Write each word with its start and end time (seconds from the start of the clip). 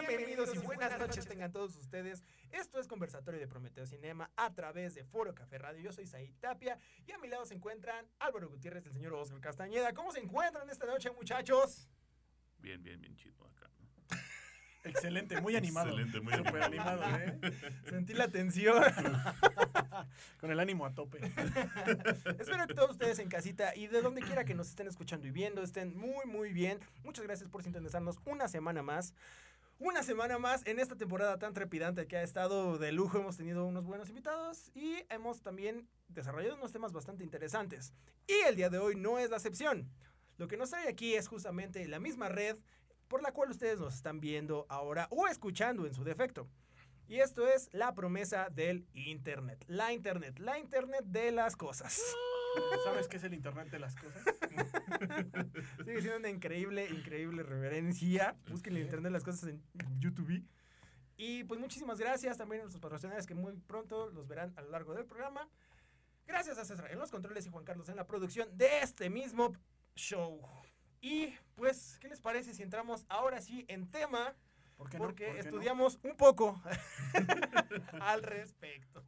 Bienvenidos 0.00 0.52
y 0.52 0.58
buenas 0.58 0.98
noches 0.98 1.24
tengan 1.24 1.52
todos 1.52 1.76
ustedes. 1.76 2.24
Esto 2.50 2.80
es 2.80 2.88
Conversatorio 2.88 3.38
de 3.38 3.46
Prometeo 3.46 3.86
Cinema 3.86 4.28
a 4.34 4.52
través 4.52 4.96
de 4.96 5.04
Foro 5.04 5.32
Café 5.32 5.56
Radio. 5.56 5.80
Yo 5.80 5.92
soy 5.92 6.04
Said 6.04 6.34
Tapia 6.40 6.76
y 7.06 7.12
a 7.12 7.18
mi 7.18 7.28
lado 7.28 7.46
se 7.46 7.54
encuentran 7.54 8.04
Álvaro 8.18 8.48
Gutiérrez 8.48 8.84
el 8.86 8.92
señor 8.92 9.12
Oscar 9.14 9.40
Castañeda. 9.40 9.94
¿Cómo 9.94 10.10
se 10.10 10.18
encuentran 10.18 10.68
esta 10.68 10.84
noche, 10.86 11.12
muchachos? 11.12 11.88
Bien, 12.58 12.82
bien, 12.82 13.00
bien 13.00 13.14
chido 13.14 13.46
acá, 13.46 13.70
¿no? 13.78 14.16
Excelente, 14.82 15.40
muy 15.40 15.54
animado. 15.54 15.90
Excelente, 15.90 16.20
muy 16.20 16.34
Súper 16.34 16.62
animado, 16.64 17.04
¿eh? 17.16 17.38
Sentí 17.88 18.14
la 18.14 18.26
tensión. 18.26 18.82
Con 20.40 20.50
el 20.50 20.58
ánimo 20.58 20.86
a 20.86 20.92
tope. 20.92 21.20
Espero 22.38 22.66
que 22.66 22.74
todos 22.74 22.90
ustedes 22.90 23.20
en 23.20 23.28
casita 23.28 23.76
y 23.76 23.86
de 23.86 24.02
donde 24.02 24.22
quiera 24.22 24.44
que 24.44 24.54
nos 24.54 24.70
estén 24.70 24.88
escuchando 24.88 25.28
y 25.28 25.30
viendo 25.30 25.62
estén 25.62 25.96
muy, 25.96 26.26
muy 26.26 26.52
bien. 26.52 26.80
Muchas 27.04 27.24
gracias 27.24 27.48
por 27.48 27.62
sintonizarnos 27.62 28.18
una 28.24 28.48
semana 28.48 28.82
más. 28.82 29.14
Una 29.80 30.04
semana 30.04 30.38
más 30.38 30.64
en 30.66 30.78
esta 30.78 30.96
temporada 30.96 31.36
tan 31.38 31.52
trepidante 31.52 32.06
que 32.06 32.16
ha 32.16 32.22
estado 32.22 32.78
de 32.78 32.92
lujo. 32.92 33.18
Hemos 33.18 33.36
tenido 33.36 33.66
unos 33.66 33.84
buenos 33.84 34.08
invitados 34.08 34.70
y 34.72 35.04
hemos 35.10 35.42
también 35.42 35.88
desarrollado 36.06 36.54
unos 36.54 36.70
temas 36.70 36.92
bastante 36.92 37.24
interesantes. 37.24 37.92
Y 38.28 38.34
el 38.46 38.54
día 38.54 38.70
de 38.70 38.78
hoy 38.78 38.94
no 38.94 39.18
es 39.18 39.30
la 39.30 39.36
excepción. 39.36 39.90
Lo 40.36 40.46
que 40.46 40.56
nos 40.56 40.70
trae 40.70 40.88
aquí 40.88 41.14
es 41.14 41.26
justamente 41.26 41.86
la 41.88 41.98
misma 41.98 42.28
red 42.28 42.56
por 43.08 43.20
la 43.20 43.32
cual 43.32 43.50
ustedes 43.50 43.80
nos 43.80 43.94
están 43.94 44.20
viendo 44.20 44.64
ahora 44.68 45.08
o 45.10 45.26
escuchando 45.26 45.86
en 45.86 45.94
su 45.94 46.04
defecto. 46.04 46.48
Y 47.08 47.18
esto 47.18 47.46
es 47.48 47.68
la 47.72 47.94
promesa 47.94 48.50
del 48.50 48.86
Internet. 48.94 49.64
La 49.66 49.92
Internet, 49.92 50.38
la 50.38 50.58
Internet 50.58 51.04
de 51.04 51.32
las 51.32 51.56
cosas. 51.56 52.00
¿Sabes 52.84 53.08
qué 53.08 53.16
es 53.16 53.24
el 53.24 53.34
internet 53.34 53.70
de 53.70 53.78
las 53.78 53.96
cosas? 53.96 54.22
Sigue 55.84 56.00
siendo 56.00 56.18
una 56.18 56.28
increíble, 56.28 56.88
increíble 56.88 57.42
reverencia. 57.42 58.36
Busquen 58.50 58.76
el 58.76 58.82
Internet 58.82 59.04
de 59.04 59.10
las 59.10 59.24
cosas 59.24 59.48
en 59.48 59.62
YouTube. 59.98 60.44
Y 61.16 61.44
pues 61.44 61.60
muchísimas 61.60 61.98
gracias 61.98 62.36
también 62.36 62.60
a 62.60 62.64
nuestros 62.64 62.82
patrocinadores 62.82 63.26
que 63.26 63.34
muy 63.34 63.52
pronto 63.66 64.10
los 64.10 64.26
verán 64.26 64.52
a 64.56 64.62
lo 64.62 64.70
largo 64.70 64.94
del 64.94 65.04
programa. 65.04 65.48
Gracias 66.26 66.58
a 66.58 66.64
César 66.64 66.90
en 66.90 66.98
los 66.98 67.10
controles 67.10 67.46
y 67.46 67.50
Juan 67.50 67.64
Carlos 67.64 67.88
en 67.88 67.96
la 67.96 68.06
producción 68.06 68.48
de 68.56 68.80
este 68.80 69.10
mismo 69.10 69.52
show. 69.94 70.40
Y 71.00 71.34
pues, 71.54 71.98
¿qué 72.00 72.08
les 72.08 72.20
parece 72.20 72.54
si 72.54 72.62
entramos 72.62 73.04
ahora 73.08 73.40
sí 73.40 73.64
en 73.68 73.90
tema? 73.90 74.34
¿Por 74.76 74.88
qué 74.88 74.98
no? 74.98 75.04
Porque 75.04 75.26
¿Por 75.26 75.36
qué 75.36 75.42
no? 75.42 75.48
estudiamos 75.48 76.00
un 76.02 76.16
poco 76.16 76.60
al 78.00 78.22
respecto. 78.22 79.04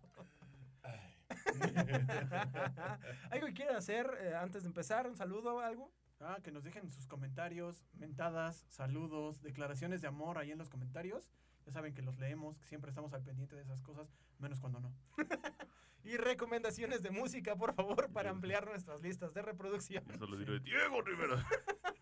¿Algo 3.30 3.46
que 3.46 3.54
quieran 3.54 3.76
hacer 3.76 4.10
eh, 4.20 4.34
antes 4.34 4.62
de 4.62 4.68
empezar? 4.68 5.06
¿Un 5.06 5.16
saludo 5.16 5.56
o 5.56 5.60
algo? 5.60 5.92
Ah, 6.20 6.38
que 6.42 6.50
nos 6.50 6.64
dejen 6.64 6.90
sus 6.90 7.06
comentarios, 7.06 7.84
mentadas, 7.94 8.64
saludos, 8.68 9.42
declaraciones 9.42 10.00
de 10.00 10.08
amor 10.08 10.38
ahí 10.38 10.50
en 10.50 10.58
los 10.58 10.70
comentarios. 10.70 11.28
Ya 11.66 11.72
saben 11.72 11.94
que 11.94 12.02
los 12.02 12.18
leemos, 12.18 12.58
que 12.58 12.66
siempre 12.66 12.90
estamos 12.90 13.12
al 13.12 13.22
pendiente 13.22 13.56
de 13.56 13.62
esas 13.62 13.82
cosas, 13.82 14.08
menos 14.38 14.60
cuando 14.60 14.80
no. 14.80 14.94
Y 16.04 16.16
recomendaciones 16.18 17.02
de 17.02 17.10
música, 17.10 17.56
por 17.56 17.74
favor, 17.74 18.08
para 18.12 18.30
ampliar 18.30 18.64
nuestras 18.64 19.02
listas 19.02 19.34
de 19.34 19.42
reproducción. 19.42 20.04
Y 20.14 20.16
solo 20.16 20.36
diré, 20.36 20.60
Diego 20.60 21.02
Rivera. 21.02 21.44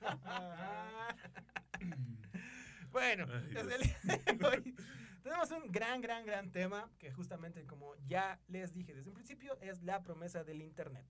bueno, 2.93 3.25
Ay, 3.33 3.55
desde 3.55 3.77
el 3.77 3.83
día 3.83 3.99
de 4.35 4.47
hoy 4.47 4.75
tenemos 5.25 5.51
un 5.53 5.73
gran, 5.73 6.03
gran, 6.03 6.27
gran 6.27 6.53
tema 6.53 6.91
que 6.99 7.11
justamente 7.11 7.67
como 7.67 7.97
ya 8.07 8.39
les 8.47 8.75
dije 8.75 8.95
desde 8.95 9.09
un 9.09 9.15
principio 9.15 9.59
es 9.63 9.83
la 9.83 10.03
promesa 10.03 10.45
del 10.45 10.61
Internet. 10.61 11.07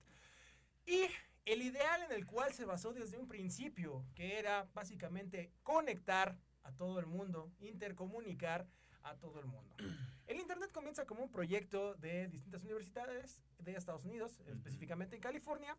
Y 0.85 1.01
el 1.43 1.61
ideal 1.61 2.01
en 2.03 2.13
el 2.13 2.25
cual 2.25 2.53
se 2.53 2.63
basó 2.63 2.93
desde 2.93 3.17
un 3.17 3.27
principio, 3.27 4.05
que 4.15 4.39
era 4.39 4.69
básicamente 4.73 5.51
conectar 5.63 6.37
a 6.63 6.71
todo 6.71 6.97
el 6.99 7.07
mundo, 7.07 7.51
intercomunicar 7.59 8.65
a 9.03 9.15
todo 9.17 9.41
el 9.41 9.47
mundo. 9.47 9.75
El 10.27 10.39
Internet 10.39 10.71
comienza 10.71 11.05
como 11.05 11.21
un 11.21 11.31
proyecto 11.31 11.93
de 11.95 12.27
distintas 12.29 12.63
universidades 12.63 13.43
de 13.59 13.75
Estados 13.75 14.05
Unidos, 14.05 14.39
específicamente 14.47 15.15
en 15.15 15.21
California, 15.21 15.77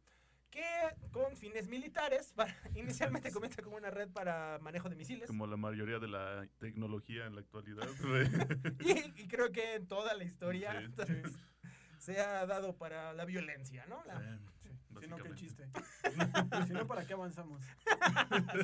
que 0.56 1.10
con 1.12 1.36
fines 1.36 1.68
militares, 1.68 2.32
para- 2.34 2.54
inicialmente 2.74 3.30
comienza 3.30 3.62
como 3.62 3.76
una 3.76 3.90
red 3.90 4.08
para 4.08 4.58
manejo 4.60 4.88
de 4.88 4.96
misiles. 4.96 5.26
Como 5.28 5.46
la 5.46 5.56
mayoría 5.56 5.98
de 5.98 6.08
la 6.08 6.46
tecnología 6.58 7.26
en 7.26 7.34
la 7.34 7.40
actualidad. 7.42 7.86
Y, 8.80 9.22
y 9.22 9.28
creo 9.28 9.52
que 9.52 9.74
en 9.74 9.86
toda 9.86 10.14
la 10.14 10.24
historia 10.24 10.72
Sí. 10.78 10.84
entonces, 10.86 11.32
se 11.98 12.20
ha 12.20 12.46
dado 12.46 12.76
para 12.76 13.12
la 13.12 13.24
violencia, 13.24 13.84
¿no? 13.86 14.02
La- 14.06 14.38
Sí, 14.98 15.02
si 15.04 15.08
no, 15.08 15.16
qué 15.18 15.34
chiste. 15.34 15.68
si 16.66 16.72
no, 16.72 16.86
¿para 16.86 17.06
qué 17.06 17.12
avanzamos? 17.12 17.62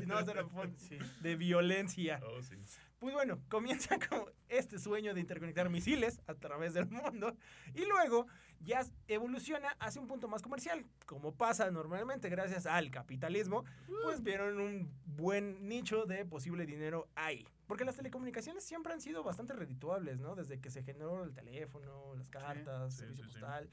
si 0.00 0.06
no 0.06 0.14
va 0.14 0.20
a 0.20 0.25
ser 0.25 0.38
en 0.38 0.48
forma 0.48 0.72
de 1.20 1.36
violencia. 1.36 2.20
Oh, 2.25 2.41
sí. 2.42 2.56
Pues 2.98 3.12
bueno, 3.12 3.38
comienza 3.50 3.98
como 4.08 4.26
este 4.48 4.78
sueño 4.78 5.12
de 5.12 5.20
interconectar 5.20 5.69
misiles 5.69 6.22
a 6.26 6.34
través 6.34 6.72
del 6.72 6.88
mundo 6.88 7.36
y 7.75 7.84
luego 7.84 8.26
ya 8.65 8.84
evoluciona 9.09 9.71
hacia 9.81 10.00
un 10.00 10.06
punto 10.06 10.28
más 10.28 10.43
comercial, 10.43 10.84
como 11.06 11.34
pasa 11.34 11.71
normalmente 11.71 12.28
gracias 12.28 12.67
al 12.67 12.91
capitalismo, 12.91 13.65
pues 14.05 14.23
vieron 14.23 14.61
un 14.61 14.93
buen 15.05 15.69
nicho 15.69 16.06
de 16.06 16.25
posible 16.25 16.67
dinero 16.67 17.09
ahí. 17.15 17.47
Porque 17.67 17.84
las 17.84 17.97
telecomunicaciones 17.97 18.65
siempre 18.65 18.93
han 18.93 19.00
sido 19.00 19.23
bastante 19.23 19.55
redituables, 19.55 20.21
¿no? 20.21 20.34
Desde 20.34 20.61
que 20.61 20.71
se 20.71 20.83
generó 20.83 21.25
el 21.25 21.33
teléfono, 21.33 22.15
las 22.17 22.28
cartas, 22.28 22.93
sí, 22.95 23.00
servicio 23.00 23.25
sí, 23.25 23.31
sí. 23.31 23.39
postal, 23.41 23.71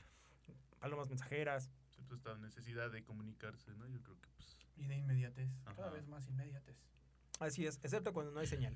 palomas 0.79 1.09
mensajeras. 1.09 1.69
Siempre 1.89 2.15
esta 2.15 2.35
necesidad 2.37 2.91
de 2.91 3.03
comunicarse, 3.03 3.71
¿no? 3.75 3.87
Yo 3.87 4.01
creo 4.01 4.19
que, 4.21 4.29
pues. 4.29 4.57
Y 4.77 4.87
de 4.87 4.95
inmediatez, 4.97 5.49
cada 5.75 5.89
vez 5.89 6.07
más 6.07 6.27
inmediatez. 6.27 6.77
Así 7.39 7.65
es, 7.65 7.79
excepto 7.83 8.13
cuando 8.13 8.31
no 8.31 8.39
hay 8.39 8.47
señal. 8.47 8.75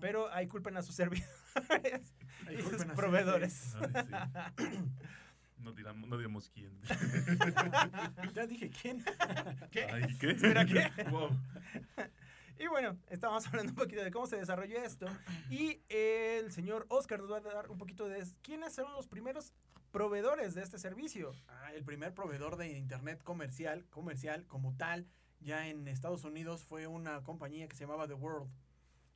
Pero 0.00 0.30
ahí 0.32 0.46
culpen 0.48 0.76
a 0.76 0.82
sus 0.82 0.94
servidores 0.94 2.14
y 2.50 2.62
sus 2.62 2.84
proveedores. 2.94 3.74
ay, 3.76 4.56
sí. 4.58 4.78
No, 5.58 5.72
no 5.72 6.16
digamos 6.16 6.50
quién. 6.50 6.80
Ya 8.34 8.46
dije 8.46 8.70
quién. 8.70 9.04
¿Qué? 9.70 9.84
Ay, 9.84 10.16
¿qué? 10.18 10.30
¿Espera 10.30 10.64
qué? 10.64 10.90
Wow. 11.10 11.30
Y 12.60 12.66
bueno, 12.66 12.98
estábamos 13.08 13.46
hablando 13.46 13.70
un 13.70 13.76
poquito 13.76 14.02
de 14.02 14.10
cómo 14.10 14.26
se 14.26 14.36
desarrolló 14.36 14.82
esto. 14.82 15.06
Y 15.48 15.80
el 15.88 16.50
señor 16.50 16.86
Oscar 16.88 17.20
nos 17.20 17.30
va 17.30 17.36
a 17.36 17.40
dar 17.40 17.70
un 17.70 17.78
poquito 17.78 18.08
de 18.08 18.26
quiénes 18.42 18.74
fueron 18.74 18.94
los 18.94 19.06
primeros 19.06 19.52
proveedores 19.92 20.54
de 20.54 20.62
este 20.62 20.76
servicio. 20.76 21.30
Ah, 21.46 21.72
el 21.72 21.84
primer 21.84 22.14
proveedor 22.14 22.56
de 22.56 22.76
internet 22.76 23.22
comercial, 23.22 23.86
comercial 23.90 24.44
como 24.48 24.76
tal, 24.76 25.06
ya 25.40 25.68
en 25.68 25.86
Estados 25.86 26.24
Unidos 26.24 26.64
fue 26.64 26.88
una 26.88 27.22
compañía 27.22 27.68
que 27.68 27.76
se 27.76 27.84
llamaba 27.84 28.08
The 28.08 28.14
World. 28.14 28.50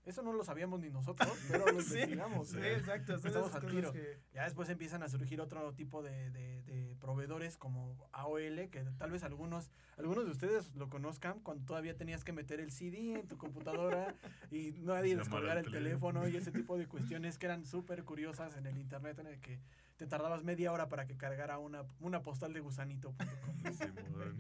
Eso 0.05 0.23
no 0.23 0.33
lo 0.33 0.43
sabíamos 0.43 0.81
ni 0.81 0.91
nosotros, 0.91 1.31
pero 1.49 1.65
lo 1.71 1.73
Sí, 1.81 1.95
investigamos. 1.95 2.49
Sí, 2.49 2.59
¿eh? 2.59 2.75
exacto. 2.77 3.19
son 3.19 3.27
Estamos 3.29 3.55
al 3.55 3.67
tiro. 3.67 3.93
que- 3.93 4.19
Ya 4.35 4.45
después 4.45 4.69
empiezan 4.69 5.03
a 5.03 5.09
surgir 5.09 5.41
otro 5.41 5.73
tipo 5.75 6.03
de, 6.03 6.31
de- 6.31 6.63
de 6.63 6.97
proveedores 7.01 7.57
como 7.57 7.97
AOL, 8.13 8.69
que 8.71 8.85
tal 8.99 9.11
vez 9.11 9.23
algunos, 9.25 9.71
algunos 9.97 10.25
de 10.25 10.31
ustedes 10.33 10.75
lo 10.75 10.89
conozcan 10.89 11.41
cuando 11.41 11.65
todavía 11.65 11.97
tenías 11.97 12.25
que 12.25 12.33
meter 12.33 12.61
el 12.61 12.73
CD 12.73 13.15
en 13.21 13.29
tu 13.29 13.37
computadora 13.39 14.15
y 14.51 14.73
nadie 14.81 15.17
descolgar 15.17 15.59
el 15.59 15.71
teléfono 15.71 16.27
y 16.29 16.37
ese 16.37 16.51
tipo 16.53 16.77
de 16.79 16.87
cuestiones 16.87 17.39
que 17.39 17.47
eran 17.47 17.65
súper 17.65 18.05
curiosas 18.05 18.57
en 18.57 18.67
el 18.67 18.79
internet 18.79 19.19
en 19.21 19.27
el 19.29 19.41
que 19.41 19.61
te 19.97 20.07
tardabas 20.07 20.43
media 20.43 20.73
hora 20.73 20.89
para 20.89 21.07
que 21.07 21.17
cargara 21.17 21.59
una, 21.59 21.85
una 22.01 22.23
postal 22.23 22.53
de 22.53 22.61
gusanito.com. 22.61 23.73
Simón. 23.73 24.37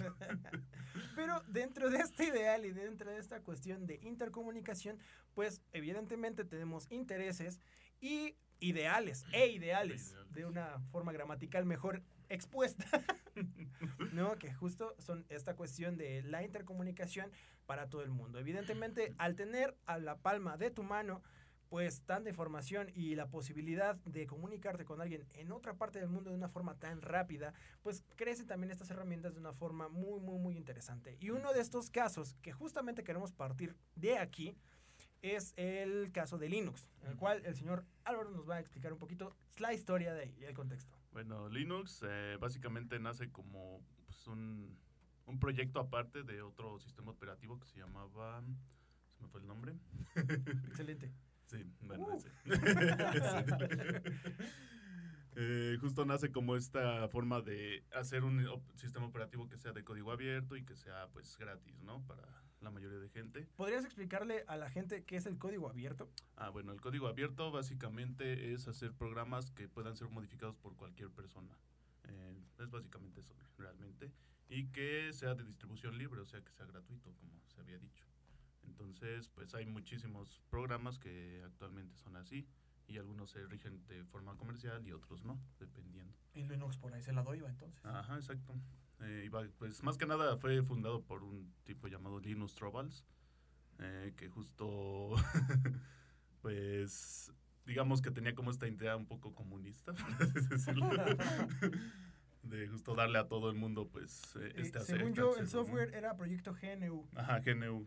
Pero 1.14 1.42
dentro 1.48 1.90
de 1.90 1.98
este 1.98 2.26
ideal 2.26 2.64
y 2.64 2.70
dentro 2.70 3.10
de 3.10 3.18
esta 3.18 3.40
cuestión 3.40 3.86
de 3.86 4.00
intercomunicación, 4.02 4.98
pues 5.34 5.62
evidentemente 5.72 6.44
tenemos 6.44 6.86
intereses 6.90 7.60
y 8.00 8.36
ideales, 8.60 9.24
e 9.32 9.48
ideales, 9.48 10.10
Ideales. 10.12 10.32
de 10.32 10.46
una 10.46 10.78
forma 10.90 11.12
gramatical 11.12 11.64
mejor 11.66 12.02
expuesta, 12.28 12.84
¿no? 14.12 14.38
Que 14.38 14.52
justo 14.54 14.94
son 14.98 15.26
esta 15.28 15.54
cuestión 15.56 15.96
de 15.96 16.22
la 16.22 16.42
intercomunicación 16.42 17.30
para 17.66 17.88
todo 17.90 18.02
el 18.02 18.10
mundo. 18.10 18.38
Evidentemente, 18.38 19.14
al 19.18 19.34
tener 19.36 19.76
a 19.86 19.98
la 19.98 20.16
palma 20.18 20.56
de 20.56 20.70
tu 20.70 20.82
mano, 20.82 21.22
pues 21.72 22.02
tanta 22.02 22.28
información 22.28 22.90
y 22.94 23.14
la 23.14 23.30
posibilidad 23.30 23.96
de 24.04 24.26
comunicarte 24.26 24.84
con 24.84 25.00
alguien 25.00 25.24
en 25.32 25.52
otra 25.52 25.72
parte 25.72 25.98
del 25.98 26.10
mundo 26.10 26.28
de 26.28 26.36
una 26.36 26.50
forma 26.50 26.78
tan 26.78 27.00
rápida, 27.00 27.54
pues 27.82 28.04
crecen 28.14 28.46
también 28.46 28.70
estas 28.70 28.90
herramientas 28.90 29.32
de 29.32 29.40
una 29.40 29.54
forma 29.54 29.88
muy, 29.88 30.20
muy, 30.20 30.38
muy 30.38 30.54
interesante. 30.58 31.16
Y 31.18 31.30
uno 31.30 31.54
de 31.54 31.62
estos 31.62 31.88
casos 31.88 32.34
que 32.42 32.52
justamente 32.52 33.04
queremos 33.04 33.32
partir 33.32 33.74
de 33.94 34.18
aquí 34.18 34.54
es 35.22 35.54
el 35.56 36.12
caso 36.12 36.36
de 36.36 36.50
Linux, 36.50 36.90
en 37.04 37.12
el 37.12 37.16
cual 37.16 37.40
el 37.46 37.56
señor 37.56 37.86
Álvaro 38.04 38.30
nos 38.32 38.46
va 38.46 38.56
a 38.56 38.60
explicar 38.60 38.92
un 38.92 38.98
poquito 38.98 39.34
la 39.56 39.72
historia 39.72 40.12
de 40.12 40.24
ahí 40.24 40.36
y 40.40 40.44
el 40.44 40.52
contexto. 40.52 40.94
Bueno, 41.10 41.48
Linux 41.48 42.04
eh, 42.06 42.36
básicamente 42.38 42.98
nace 42.98 43.30
como 43.30 43.80
pues, 44.04 44.26
un, 44.26 44.76
un 45.24 45.40
proyecto 45.40 45.80
aparte 45.80 46.22
de 46.22 46.42
otro 46.42 46.78
sistema 46.80 47.12
operativo 47.12 47.58
que 47.58 47.66
se 47.66 47.78
llamaba. 47.78 48.42
Se 49.16 49.22
me 49.22 49.28
fue 49.28 49.40
el 49.40 49.46
nombre. 49.46 49.74
Excelente. 50.68 51.10
Sí, 51.52 51.64
bueno, 51.82 52.06
Uh. 52.06 52.18
Eh, 55.34 55.78
justo 55.80 56.04
nace 56.04 56.30
como 56.30 56.56
esta 56.56 57.08
forma 57.08 57.40
de 57.40 57.86
hacer 57.94 58.22
un 58.22 58.46
sistema 58.74 59.06
operativo 59.06 59.48
que 59.48 59.56
sea 59.56 59.72
de 59.72 59.82
código 59.82 60.12
abierto 60.12 60.56
y 60.56 60.64
que 60.64 60.76
sea 60.76 61.08
pues 61.10 61.38
gratis, 61.38 61.80
¿no? 61.80 62.04
Para 62.06 62.22
la 62.60 62.70
mayoría 62.70 62.98
de 62.98 63.08
gente. 63.08 63.48
¿Podrías 63.56 63.86
explicarle 63.86 64.44
a 64.46 64.58
la 64.58 64.68
gente 64.68 65.04
qué 65.04 65.16
es 65.16 65.24
el 65.24 65.38
código 65.38 65.70
abierto? 65.70 66.10
Ah, 66.36 66.50
bueno, 66.50 66.72
el 66.72 66.82
código 66.82 67.08
abierto 67.08 67.50
básicamente 67.50 68.52
es 68.52 68.68
hacer 68.68 68.92
programas 68.92 69.50
que 69.50 69.68
puedan 69.68 69.96
ser 69.96 70.10
modificados 70.10 70.56
por 70.56 70.76
cualquier 70.76 71.10
persona. 71.10 71.56
Eh, 72.04 72.44
es 72.58 72.70
básicamente 72.70 73.20
eso, 73.20 73.34
realmente. 73.56 74.12
Y 74.48 74.66
que 74.66 75.14
sea 75.14 75.34
de 75.34 75.44
distribución 75.44 75.96
libre, 75.96 76.20
o 76.20 76.26
sea, 76.26 76.42
que 76.42 76.52
sea 76.52 76.66
gratuito, 76.66 77.10
como 77.14 77.40
se 77.46 77.58
había 77.58 77.78
dicho. 77.78 78.04
Entonces, 78.64 79.28
pues 79.28 79.54
hay 79.54 79.66
muchísimos 79.66 80.40
programas 80.50 80.98
que 80.98 81.42
actualmente 81.44 81.96
son 81.98 82.16
así 82.16 82.46
y 82.88 82.98
algunos 82.98 83.30
se 83.30 83.44
rigen 83.46 83.84
de 83.86 84.04
forma 84.04 84.36
comercial 84.36 84.86
y 84.86 84.92
otros 84.92 85.24
no, 85.24 85.40
dependiendo. 85.58 86.14
Y 86.34 86.44
Linux 86.44 86.76
por 86.78 86.92
ahí 86.92 87.02
se 87.02 87.12
la 87.12 87.22
doy, 87.22 87.38
iba 87.38 87.48
entonces. 87.48 87.84
Ajá, 87.84 88.16
exacto. 88.16 88.54
Eh, 89.00 89.22
iba- 89.26 89.46
pues 89.58 89.82
más 89.82 89.96
que 89.98 90.06
nada 90.06 90.36
fue 90.36 90.62
fundado 90.62 91.02
por 91.02 91.22
un 91.24 91.52
tipo 91.64 91.88
llamado 91.88 92.20
Linus 92.20 92.54
Torvalds, 92.54 93.04
eh, 93.78 94.12
que 94.16 94.28
justo, 94.28 95.14
pues, 96.42 97.32
digamos 97.66 98.02
que 98.02 98.10
tenía 98.10 98.34
como 98.34 98.50
esta 98.50 98.68
idea 98.68 98.96
un 98.96 99.06
poco 99.06 99.34
comunista, 99.34 99.92
por 99.94 100.22
así 100.22 100.48
decirlo, 100.48 100.88
de 102.42 102.66
justo 102.66 102.94
darle 102.94 103.18
a 103.18 103.28
todo 103.28 103.50
el 103.50 103.56
mundo, 103.56 103.88
pues, 103.88 104.34
eh, 104.36 104.46
Eh, 104.48 104.52
este 104.62 104.80
según 104.80 105.08
este 105.10 105.20
yo, 105.20 105.36
el 105.36 105.48
software 105.48 105.94
era 105.94 106.16
proyecto 106.16 106.54
GNU. 106.54 107.06
Ajá, 107.14 107.38
GNU, 107.40 107.86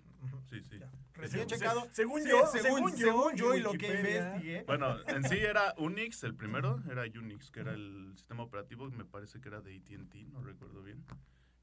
sí, 0.49 0.61
sí. 0.63 0.79
ya. 0.79 0.89
Recién 1.13 1.47
se- 1.49 1.55
checado. 1.55 1.87
según 1.91 2.21
Sí, 2.23 2.29
yo, 2.29 2.47
según, 2.47 2.63
según 2.69 2.91
yo, 2.91 2.97
según 2.97 3.35
yo 3.35 3.55
y 3.55 3.59
lo 3.61 3.71
que 3.73 3.87
investigué. 3.87 4.63
Bueno, 4.65 4.97
en 5.07 5.23
sí 5.25 5.37
era 5.37 5.73
Unix 5.77 6.23
el 6.23 6.35
primero, 6.35 6.81
era 6.89 7.03
Unix, 7.03 7.51
que 7.51 7.59
era 7.61 7.73
el 7.73 8.13
sistema 8.15 8.43
operativo, 8.43 8.89
me 8.91 9.05
parece 9.05 9.41
que 9.41 9.49
era 9.49 9.61
de 9.61 9.75
AT&T, 9.77 10.25
no 10.31 10.41
recuerdo 10.41 10.83
bien. 10.83 11.03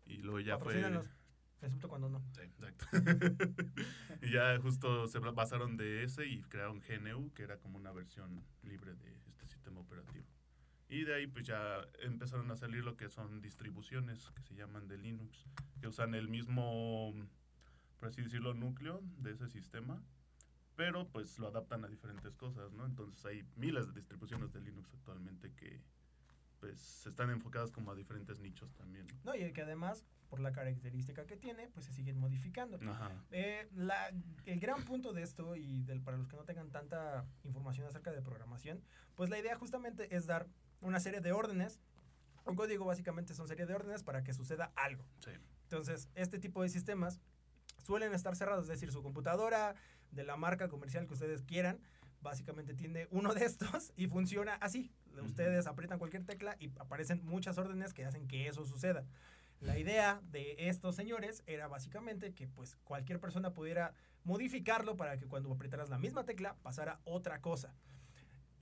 Y 0.04 0.18
luego 0.18 0.40
ya 0.40 0.58
fue... 0.58 0.82
Excepto 1.62 1.88
cuando 1.88 2.08
no. 2.08 2.20
Sí, 2.34 2.40
exacto. 2.40 2.86
y 4.20 4.32
ya 4.32 4.58
justo 4.60 5.06
se 5.06 5.20
basaron 5.20 5.76
de 5.76 6.02
ese 6.02 6.26
y 6.26 6.42
crearon 6.42 6.80
GNU, 6.80 7.32
que 7.34 7.44
era 7.44 7.56
como 7.58 7.78
una 7.78 7.92
versión 7.92 8.44
libre 8.64 8.94
de 8.96 9.14
este 9.28 9.46
sistema 9.46 9.80
operativo. 9.80 10.26
Y 10.88 11.04
de 11.04 11.14
ahí 11.14 11.26
pues 11.26 11.46
ya 11.46 11.80
empezaron 12.02 12.50
a 12.50 12.56
salir 12.56 12.84
lo 12.84 12.96
que 12.96 13.08
son 13.08 13.40
distribuciones 13.40 14.30
que 14.34 14.42
se 14.42 14.54
llaman 14.54 14.88
de 14.88 14.98
Linux, 14.98 15.46
que 15.80 15.88
usan 15.88 16.14
el 16.14 16.28
mismo, 16.28 17.14
por 17.98 18.08
así 18.08 18.22
decirlo, 18.22 18.52
núcleo 18.54 19.00
de 19.18 19.32
ese 19.32 19.48
sistema, 19.48 20.02
pero 20.76 21.08
pues 21.08 21.38
lo 21.38 21.48
adaptan 21.48 21.84
a 21.84 21.88
diferentes 21.88 22.36
cosas, 22.36 22.72
¿no? 22.72 22.84
Entonces 22.84 23.24
hay 23.24 23.42
miles 23.56 23.86
de 23.88 23.92
distribuciones 23.94 24.52
de 24.52 24.60
Linux 24.60 24.92
actualmente 24.94 25.52
que 25.54 25.80
pues 26.60 27.06
están 27.06 27.30
enfocadas 27.30 27.72
como 27.72 27.90
a 27.90 27.94
diferentes 27.96 28.38
nichos 28.38 28.72
también. 28.74 29.06
No, 29.24 29.34
y 29.34 29.52
que 29.52 29.62
además, 29.62 30.04
por 30.30 30.38
la 30.38 30.52
característica 30.52 31.26
que 31.26 31.36
tiene, 31.36 31.68
pues 31.68 31.86
se 31.86 31.92
siguen 31.92 32.18
modificando. 32.18 32.78
Ajá. 32.88 33.10
Eh, 33.32 33.68
la- 33.74 34.12
el 34.46 34.60
gran 34.60 34.84
punto 34.84 35.12
de 35.12 35.22
esto, 35.22 35.56
y 35.56 35.82
del, 35.82 36.00
para 36.02 36.16
los 36.18 36.28
que 36.28 36.36
no 36.36 36.44
tengan 36.44 36.70
tanta 36.70 37.26
información 37.42 37.86
acerca 37.88 38.12
de 38.12 38.22
programación, 38.22 38.80
pues 39.16 39.28
la 39.28 39.38
idea 39.40 39.56
justamente 39.58 40.14
es 40.14 40.26
dar 40.26 40.46
una 40.82 41.00
serie 41.00 41.20
de 41.20 41.32
órdenes. 41.32 41.80
Un 42.44 42.56
código 42.56 42.84
básicamente 42.84 43.34
son 43.34 43.48
serie 43.48 43.66
de 43.66 43.74
órdenes 43.74 44.02
para 44.02 44.22
que 44.22 44.34
suceda 44.34 44.72
algo. 44.76 45.04
Sí. 45.24 45.30
Entonces, 45.64 46.08
este 46.14 46.38
tipo 46.38 46.62
de 46.62 46.68
sistemas 46.68 47.20
suelen 47.84 48.12
estar 48.12 48.36
cerrados, 48.36 48.64
es 48.64 48.68
decir, 48.68 48.92
su 48.92 49.02
computadora 49.02 49.74
de 50.10 50.24
la 50.24 50.36
marca 50.36 50.68
comercial 50.68 51.06
que 51.06 51.14
ustedes 51.14 51.42
quieran, 51.42 51.80
básicamente 52.20 52.74
tiene 52.74 53.08
uno 53.10 53.34
de 53.34 53.44
estos 53.44 53.92
y 53.96 54.06
funciona 54.06 54.54
así. 54.56 54.92
Ustedes 55.24 55.66
aprietan 55.66 55.98
cualquier 55.98 56.24
tecla 56.24 56.56
y 56.58 56.70
aparecen 56.78 57.24
muchas 57.24 57.58
órdenes 57.58 57.92
que 57.92 58.04
hacen 58.04 58.26
que 58.28 58.48
eso 58.48 58.64
suceda. 58.64 59.04
La 59.60 59.78
idea 59.78 60.20
de 60.32 60.56
estos 60.58 60.96
señores 60.96 61.44
era 61.46 61.68
básicamente 61.68 62.34
que 62.34 62.48
pues 62.48 62.76
cualquier 62.84 63.20
persona 63.20 63.52
pudiera 63.52 63.94
modificarlo 64.24 64.96
para 64.96 65.18
que 65.18 65.26
cuando 65.26 65.52
apretaras 65.52 65.88
la 65.88 65.98
misma 65.98 66.24
tecla 66.24 66.56
pasara 66.62 67.00
otra 67.04 67.40
cosa. 67.40 67.72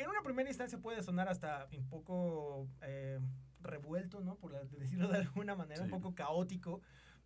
En 0.00 0.08
una 0.08 0.22
primera 0.22 0.48
instancia 0.48 0.78
puede 0.78 1.02
sonar 1.02 1.28
hasta 1.28 1.68
un 1.76 1.86
poco 1.88 2.66
eh, 2.82 3.18
revuelto, 3.60 4.20
¿no? 4.20 4.36
Por 4.36 4.52
la- 4.52 4.64
decirlo 4.64 5.08
de 5.08 5.18
alguna 5.18 5.54
manera, 5.54 5.82
un 5.82 5.90
poco 5.90 6.14
caótico. 6.14 6.80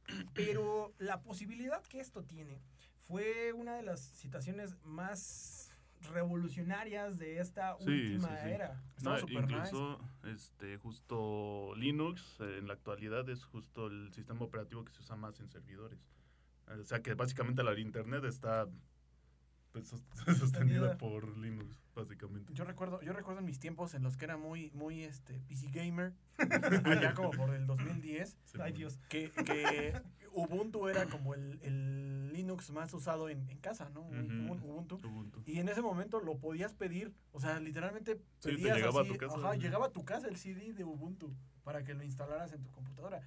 Pero 0.34 0.92
la 0.98 1.22
posibilidad 1.22 1.82
que 1.84 2.00
esto 2.00 2.24
tiene 2.24 2.60
fue 3.06 3.52
una 3.52 3.76
de 3.76 3.82
las 3.82 4.00
situaciones 4.00 4.76
más 4.82 5.70
revolucionarias 6.12 7.18
de 7.18 7.38
esta 7.38 7.76
Sí, 7.78 7.84
última 7.90 8.28
sí, 8.28 8.34
sí. 8.44 8.50
era. 8.50 8.82
No, 9.02 9.18
super 9.18 9.46
nice. 9.46 9.54
incluso, 9.54 10.00
este, 10.24 10.76
justo 10.78 11.74
Linux 11.76 12.40
eh, 12.40 12.58
en 12.58 12.66
la 12.66 12.74
actualidad 12.74 13.28
es 13.30 13.44
justo 13.44 13.86
el 13.86 14.12
sistema 14.12 14.42
operativo 14.44 14.84
que 14.84 14.92
se 14.92 15.00
usa 15.00 15.16
más 15.16 15.38
en 15.40 15.48
servidores. 15.48 15.98
Eh, 16.68 16.72
O 16.80 16.84
sea 16.84 17.00
que 17.02 17.14
básicamente 17.14 17.62
la 17.62 17.78
internet 17.78 18.24
está 18.24 18.66
pues, 19.74 19.88
sos- 19.88 20.00
sostenida 20.24 20.36
Sostenida. 20.38 20.96
por 20.98 21.36
Linux, 21.36 21.76
básicamente. 21.96 22.54
Yo 22.54 22.64
recuerdo, 22.64 23.02
yo 23.02 23.12
recuerdo 23.12 23.40
en 23.40 23.44
mis 23.46 23.58
tiempos 23.58 23.92
en 23.94 24.02
los 24.04 24.16
que 24.16 24.24
era 24.24 24.36
muy, 24.36 24.70
muy 24.72 25.02
este, 25.02 25.34
PC 25.48 25.68
gamer, 25.72 26.12
allá 26.84 27.12
como 27.14 27.30
por 27.32 27.52
el 27.52 27.66
2010, 27.66 28.36
Sí, 28.44 28.58
Ay. 28.62 28.72
Dios. 28.72 28.98
que, 29.08 29.30
que 29.44 30.00
Ubuntu 30.32 30.88
era 30.88 31.06
como 31.06 31.34
el, 31.34 31.58
el 31.62 32.32
Linux 32.32 32.70
más 32.70 32.94
usado 32.94 33.28
en, 33.28 33.48
en 33.50 33.58
casa, 33.58 33.90
¿no? 33.90 34.02
Ubuntu. 34.02 35.00
Ubuntu. 35.04 35.42
Y 35.46 35.58
en 35.58 35.68
ese 35.68 35.82
momento 35.82 36.20
lo 36.20 36.38
podías 36.38 36.72
pedir, 36.72 37.12
o 37.32 37.40
sea, 37.40 37.58
literalmente 37.60 38.16
Sí, 38.38 38.50
te 38.50 38.52
pedías 38.52 38.76
llegaba 38.76 39.00
a 39.00 39.02
así, 39.02 39.12
tu 39.12 39.18
casa. 39.18 39.36
ajá, 39.36 39.54
llegaba 39.56 39.86
a 39.86 39.90
tu 39.92 40.04
casa 40.04 40.28
el 40.28 40.36
CD 40.36 40.72
de 40.72 40.84
Ubuntu 40.84 41.34
para 41.64 41.82
que 41.84 41.94
lo 41.94 42.02
instalaras 42.04 42.52
en 42.52 42.62
tu 42.62 42.70
computadora. 42.70 43.20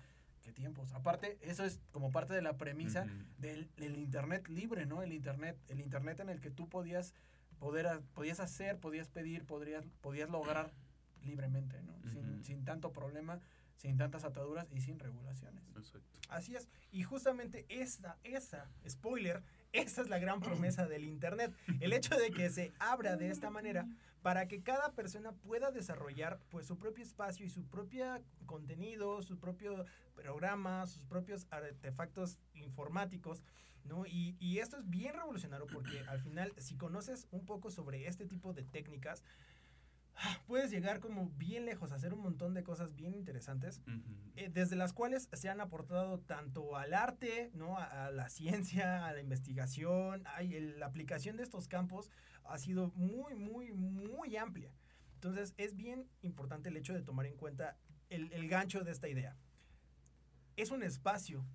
Qué 0.48 0.54
tiempos. 0.54 0.94
Aparte, 0.94 1.38
eso 1.42 1.66
es 1.66 1.82
como 1.92 2.10
parte 2.10 2.34
de 2.34 2.42
la 2.42 2.56
premisa 2.56 3.06
del, 3.38 3.70
del 3.76 3.98
internet 3.98 4.48
libre, 4.48 4.86
¿no? 4.86 5.04
El 5.04 5.12
internet, 5.12 5.60
el 5.68 5.82
internet 5.82 6.22
en 6.22 6.30
el 6.30 6.40
que 6.40 6.50
tú 6.50 6.70
podías 6.70 7.14
poder 7.60 8.02
podías 8.14 8.40
hacer, 8.40 8.80
podías 8.80 9.10
pedir, 9.10 9.44
podrías, 9.44 9.84
podías 10.00 10.30
lograr 10.30 10.72
libremente, 11.22 11.82
¿no? 11.82 12.00
Sin, 12.10 12.46
sin 12.46 12.64
tanto 12.64 12.94
problema, 12.94 13.42
sin 13.76 13.98
tantas 13.98 14.24
ataduras 14.24 14.70
y 14.72 14.80
sin 14.80 15.00
regulaciones. 15.00 15.66
Exacto. 15.76 16.18
Así 16.30 16.56
es. 16.56 16.70
Y 16.94 17.04
justamente 17.04 17.66
esa, 17.68 18.18
esa, 18.24 18.70
spoiler, 18.88 19.44
esa 19.74 20.02
es 20.02 20.10
la 20.10 20.20
gran 20.20 20.40
promesa 20.40 20.88
del 20.88 21.06
Internet. 21.06 21.54
El 21.80 21.94
hecho 21.94 22.16
de 22.16 22.32
que 22.32 22.50
se 22.50 22.74
abra 22.80 23.16
de 23.16 23.30
esta 23.30 23.50
manera 23.50 23.88
para 24.22 24.48
que 24.48 24.62
cada 24.62 24.92
persona 24.94 25.32
pueda 25.32 25.72
desarrollar 25.72 26.40
pues 26.50 26.66
su 26.66 26.78
propio 26.78 27.04
espacio 27.04 27.46
y 27.46 27.50
su 27.50 27.66
propio 27.68 28.06
contenido, 28.46 29.22
su 29.22 29.40
propio 29.40 29.86
programa, 30.16 30.86
sus 30.86 31.04
propios 31.04 31.48
artefactos 31.52 32.40
informáticos, 32.54 33.44
¿no? 33.84 34.06
Y, 34.06 34.36
y 34.40 34.60
esto 34.60 34.78
es 34.78 34.90
bien 34.90 35.14
revolucionario 35.14 35.68
porque 35.68 36.00
al 36.08 36.20
final, 36.20 36.54
si 36.58 36.76
conoces 36.76 37.28
un 37.32 37.46
poco 37.46 37.70
sobre 37.72 38.08
este 38.08 38.26
tipo 38.26 38.54
de 38.54 38.64
técnicas, 38.64 39.24
puedes 40.48 40.72
llegar 40.72 41.00
como 41.00 41.30
bien 41.38 41.66
lejos, 41.66 41.92
a 41.92 41.96
hacer 41.96 42.14
un 42.14 42.22
montón 42.22 42.54
de 42.54 42.64
cosas 42.64 42.96
bien 42.96 43.14
interesantes 43.14 43.82
Ujú. 43.88 44.02
eh, 44.36 44.50
desde 44.54 44.76
las 44.76 44.94
cuales 44.94 45.30
se 45.34 45.50
han 45.50 45.62
aportado 45.62 46.20
tanto 46.20 46.76
al 46.76 46.94
arte, 46.94 47.52
¿no? 47.54 47.78
a, 47.78 48.06
a 48.08 48.12
la 48.12 48.30
ciencia, 48.30 49.06
a 49.08 49.14
la 49.14 49.20
investigación, 49.22 50.24
ay, 50.26 50.56
el- 50.56 50.80
la 50.80 50.86
aplicación 50.88 51.38
de 51.38 51.44
estos 51.44 51.68
campos 51.68 52.10
ha 52.46 52.58
sido 52.58 52.92
muy, 52.96 53.36
muy, 53.36 53.74
muy 53.74 54.38
amplia. 54.38 54.72
Entonces 55.16 55.54
es 55.58 55.76
bien 55.76 56.08
importante 56.22 56.70
el 56.70 56.78
hecho 56.78 56.94
de 56.94 57.02
tomar 57.02 57.26
en 57.26 57.36
cuenta 57.36 57.78
el, 58.10 58.32
el 58.34 58.48
gancho 58.48 58.84
de 58.84 58.92
esta 58.92 59.10
idea. 59.10 59.36
Es 60.56 60.72
un 60.72 60.84
espacio 60.84 61.46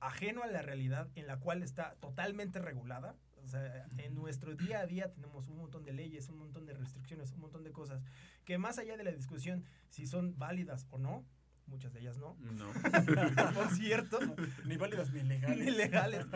ajeno 0.00 0.42
a 0.42 0.46
la 0.46 0.62
realidad 0.62 1.08
en 1.16 1.26
la 1.26 1.38
cual 1.40 1.62
está 1.62 1.96
totalmente 2.00 2.58
regulada. 2.60 3.16
O 3.42 3.48
sea, 3.48 3.86
en 3.98 4.14
nuestro 4.14 4.54
día 4.54 4.80
a 4.80 4.86
día 4.86 5.10
tenemos 5.12 5.48
un 5.48 5.56
montón 5.56 5.84
de 5.84 5.92
leyes, 5.92 6.28
un 6.28 6.38
montón 6.38 6.66
de 6.66 6.74
restricciones, 7.16 7.32
un 7.32 7.40
montón 7.40 7.64
de 7.64 7.72
cosas 7.72 8.02
que 8.44 8.58
más 8.58 8.78
allá 8.78 8.96
de 8.96 9.04
la 9.04 9.12
discusión 9.12 9.64
si 9.90 10.06
son 10.06 10.38
válidas 10.38 10.86
o 10.90 10.98
no, 10.98 11.24
muchas 11.66 11.92
de 11.92 12.00
ellas 12.00 12.18
no, 12.18 12.36
No. 12.40 12.72
por 13.54 13.70
cierto, 13.74 14.18
Ni 14.64 14.76
válidas 14.76 15.12
ni 15.12 15.22
legales. 15.22 15.58
ni 15.58 15.70
legales, 15.70 16.26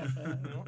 ¿no? 0.42 0.64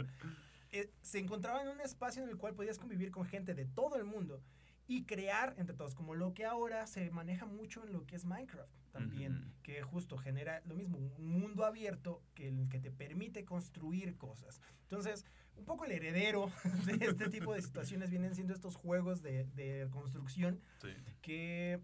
Eh, 0.72 0.90
se 1.02 1.18
encontraba 1.18 1.62
en 1.62 1.68
un 1.68 1.80
espacio 1.80 2.22
en 2.22 2.28
el 2.28 2.36
cual 2.36 2.54
podías 2.54 2.78
convivir 2.78 3.10
con 3.10 3.24
gente 3.24 3.54
de 3.54 3.64
todo 3.64 3.96
el 3.96 4.04
mundo 4.04 4.42
y 4.86 5.04
crear 5.04 5.54
entre 5.56 5.74
todos, 5.76 5.94
como 5.94 6.14
lo 6.14 6.34
que 6.34 6.44
ahora 6.44 6.86
se 6.86 7.10
maneja 7.10 7.46
mucho 7.46 7.84
en 7.84 7.92
lo 7.92 8.06
que 8.06 8.16
es 8.16 8.24
Minecraft 8.24 8.70
también, 8.92 9.52
que 9.62 9.82
justo 9.82 10.16
genera 10.18 10.60
lo 10.66 10.74
mismo, 10.76 10.98
un 10.98 11.26
mundo 11.40 11.64
abierto 11.64 12.22
que, 12.34 12.52
que 12.70 12.78
te 12.78 12.90
permite 12.92 13.44
construir 13.44 14.16
cosas. 14.16 14.60
Entonces, 14.82 15.24
un 15.56 15.64
poco 15.64 15.84
el 15.84 15.92
heredero 15.92 16.50
de 16.86 17.04
este 17.06 17.28
tipo 17.28 17.54
de 17.54 17.62
situaciones 17.62 18.10
vienen 18.10 18.34
siendo 18.34 18.52
estos 18.54 18.76
juegos 18.76 19.20
de, 19.22 19.44
de 19.54 19.88
construcción 19.90 20.60
Sí. 20.80 20.88
que 21.22 21.80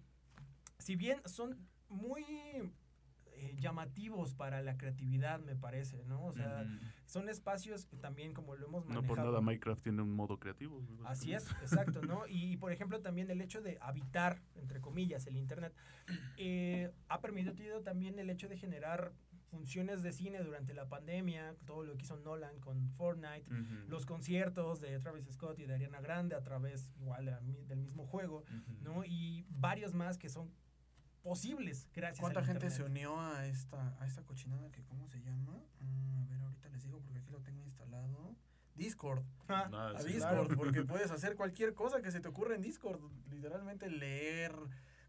si 0.78 0.94
bien 0.96 1.20
son 1.26 1.58
muy 1.88 2.24
eh, 3.40 3.56
llamativos 3.58 4.34
para 4.34 4.60
la 4.60 4.76
creatividad, 4.76 5.40
me 5.40 5.56
parece, 5.56 6.04
¿no? 6.04 6.26
O 6.26 6.32
sea, 6.34 6.66
son 7.06 7.30
espacios 7.30 7.86
que 7.86 7.96
también 7.96 8.34
como 8.34 8.54
lo 8.54 8.66
hemos 8.66 8.84
No 8.84 8.96
manejado. 8.96 9.06
por 9.06 9.24
nada 9.24 9.40
Minecraft 9.40 9.82
tiene 9.82 10.02
un 10.02 10.12
modo 10.12 10.38
creativo. 10.38 10.82
Así 11.06 11.32
es, 11.32 11.50
exacto, 11.62 12.02
¿no? 12.02 12.26
Y, 12.28 12.58
por 12.58 12.70
ejemplo 12.70 13.00
también 13.00 13.30
el 13.30 13.40
hecho 13.40 13.62
de 13.62 13.78
habitar, 13.80 14.42
entre 14.56 14.82
comillas, 14.82 15.26
el 15.26 15.36
Internet, 15.36 15.72
eh, 16.36 16.92
ha 17.08 17.22
permitido 17.22 17.80
también 17.80 18.18
el 18.18 18.28
hecho 18.28 18.46
de 18.46 18.58
generar 18.58 19.14
funciones 19.50 20.02
de 20.02 20.12
cine 20.12 20.42
durante 20.42 20.74
la 20.74 20.88
pandemia, 20.90 21.56
todo 21.64 21.82
lo 21.82 21.96
que 21.96 22.02
hizo 22.02 22.16
Nolan 22.18 22.60
con 22.60 22.90
Fortnite, 22.90 23.46
los 23.88 24.04
conciertos 24.04 24.80
de 24.80 24.98
Travis 25.00 25.24
Scott 25.32 25.58
y 25.60 25.66
de 25.66 25.74
Ariana 25.74 26.02
Grande 26.02 26.36
a 26.36 26.42
través 26.42 26.92
igual 27.00 27.40
del 27.66 27.80
mismo 27.80 28.06
juego. 28.06 28.44
¿no? 28.82 29.02
Y 29.04 29.46
varios 29.48 29.94
más 29.94 30.18
que 30.18 30.28
son 30.28 30.52
posibles 31.22 31.88
gracias 31.94 32.20
¿Cuánta 32.20 32.40
al 32.40 32.46
gente 32.46 32.70
se 32.70 32.82
unió 32.82 33.20
a 33.20 33.46
esta, 33.46 33.96
a 34.00 34.06
esta 34.06 34.22
cochinada 34.22 34.70
que 34.70 34.82
cómo 34.84 35.06
se 35.08 35.20
llama? 35.22 35.60
Mm, 35.80 36.16
a 36.18 36.24
ver, 36.26 36.40
ahorita 36.40 36.68
les 36.70 36.82
digo 36.84 37.00
porque 37.00 37.18
aquí 37.18 37.30
lo 37.30 37.40
tengo 37.40 37.62
instalado. 37.64 38.34
Discord. 38.74 39.22
Ah, 39.48 39.68
Ah, 39.72 39.92
A 39.96 40.00
sí, 40.00 40.12
Discord, 40.14 40.46
claro. 40.46 40.48
porque 40.56 40.82
puedes 40.84 41.10
hacer 41.10 41.36
cualquier 41.36 41.74
cosa 41.74 42.00
que 42.02 42.10
se 42.10 42.20
te 42.20 42.28
ocurra 42.28 42.54
en 42.54 42.62
Discord. 42.62 43.00
Literalmente 43.30 43.90
leer 43.90 44.54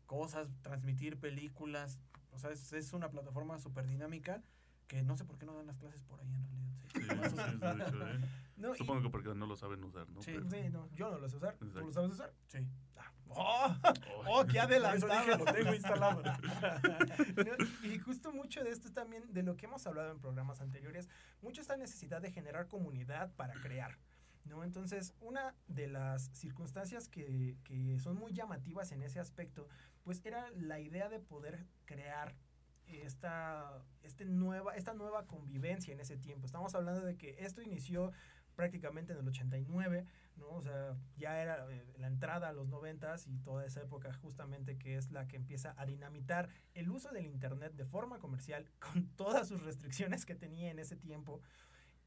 cosas, 0.05 0.49
transmitir 0.61 1.17
películas. 1.19 1.99
O 2.31 2.39
sea, 2.39 2.51
es, 2.51 2.73
es 2.73 2.93
una 2.93 3.09
plataforma 3.09 3.57
súper 3.59 3.87
dinámica 3.87 4.41
que 4.87 5.03
no 5.03 5.15
sé 5.15 5.23
por 5.23 5.37
qué 5.37 5.45
no 5.45 5.55
dan 5.55 5.67
las 5.67 5.77
clases 5.77 6.01
por 6.03 6.19
ahí 6.19 6.27
en 6.33 6.43
realidad. 6.43 6.71
Sí, 6.93 6.99
sí, 6.99 7.57
de 7.57 7.83
hecho, 7.85 8.07
¿eh? 8.07 8.19
no, 8.57 8.73
y- 8.75 8.77
Supongo 8.77 9.01
que 9.03 9.09
porque 9.09 9.33
no 9.33 9.45
lo 9.45 9.55
saben 9.55 9.81
usar, 9.85 10.09
¿no? 10.09 10.21
Sí. 10.21 10.31
Pero- 10.35 10.49
sí, 10.49 10.69
no, 10.69 10.89
yo 10.93 11.09
no 11.09 11.19
lo 11.19 11.29
sé 11.29 11.37
usar. 11.37 11.55
¿Tú 11.55 11.65
lo 11.67 11.93
sabes 11.93 12.11
usar? 12.11 12.33
Sí. 12.47 12.67
Ah, 12.97 13.11
¡Oh! 13.35 13.75
Oh, 13.83 14.23
¡Oh, 14.27 14.45
qué 14.45 14.59
Por 14.59 14.71
eso 14.71 15.07
adelantado! 15.07 15.25
dije, 15.25 15.37
lo 15.37 15.45
tengo 15.45 15.73
instalado. 15.73 16.23
Y 17.83 17.99
justo 17.99 18.31
mucho 18.31 18.63
de 18.63 18.71
esto 18.71 18.87
es 18.87 18.93
también 18.93 19.31
de 19.33 19.43
lo 19.43 19.57
que 19.57 19.65
hemos 19.65 19.85
hablado 19.87 20.11
en 20.11 20.19
programas 20.19 20.61
anteriores, 20.61 21.09
mucho 21.41 21.61
esta 21.61 21.77
necesidad 21.77 22.21
de 22.21 22.31
generar 22.31 22.67
comunidad 22.67 23.31
para 23.35 23.53
crear. 23.55 23.97
¿no? 24.45 24.63
Entonces, 24.63 25.13
una 25.19 25.55
de 25.67 25.87
las 25.87 26.29
circunstancias 26.33 27.07
que, 27.07 27.57
que 27.63 27.99
son 27.99 28.17
muy 28.17 28.33
llamativas 28.33 28.91
en 28.91 29.03
ese 29.03 29.19
aspecto, 29.19 29.67
pues 30.03 30.21
era 30.25 30.49
la 30.51 30.79
idea 30.79 31.09
de 31.09 31.19
poder 31.19 31.65
crear 31.85 32.35
esta, 32.87 33.83
este 34.03 34.25
nueva, 34.25 34.75
esta 34.75 34.93
nueva 34.93 35.25
convivencia 35.25 35.93
en 35.93 35.99
ese 35.99 36.17
tiempo. 36.17 36.45
Estamos 36.45 36.75
hablando 36.75 37.01
de 37.01 37.15
que 37.15 37.35
esto 37.39 37.61
inició 37.61 38.11
prácticamente 38.55 39.13
en 39.13 39.19
el 39.19 39.27
89, 39.27 40.05
¿no? 40.37 40.49
O 40.49 40.61
sea, 40.61 40.95
ya 41.17 41.41
era 41.41 41.65
eh, 41.71 41.85
la 41.97 42.07
entrada 42.07 42.49
a 42.49 42.53
los 42.53 42.67
90 42.67 43.15
y 43.27 43.39
toda 43.39 43.65
esa 43.65 43.81
época 43.81 44.13
justamente 44.13 44.77
que 44.77 44.97
es 44.97 45.11
la 45.11 45.27
que 45.27 45.37
empieza 45.37 45.73
a 45.77 45.85
dinamitar 45.85 46.49
el 46.73 46.89
uso 46.89 47.11
del 47.11 47.25
Internet 47.25 47.73
de 47.73 47.85
forma 47.85 48.19
comercial 48.19 48.69
con 48.79 49.07
todas 49.15 49.47
sus 49.47 49.63
restricciones 49.63 50.25
que 50.25 50.35
tenía 50.35 50.71
en 50.71 50.79
ese 50.79 50.95
tiempo 50.95 51.41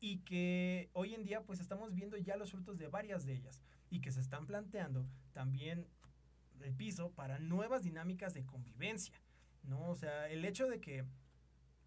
y 0.01 0.19
que 0.19 0.91
hoy 0.93 1.15
en 1.15 1.25
día 1.25 1.43
pues 1.43 1.61
estamos 1.61 1.95
viendo 1.95 2.17
ya 2.17 2.37
los 2.37 2.51
frutos 2.51 2.79
de 2.79 2.89
varias 2.89 3.25
de 3.25 3.35
ellas 3.35 3.63
y 3.91 4.01
que 4.01 4.13
se 4.13 4.21
están 4.21 4.47
planteando 4.47 5.07
también 5.33 5.87
el 6.61 6.75
piso 6.75 7.13
para 7.13 7.39
nuevas 7.39 7.83
dinámicas 7.83 8.35
de 8.35 8.45
convivencia, 8.45 9.21
¿no? 9.63 9.91
O 9.91 9.95
sea, 9.95 10.29
el 10.29 10.45
hecho 10.45 10.67
de 10.69 10.81
que 10.81 11.05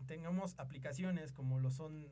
tengamos 0.05 0.55
aplicaciones 0.57 1.31
como 1.31 1.59
lo 1.59 1.71
son 1.71 2.07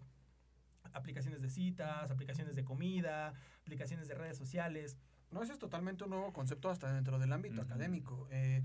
aplicaciones 0.96 1.42
de 1.42 1.50
citas, 1.50 2.10
aplicaciones 2.10 2.56
de 2.56 2.64
comida, 2.64 3.34
aplicaciones 3.62 4.08
de 4.08 4.16
redes 4.16 4.38
sociales, 4.38 4.98
No, 5.32 5.42
eso 5.44 5.52
es 5.54 5.60
totalmente 5.60 6.04
un 6.06 6.12
nuevo 6.12 6.32
concepto 6.32 6.70
hasta 6.70 6.94
dentro 6.94 7.20
del 7.20 7.34
ámbito 7.34 7.62
académico. 7.62 8.28
Eh, 8.32 8.64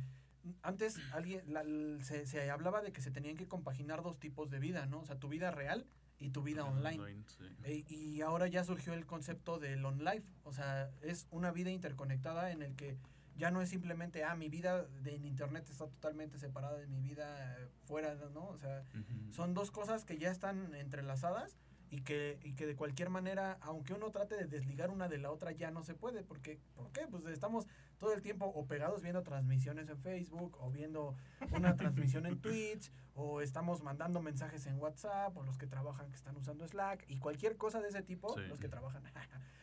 antes 0.62 0.98
alguien 1.12 1.42
la- 1.52 1.64
se, 2.04 2.26
se 2.26 2.48
hablaba 2.50 2.80
de 2.82 2.92
que 2.92 3.00
se 3.00 3.10
tenían 3.10 3.36
que 3.36 3.48
compaginar 3.48 4.02
dos 4.02 4.18
tipos 4.20 4.50
de 4.50 4.58
vida, 4.60 4.86
¿no? 4.86 5.00
O 5.00 5.04
sea, 5.06 5.18
tu 5.18 5.28
vida 5.28 5.50
real 5.50 5.86
y 6.18 6.30
tu 6.30 6.42
vida 6.42 6.64
online. 6.64 6.98
sí. 7.26 7.44
E- 7.64 7.84
y 7.88 8.20
ahora 8.20 8.46
ya 8.46 8.62
surgió 8.62 8.92
el 8.92 9.04
concepto 9.06 9.58
del 9.58 9.84
on 9.84 10.04
life, 10.04 10.30
o 10.44 10.52
sea, 10.52 10.90
es 11.02 11.26
una 11.30 11.50
vida 11.50 11.70
interconectada 11.70 12.52
en 12.52 12.62
el 12.62 12.76
que 12.76 12.98
ya 13.36 13.50
no 13.50 13.62
es 13.62 13.70
simplemente, 13.70 14.22
ah, 14.22 14.36
mi 14.36 14.48
vida 14.50 14.84
de, 14.84 15.16
en 15.16 15.24
internet 15.24 15.68
está 15.70 15.86
totalmente 15.88 16.38
separada 16.38 16.76
de 16.78 16.86
mi 16.86 17.00
vida 17.00 17.58
eh, 17.58 17.68
fuera, 17.80 18.14
¿no? 18.34 18.46
O 18.48 18.58
sea, 18.58 18.84
son 19.32 19.54
dos 19.54 19.70
cosas 19.70 20.04
que 20.04 20.18
ya 20.18 20.30
están 20.30 20.74
entrelazadas 20.74 21.56
y 21.90 22.02
que, 22.02 22.38
y 22.44 22.54
que 22.54 22.66
de 22.66 22.76
cualquier 22.76 23.10
manera, 23.10 23.58
aunque 23.62 23.94
uno 23.94 24.10
trate 24.10 24.36
de 24.36 24.44
desligar 24.46 24.90
una 24.90 25.08
de 25.08 25.18
la 25.18 25.30
otra, 25.30 25.50
ya 25.52 25.70
no 25.70 25.82
se 25.82 25.94
puede. 25.94 26.22
Porque, 26.22 26.60
¿Por 26.76 26.90
qué? 26.92 27.06
Pues 27.08 27.24
estamos 27.26 27.66
todo 27.98 28.12
el 28.14 28.22
tiempo 28.22 28.46
o 28.46 28.66
pegados 28.66 29.02
viendo 29.02 29.22
transmisiones 29.22 29.88
en 29.88 29.98
Facebook 29.98 30.56
o 30.60 30.70
viendo 30.70 31.16
una 31.52 31.76
transmisión 31.76 32.26
en 32.26 32.38
Twitch 32.40 32.92
o 33.14 33.40
estamos 33.40 33.82
mandando 33.82 34.22
mensajes 34.22 34.66
en 34.66 34.78
WhatsApp 34.78 35.36
o 35.36 35.42
los 35.42 35.58
que 35.58 35.66
trabajan 35.66 36.08
que 36.10 36.16
están 36.16 36.36
usando 36.36 36.66
Slack 36.66 37.04
y 37.08 37.18
cualquier 37.18 37.56
cosa 37.56 37.80
de 37.80 37.88
ese 37.88 38.02
tipo, 38.02 38.34
Sí. 38.34 38.40
los 38.48 38.60
que 38.60 38.68
trabajan. 38.68 39.02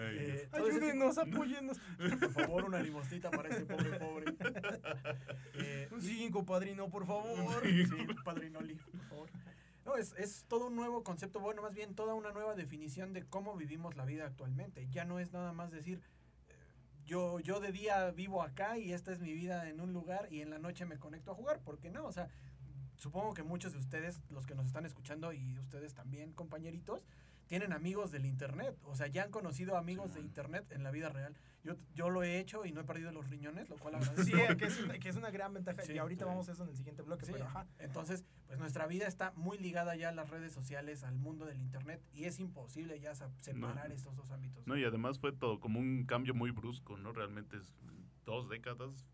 Eh, 0.00 0.34
ese 0.34 0.46
tipo- 0.46 0.56
ayúdenos, 0.66 1.18
apóyennos. 1.18 1.78
por 2.20 2.32
favor, 2.32 2.64
una 2.64 2.80
limosnita 2.80 3.30
para 3.30 3.48
este 3.48 3.64
pobre 3.64 3.98
pobre. 3.98 4.34
Eh, 5.54 5.88
Un 5.90 6.00
cinco, 6.02 6.44
padrino, 6.44 6.88
por 6.88 7.06
favor. 7.06 7.62
Sí, 7.64 7.84
padrinoli, 8.24 8.74
por 8.74 9.00
favor. 9.08 9.30
No, 9.84 9.96
es, 9.96 10.14
es 10.18 10.44
todo 10.48 10.66
un 10.68 10.76
nuevo 10.76 11.02
concepto, 11.02 11.40
bueno, 11.40 11.62
más 11.62 11.74
bien 11.74 11.94
toda 11.94 12.14
una 12.14 12.30
nueva 12.32 12.54
definición 12.54 13.12
de 13.12 13.24
cómo 13.24 13.56
vivimos 13.56 13.96
la 13.96 14.04
vida 14.04 14.26
actualmente. 14.26 14.86
Ya 14.90 15.04
no 15.04 15.18
es 15.18 15.32
nada 15.32 15.52
más 15.52 15.70
decir, 15.70 16.00
eh, 16.48 16.54
yo, 17.06 17.40
yo 17.40 17.58
de 17.60 17.72
día 17.72 18.10
vivo 18.10 18.42
acá 18.42 18.76
y 18.78 18.92
esta 18.92 19.12
es 19.12 19.18
mi 19.20 19.32
vida 19.32 19.68
en 19.68 19.80
un 19.80 19.92
lugar 19.94 20.28
y 20.30 20.42
en 20.42 20.50
la 20.50 20.58
noche 20.58 20.84
me 20.84 20.98
conecto 20.98 21.30
a 21.32 21.34
jugar, 21.34 21.60
¿por 21.60 21.78
qué 21.78 21.90
no? 21.90 22.04
O 22.04 22.12
sea, 22.12 22.28
supongo 22.98 23.32
que 23.32 23.42
muchos 23.42 23.72
de 23.72 23.78
ustedes, 23.78 24.20
los 24.30 24.46
que 24.46 24.54
nos 24.54 24.66
están 24.66 24.84
escuchando 24.84 25.32
y 25.32 25.58
ustedes 25.58 25.94
también, 25.94 26.32
compañeritos, 26.34 27.02
tienen 27.48 27.72
amigos 27.72 28.12
del 28.12 28.26
internet, 28.26 28.76
o 28.84 28.94
sea, 28.94 29.08
ya 29.08 29.24
han 29.24 29.30
conocido 29.30 29.76
amigos 29.76 30.14
de 30.14 30.20
internet 30.20 30.70
en 30.70 30.82
la 30.84 30.90
vida 30.90 31.08
real. 31.08 31.34
Yo, 31.64 31.74
yo 31.94 32.08
lo 32.08 32.22
he 32.22 32.38
hecho 32.38 32.64
y 32.64 32.72
no 32.72 32.82
he 32.82 32.84
perdido 32.84 33.10
los 33.10 33.28
riñones, 33.28 33.68
lo 33.68 33.76
cual 33.76 33.94
agradezco. 33.96 34.22
Sí, 34.24 34.56
que 34.56 34.66
es, 34.66 34.80
una, 34.80 34.98
que 34.98 35.08
es 35.08 35.16
una 35.16 35.30
gran 35.30 35.52
ventaja. 35.54 35.82
Sí, 35.82 35.94
y 35.94 35.98
ahorita 35.98 36.24
sí. 36.24 36.28
vamos 36.28 36.48
a 36.48 36.52
eso 36.52 36.62
en 36.62 36.70
el 36.70 36.76
siguiente 36.76 37.02
bloque. 37.02 37.26
Sí, 37.26 37.32
pero 37.32 37.46
ajá. 37.46 37.66
Entonces, 37.78 38.24
pues 38.46 38.58
nuestra 38.58 38.86
vida 38.86 39.06
está 39.08 39.32
muy 39.34 39.58
ligada 39.58 39.96
ya 39.96 40.10
a 40.10 40.12
las 40.12 40.30
redes 40.30 40.52
sociales, 40.52 41.02
al 41.02 41.16
mundo 41.18 41.46
del 41.46 41.60
internet, 41.60 42.02
y 42.12 42.24
es 42.24 42.38
imposible 42.38 43.00
ya 43.00 43.14
separar 43.14 43.88
No. 43.88 43.94
estos 43.94 44.14
dos 44.14 44.30
ámbitos. 44.30 44.66
No, 44.66 44.76
y 44.76 44.84
además 44.84 45.18
fue 45.18 45.32
todo 45.32 45.58
como 45.58 45.80
un 45.80 46.04
cambio 46.04 46.34
muy 46.34 46.50
brusco, 46.50 46.96
¿no? 46.96 47.12
Realmente 47.12 47.56
es 47.56 47.72
dos 48.24 48.48
décadas. 48.48 49.06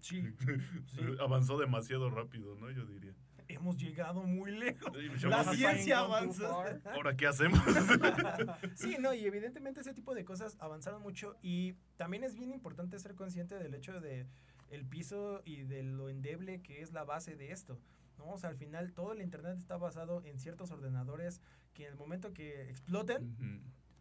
Sí, 0.00 0.22
sí. 0.86 1.00
Avanzó 1.20 1.58
demasiado 1.58 2.10
rápido, 2.10 2.56
¿no? 2.56 2.70
Yo 2.70 2.84
diría. 2.84 3.14
Hemos 3.48 3.76
llegado 3.76 4.22
muy 4.22 4.52
lejos. 4.52 4.92
La 5.24 5.44
ciencia 5.44 6.00
avanza. 6.00 6.48
far. 6.48 6.80
Ahora, 6.84 7.16
¿qué 7.16 7.26
hacemos? 7.26 7.60
Sí, 8.74 8.96
no, 8.98 9.14
y 9.14 9.24
evidentemente 9.26 9.80
ese 9.80 9.94
tipo 9.94 10.14
de 10.14 10.24
cosas 10.24 10.56
avanzaron 10.58 11.02
mucho 11.02 11.36
y 11.42 11.74
también 11.96 12.24
es 12.24 12.34
bien 12.34 12.50
importante 12.50 12.98
ser 12.98 13.14
consciente 13.14 13.56
del 13.56 13.74
hecho 13.74 14.00
de 14.00 14.26
el 14.70 14.84
piso 14.84 15.42
y 15.44 15.62
de 15.62 15.82
lo 15.82 16.08
endeble 16.08 16.60
que 16.60 16.82
es 16.82 16.92
la 16.92 17.04
base 17.04 17.36
de 17.36 17.52
esto. 17.52 17.78
¿no? 18.18 18.30
O 18.30 18.38
sea, 18.38 18.50
al 18.50 18.56
final 18.56 18.92
todo 18.92 19.12
el 19.12 19.22
internet 19.22 19.56
está 19.58 19.76
basado 19.76 20.22
en 20.24 20.38
ciertos 20.38 20.70
ordenadores 20.70 21.40
que 21.74 21.84
en 21.84 21.92
el 21.92 21.96
momento 21.96 22.32
que 22.32 22.68
exploten 22.70 23.36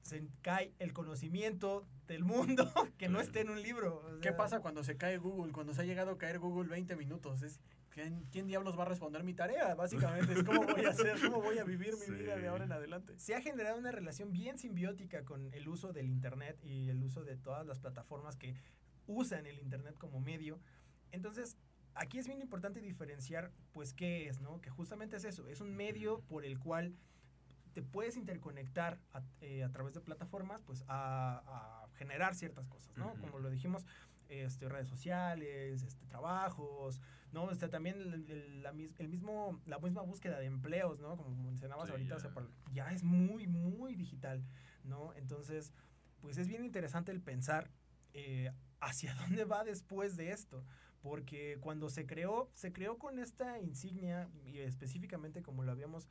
se 0.04 0.28
cae 0.42 0.74
el 0.80 0.94
conocimiento 0.94 1.88
del 2.08 2.24
mundo 2.24 2.72
que 2.98 3.10
no 3.10 3.20
esté 3.20 3.42
en 3.42 3.50
un 3.50 3.62
libro. 3.62 4.04
o 4.06 4.20
¿Qué 4.20 4.30
sea, 4.30 4.38
pasa 4.38 4.60
cuando 4.60 4.84
se 4.84 4.98
cae 4.98 5.18
Google? 5.18 5.54
Cuando 5.54 5.74
se 5.74 5.82
ha 5.82 5.86
llegado 5.86 6.12
a 6.12 6.18
caer 6.18 6.40
Google 6.40 6.70
20 6.70 6.96
minutos. 6.96 7.42
Es, 7.42 7.60
¿quién, 7.94 8.26
quién 8.32 8.48
diablos 8.48 8.78
va 8.78 8.84
a 8.84 8.88
responder 8.88 9.24
mi 9.24 9.34
tarea? 9.34 9.74
Básicamente 9.76 10.34
es 10.34 10.44
cómo 10.44 10.64
voy 10.66 10.86
a 10.86 10.90
hacer, 10.90 11.20
cómo 11.22 11.42
voy 11.42 11.58
a 11.60 11.64
vivir 11.64 11.94
mi 11.94 12.06
Sí. 12.06 12.12
vida 12.14 12.36
de 12.36 12.48
ahora 12.48 12.66
en 12.66 12.72
adelante. 12.72 13.18
se 13.20 13.36
ha 13.36 13.42
generado 13.42 13.78
una 13.78 13.92
relación 13.92 14.32
bien 14.34 14.58
simbiótica 14.58 15.24
con 15.24 15.54
el 15.54 15.68
uso 15.68 15.94
del 15.94 16.10
Internet 16.10 16.58
y 16.64 16.90
el 16.90 17.04
uso 17.04 17.24
de 17.24 17.38
todas 17.38 17.66
las 17.66 17.80
plataformas 17.80 18.36
que 18.36 18.56
usan 19.08 19.46
el 19.46 19.60
Internet 19.60 19.96
como 19.98 20.20
medio. 20.20 20.60
Entonces, 21.12 21.58
aquí 21.94 22.18
es 22.18 22.28
bien 22.28 22.42
importante 22.42 22.82
diferenciar, 22.82 23.52
pues, 23.72 23.94
qué 23.94 24.28
es, 24.28 24.40
¿no? 24.42 24.60
Que 24.62 24.70
justamente 24.70 25.18
es 25.18 25.26
eso, 25.26 25.48
es 25.48 25.62
un 25.62 25.76
medio 25.76 26.22
por 26.22 26.46
el 26.46 26.58
cual 26.60 26.96
te 27.74 27.82
puedes 27.82 28.18
interconectar 28.18 29.00
a, 29.14 29.22
eh, 29.42 29.64
a 29.64 29.70
través 29.72 29.94
de 29.94 30.02
plataformas, 30.02 30.62
pues, 30.64 30.84
a, 30.88 31.84
a 31.86 31.88
generar 31.96 32.36
ciertas 32.36 32.68
cosas, 32.68 32.96
¿no? 32.98 33.14
Como 33.20 33.40
lo 33.40 33.50
dijimos, 33.50 33.86
este, 34.30 34.70
redes 34.70 34.88
sociales, 34.88 35.84
este, 35.84 36.06
trabajos, 36.06 37.02
¿no? 37.34 37.52
Este, 37.52 37.68
también 37.68 38.00
el, 38.00 38.30
el- 38.32 38.64
la, 38.64 38.70
el 38.72 39.08
mismo, 39.10 39.60
la 39.66 39.80
misma 39.80 40.02
búsqueda 40.04 40.40
de 40.40 40.46
empleos, 40.46 41.00
¿no? 41.00 41.18
Como 41.18 41.36
mencionabas 41.44 41.88
Sí, 41.88 41.92
ahorita, 41.92 42.16
o 42.16 42.18
ya. 42.18 42.22
sea, 42.22 42.32
por- 42.32 42.50
ya 42.72 42.92
es 42.94 43.04
muy, 43.04 43.48
muy 43.48 43.96
digital, 43.96 44.44
¿no? 44.84 45.14
Entonces, 45.16 45.74
pues 46.22 46.38
es 46.38 46.48
bien 46.48 46.64
interesante 46.64 47.12
el 47.12 47.20
pensar 47.22 47.70
eh, 48.14 48.52
hacia 48.80 49.14
dónde 49.16 49.46
va 49.46 49.64
después 49.64 50.16
de 50.16 50.32
esto, 50.32 50.64
porque 51.02 51.58
cuando 51.60 51.90
se 51.90 52.06
creó, 52.06 52.50
se 52.54 52.72
creó 52.72 52.98
con 52.98 53.20
esta 53.20 53.60
insignia, 53.60 54.30
y 54.46 54.60
específicamente 54.60 55.42
como 55.42 55.64
lo 55.64 55.72
habíamos 55.72 56.08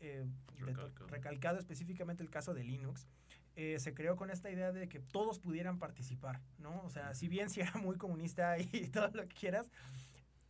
eh, 0.00 0.24
Recalcado. 0.58 1.06
recalcado 1.06 1.58
específicamente 1.58 2.22
el 2.24 2.30
caso 2.30 2.54
de 2.54 2.64
Linux, 2.64 3.06
eh, 3.54 3.78
se 3.78 3.92
creó 3.94 4.16
con 4.16 4.30
esta 4.30 4.50
idea 4.50 4.72
de 4.72 4.88
que 4.88 4.98
todos 4.98 5.38
pudieran 5.38 5.78
participar, 5.78 6.40
¿no? 6.58 6.82
O 6.82 6.88
sea, 6.90 7.14
si 7.14 7.28
bien 7.28 7.50
si 7.50 7.60
era 7.60 7.74
muy 7.74 7.96
comunista 7.96 8.56
y 8.58 8.88
todo 8.88 9.08
lo 9.12 9.28
que 9.28 9.34
quieras, 9.36 9.70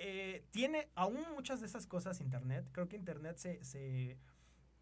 eh, 0.04 0.44
tiene 0.50 0.88
aún 0.96 1.24
muchas 1.34 1.60
de 1.60 1.66
esas 1.66 1.86
cosas 1.86 2.20
Internet. 2.20 2.68
Creo 2.72 2.88
que 2.88 2.96
Internet 2.96 3.36
se, 3.38 3.62
se, 3.62 4.18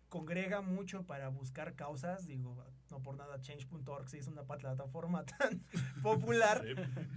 congrega 0.08 0.60
mucho 0.62 1.06
para 1.06 1.28
buscar 1.28 1.76
causas. 1.76 2.26
Digo, 2.26 2.64
no 2.88 3.02
por 3.02 3.16
nada 3.16 3.38
change.org 3.40 4.08
se 4.08 4.18
hizo 4.18 4.30
una 4.30 4.44
plataforma 4.44 5.24
tan 5.38 5.62
popular, 6.02 6.64
Sí. 6.64 6.74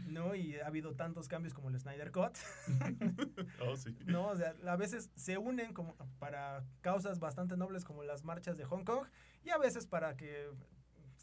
¿no? 0.07 0.35
Y 0.35 0.57
ha 0.57 0.67
habido 0.67 0.95
tantos 0.95 1.27
cambios 1.29 1.53
como 1.53 1.69
el 1.69 1.79
Snyder 1.79 2.11
Cut, 2.11 2.37
Oh, 3.65 3.75
sí. 3.77 3.97
¿no? 4.05 4.27
O 4.27 4.35
sea, 4.35 4.53
a 4.67 4.75
veces 4.75 5.09
se 5.15 5.37
unen 5.37 5.73
como 5.73 5.95
para 6.19 6.65
causas 6.81 7.19
bastante 7.19 7.57
nobles 7.57 7.83
como 7.85 8.03
las 8.03 8.23
marchas 8.23 8.57
de 8.57 8.65
Hong 8.65 8.83
Kong 8.83 9.07
y 9.43 9.49
a 9.49 9.57
veces 9.57 9.87
para 9.87 10.15
que 10.17 10.51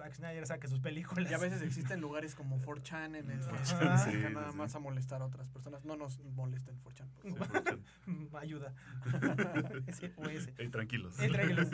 Zack 0.01 0.15
Snyder 0.15 0.47
saque 0.47 0.67
sus 0.67 0.81
películas. 0.81 1.31
Y 1.31 1.35
a 1.35 1.39
veces 1.39 1.61
existen 1.61 2.01
lugares 2.01 2.35
como 2.35 2.59
4chan 2.61 3.17
en 3.17 3.31
el 3.31 3.41
que 3.41 3.65
Sí, 3.65 3.75
dedican 3.75 3.99
sí, 4.31 4.35
nada 4.35 4.51
sí. 4.53 4.57
más 4.57 4.75
a 4.75 4.79
molestar 4.79 5.21
a 5.21 5.27
otras 5.27 5.49
personas. 5.49 5.85
No 5.85 5.97
nos 5.97 6.19
molesten 6.21 6.81
4chan, 6.83 7.09
por 7.11 7.47
favor. 7.47 7.81
Ayuda. 8.41 8.75
Ese 9.87 10.13
o 10.17 10.25
ese. 10.25 10.55
Ey, 10.59 10.69
tranquilos. 10.69 11.19
Eh, 11.21 11.29
tranquilos, 11.29 11.69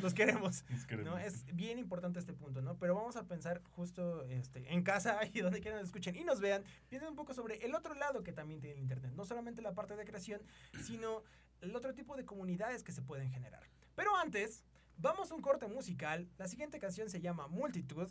los 0.00 0.14
queremos. 0.14 0.64
Nos 0.70 0.86
queremos. 0.86 1.12
¿no? 1.12 1.18
Es 1.18 1.44
bien 1.54 1.78
importante 1.78 2.18
este 2.20 2.32
punto, 2.32 2.62
¿no? 2.62 2.76
Pero 2.78 2.94
vamos 2.94 3.16
a 3.16 3.24
pensar 3.26 3.60
justo 3.72 4.24
este, 4.26 4.72
en 4.72 4.82
casa 4.82 5.18
y 5.32 5.40
donde 5.40 5.60
quieran 5.60 5.80
nos 5.80 5.88
escuchen 5.88 6.14
y 6.16 6.24
nos 6.24 6.40
vean, 6.40 6.62
piensen 6.88 7.08
un 7.10 7.16
poco 7.16 7.34
sobre 7.34 7.56
el 7.64 7.74
otro 7.74 7.94
lado 7.94 8.22
que 8.22 8.32
también 8.32 8.60
tiene 8.60 8.74
el 8.76 8.80
Internet. 8.80 9.12
No 9.16 9.24
solamente 9.24 9.60
la 9.62 9.74
parte 9.74 9.96
de 9.96 10.04
creación, 10.04 10.40
sino 10.82 11.22
el 11.60 11.74
otro 11.74 11.94
tipo 11.94 12.16
de 12.16 12.24
comunidades 12.24 12.82
que 12.84 12.92
se 12.92 13.02
pueden 13.02 13.30
generar. 13.30 13.62
Pero 13.94 14.16
antes, 14.16 14.64
vamos 14.96 15.30
a 15.30 15.34
un 15.34 15.42
corte 15.42 15.66
musical. 15.66 16.28
La 16.38 16.48
siguiente 16.48 16.78
canción 16.78 17.08
se 17.08 17.20
llama 17.20 17.48
Multitud 17.48 18.10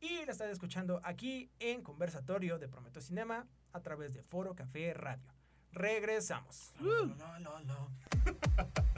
y 0.00 0.24
la 0.24 0.32
están 0.32 0.50
escuchando 0.50 1.00
aquí 1.02 1.50
en 1.58 1.82
Conversatorio 1.82 2.58
de 2.58 2.68
Prometo 2.68 3.00
Cinema 3.00 3.46
a 3.72 3.80
través 3.80 4.12
de 4.12 4.22
Foro 4.22 4.54
Café 4.54 4.94
Radio. 4.94 5.32
Regresamos. 5.72 6.72
La, 6.80 7.88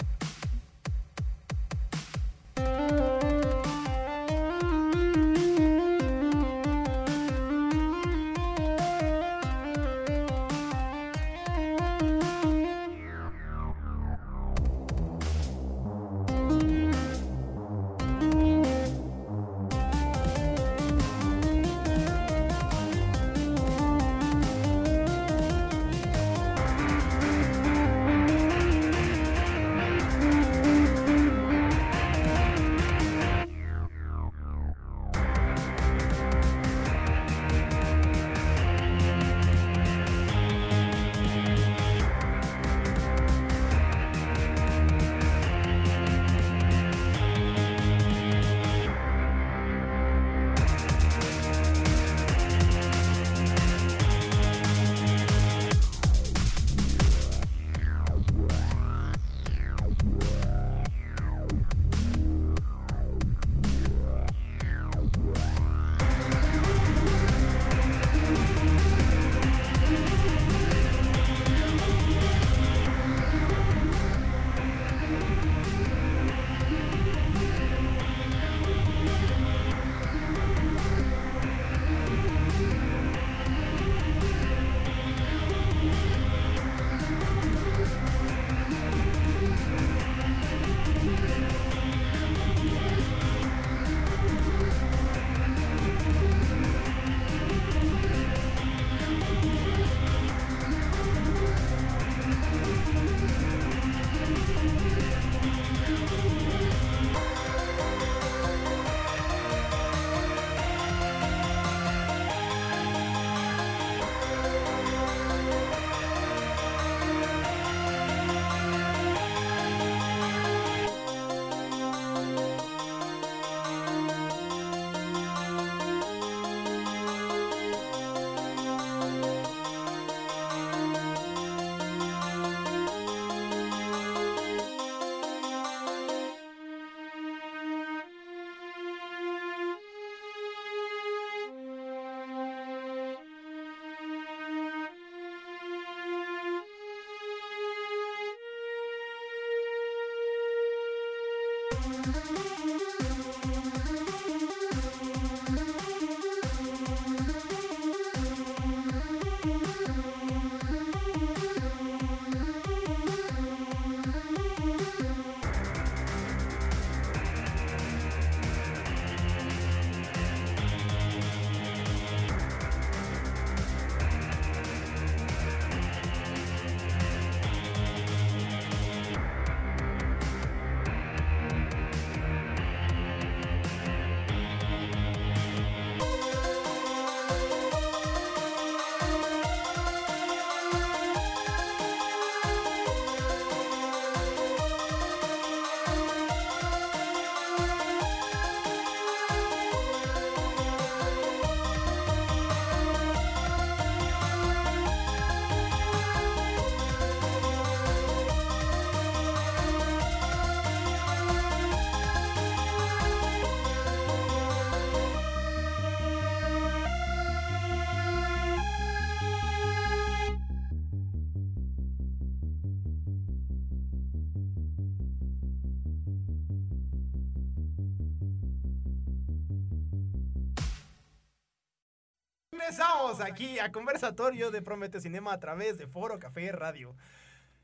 Regresamos 233.06 233.32
aquí 233.32 233.60
a 233.60 233.70
conversatorio 233.70 234.50
de 234.50 234.62
Promete 234.62 235.00
Cinema 235.00 235.32
a 235.32 235.38
través 235.38 235.78
de 235.78 235.86
Foro 235.86 236.18
Café 236.18 236.50
Radio. 236.50 236.96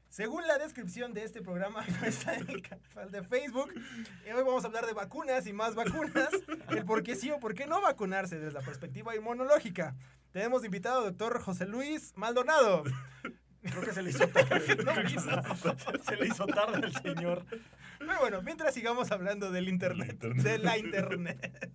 Según 0.09 0.47
la 0.47 0.57
descripción 0.57 1.15
de 1.15 1.25
este 1.25 1.43
programa, 1.43 1.85
está 2.07 2.37
en 2.37 2.49
el 2.49 2.63
canal 2.63 3.11
de 3.11 3.25
Facebook, 3.25 3.75
y 4.25 4.31
hoy 4.31 4.45
vamos 4.45 4.63
a 4.63 4.69
hablar 4.69 4.87
de 4.87 4.93
vacunas 4.93 5.49
y 5.49 5.53
más 5.53 5.75
vacunas, 5.75 6.29
el 6.69 6.85
por 6.85 7.03
qué 7.03 7.17
sí 7.17 7.33
o 7.33 7.41
por 7.41 7.55
qué 7.55 7.67
no 7.67 7.81
vacunarse 7.81 8.39
desde 8.39 8.53
la 8.53 8.65
perspectiva 8.65 9.17
inmunológica. 9.17 9.97
Tenemos 10.31 10.65
invitado 10.65 10.99
al 10.99 11.05
doctor 11.07 11.41
José 11.43 11.67
Luis 11.67 12.13
Maldonado. 12.15 12.85
Creo 13.63 13.83
que 13.83 13.93
se 13.93 14.03
le 14.03 14.11
hizo 14.11 14.29
tarde. 14.29 14.77
No. 14.85 16.05
Se 16.05 16.17
le 16.17 16.27
hizo 16.29 16.47
tarde 16.47 16.87
al 16.87 16.93
señor. 17.03 17.45
Pero 17.99 18.21
bueno, 18.21 18.43
mientras 18.43 18.75
sigamos 18.75 19.11
hablando 19.11 19.51
del 19.51 19.69
internet, 19.69 20.13
internet. 20.13 20.45
de 20.45 20.59
la 20.59 20.79
internet. 20.79 21.72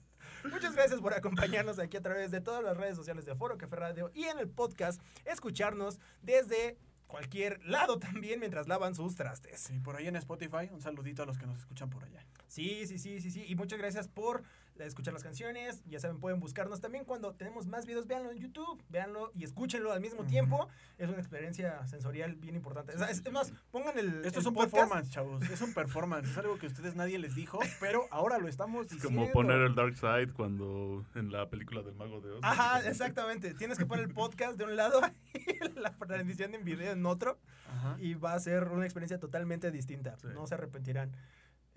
Muchas 0.52 0.76
gracias 0.76 1.02
por 1.02 1.14
acompañarnos 1.14 1.78
aquí 1.78 1.98
a 1.98 2.02
través 2.02 2.32
de 2.32 2.42
todas 2.42 2.64
las 2.64 2.78
redes 2.78 2.96
sociales 2.96 3.26
de 3.26 3.36
Foro 3.36 3.58
Café 3.58 3.76
Radio 3.76 4.12
y 4.14 4.24
en 4.26 4.40
el 4.40 4.48
podcast, 4.48 5.02
escucharnos 5.26 6.00
desde 6.22 6.78
cualquier 7.08 7.64
lado 7.66 8.00
también 8.00 8.40
mientras 8.40 8.68
lavan 8.68 8.96
sus 8.96 9.16
trastes. 9.16 9.60
Sí, 9.60 9.80
por 9.80 9.96
ahí 9.96 10.08
en 10.08 10.16
Spotify, 10.16 10.70
un 10.72 10.82
saludito 10.82 11.24
a 11.24 11.26
los 11.26 11.38
que 11.38 11.46
nos 11.46 11.60
escuchan 11.60 11.90
por 11.90 12.04
allá. 12.04 12.26
Sí, 12.48 12.86
sí, 12.88 12.98
sí, 12.98 13.20
sí, 13.20 13.32
sí. 13.32 13.46
Y 13.48 13.56
muchas 13.56 13.80
gracias 13.80 14.08
por 14.08 14.44
escuchar 14.86 15.14
las 15.14 15.24
canciones. 15.24 15.84
Ya 15.86 16.00
saben, 16.00 16.20
pueden 16.20 16.40
buscarnos 16.40 16.82
también 16.82 17.06
cuando 17.06 17.34
tenemos 17.34 17.68
más 17.68 17.86
videos. 17.86 18.08
Véanlo 18.08 18.32
en 18.32 18.38
YouTube, 18.40 18.84
véanlo 18.90 19.32
y 19.36 19.44
escúchenlo 19.44 19.92
al 19.92 20.02
mismo 20.02 20.22
Ujú. 20.22 20.30
tiempo. 20.30 20.68
Es 20.98 21.10
una 21.10 21.18
experiencia 21.18 21.86
sensorial 21.88 22.36
bien 22.36 22.56
importante. 22.56 22.94
O 22.94 22.98
sea, 22.98 23.10
es, 23.10 23.22
es 23.26 23.32
más, 23.32 23.52
pongan 23.72 23.98
el. 23.98 24.26
Esto 24.26 24.40
el 24.40 24.42
es 24.42 24.46
un 24.46 24.54
podcast. 24.54 24.74
performance, 24.76 25.10
chavos. 25.10 25.50
Es 25.50 25.62
un 25.62 25.74
performance. 25.74 26.30
Es 26.30 26.38
algo 26.38 26.58
que 26.58 26.68
a 26.68 26.70
ustedes 26.70 26.96
nadie 26.96 27.18
les 27.20 27.36
dijo, 27.36 27.60
pero 27.80 28.06
ahora 28.12 28.38
lo 28.38 28.48
estamos 28.48 28.86
Es 28.88 28.92
diciendo. 28.94 29.22
como 29.22 29.32
poner 29.32 29.62
el 29.62 29.76
Dark 29.76 29.96
Side 29.98 30.34
cuando 30.34 31.06
en 31.16 31.32
la 31.32 31.50
película 31.50 31.82
del 31.82 31.96
Mago 31.96 32.22
de 32.22 32.32
Oz. 32.32 32.40
Ajá, 32.44 32.88
exactamente. 32.88 33.54
Tienes 33.54 33.78
que 33.78 33.86
poner 33.86 34.06
el 34.06 34.14
podcast 34.14 34.58
de 34.58 34.66
un 34.66 34.76
lado 34.76 35.02
y 35.34 35.58
la 35.80 35.96
transmisión 35.96 36.54
en 36.56 36.64
video 36.64 36.92
en 36.92 37.06
otro. 37.06 37.38
Ajá. 37.70 37.98
Y 38.00 38.14
va 38.14 38.34
a 38.34 38.40
ser 38.40 38.66
una 38.70 38.86
experiencia 38.86 39.20
totalmente 39.20 39.72
distinta. 39.72 40.16
Sí. 40.22 40.28
No 40.34 40.48
se 40.48 40.56
arrepentirán. 40.56 41.12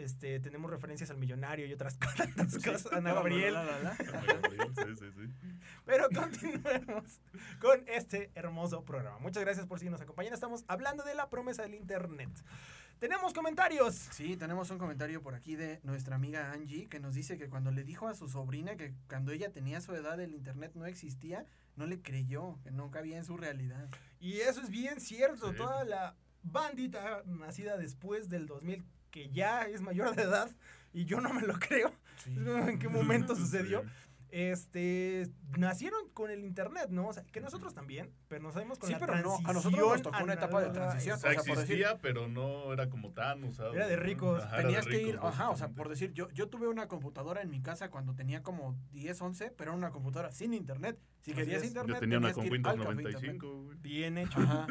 Este, 0.00 0.40
tenemos 0.40 0.70
referencias 0.70 1.10
al 1.10 1.18
millonario 1.18 1.66
y 1.66 1.72
otras 1.72 1.96
cosas. 1.98 2.28
Sí. 2.48 2.62
cosas, 2.62 2.92
Ana 2.92 3.14
Gabriel. 3.14 3.54
la, 3.54 3.64
la, 3.64 3.78
la. 3.80 3.94
Sí, 3.96 4.96
sí, 4.98 5.06
sí. 5.14 5.54
Pero 5.84 6.08
continuemos 6.14 7.20
con 7.60 7.84
este 7.86 8.30
hermoso 8.34 8.84
programa. 8.84 9.18
Muchas 9.18 9.42
gracias 9.44 9.66
por 9.66 9.78
si 9.78 9.90
nos 9.90 10.00
acompañan. 10.00 10.32
Estamos 10.32 10.64
hablando 10.68 11.04
de 11.04 11.14
la 11.14 11.28
promesa 11.28 11.62
del 11.62 11.74
Internet. 11.74 12.30
Tenemos 12.98 13.32
comentarios. 13.32 13.94
Sí, 13.94 14.36
tenemos 14.36 14.70
un 14.70 14.76
comentario 14.78 15.22
por 15.22 15.34
aquí 15.34 15.56
de 15.56 15.80
nuestra 15.84 16.16
amiga 16.16 16.52
Angie 16.52 16.86
que 16.86 17.00
nos 17.00 17.14
dice 17.14 17.38
que 17.38 17.48
cuando 17.48 17.70
le 17.70 17.82
dijo 17.82 18.08
a 18.08 18.14
su 18.14 18.28
sobrina 18.28 18.76
que 18.76 18.92
cuando 19.08 19.32
ella 19.32 19.50
tenía 19.52 19.80
su 19.80 19.94
edad 19.94 20.20
el 20.20 20.34
internet 20.34 20.72
no 20.74 20.84
existía, 20.84 21.46
no 21.76 21.86
le 21.86 22.02
creyó, 22.02 22.58
que 22.62 22.70
no 22.70 22.90
cabía 22.90 23.16
en 23.16 23.24
su 23.24 23.38
realidad. 23.38 23.88
Y 24.18 24.40
eso 24.40 24.60
es 24.60 24.68
bien 24.68 25.00
cierto. 25.00 25.50
Sí. 25.50 25.56
Toda 25.56 25.84
la 25.84 26.14
bandita 26.42 27.22
nacida 27.24 27.78
después 27.78 28.28
del 28.28 28.46
2000, 28.46 28.84
que 29.10 29.28
ya 29.30 29.62
es 29.62 29.80
mayor 29.80 30.14
de 30.14 30.22
edad, 30.22 30.50
y 30.92 31.04
yo 31.04 31.20
no 31.20 31.32
me 31.32 31.42
lo 31.42 31.54
creo. 31.58 31.92
¿En 32.26 32.78
qué 32.78 32.88
momento 32.88 33.34
sucedió? 33.36 33.82
Este, 34.32 35.28
nacieron 35.58 36.08
con 36.14 36.30
el 36.30 36.44
internet, 36.44 36.86
¿no? 36.90 37.08
O 37.08 37.12
sea, 37.12 37.24
que 37.24 37.40
nosotros 37.40 37.74
también, 37.74 38.12
pero 38.28 38.42
nos 38.44 38.54
sabemos 38.54 38.78
con 38.78 38.86
Sí, 38.86 38.92
la 38.92 39.00
pero 39.00 39.16
no, 39.16 39.38
a 39.44 39.52
nosotros 39.52 39.80
nos 39.80 40.02
tocó 40.02 40.22
una 40.22 40.34
etapa 40.34 40.60
de 40.62 40.70
transición. 40.70 41.16
O 41.16 41.20
sea, 41.20 41.30
por 41.32 41.38
decir- 41.40 41.52
existía, 41.58 41.98
pero 42.00 42.28
no 42.28 42.72
era 42.72 42.88
como 42.88 43.10
tan 43.10 43.42
usado. 43.42 43.74
Era 43.74 43.88
de 43.88 43.96
¿no? 43.96 44.02
ricos. 44.04 44.44
Ajá, 44.44 44.58
Tenías 44.58 44.84
de 44.84 44.90
que 44.92 45.02
ir, 45.02 45.18
ajá, 45.20 45.50
o 45.50 45.56
sea, 45.56 45.68
por 45.70 45.88
decir, 45.88 46.12
yo, 46.12 46.30
yo 46.30 46.48
tuve 46.48 46.68
una 46.68 46.86
computadora 46.86 47.42
en 47.42 47.50
mi 47.50 47.60
casa 47.60 47.90
cuando 47.90 48.14
tenía 48.14 48.42
como 48.44 48.76
10, 48.92 49.20
11, 49.20 49.50
pero 49.56 49.72
era 49.72 49.78
una 49.78 49.90
computadora 49.90 50.30
sin 50.30 50.54
internet. 50.54 50.96
Si 51.22 51.32
Así 51.32 51.40
querías 51.40 51.62
es. 51.62 51.68
internet, 51.68 51.96
Yo 51.96 52.00
tenía 52.00 52.16
una 52.18 52.28
tenías 52.32 52.34
con 52.34 52.42
que 52.42 52.46
ir 52.46 52.52
Windows 52.52 52.72
al 52.72 52.78
café 52.80 52.90
internet. 53.02 53.22
95, 53.42 53.62
güey. 53.64 53.78
Bien 53.82 54.18
hecho. 54.18 54.40
Ajá. 54.40 54.66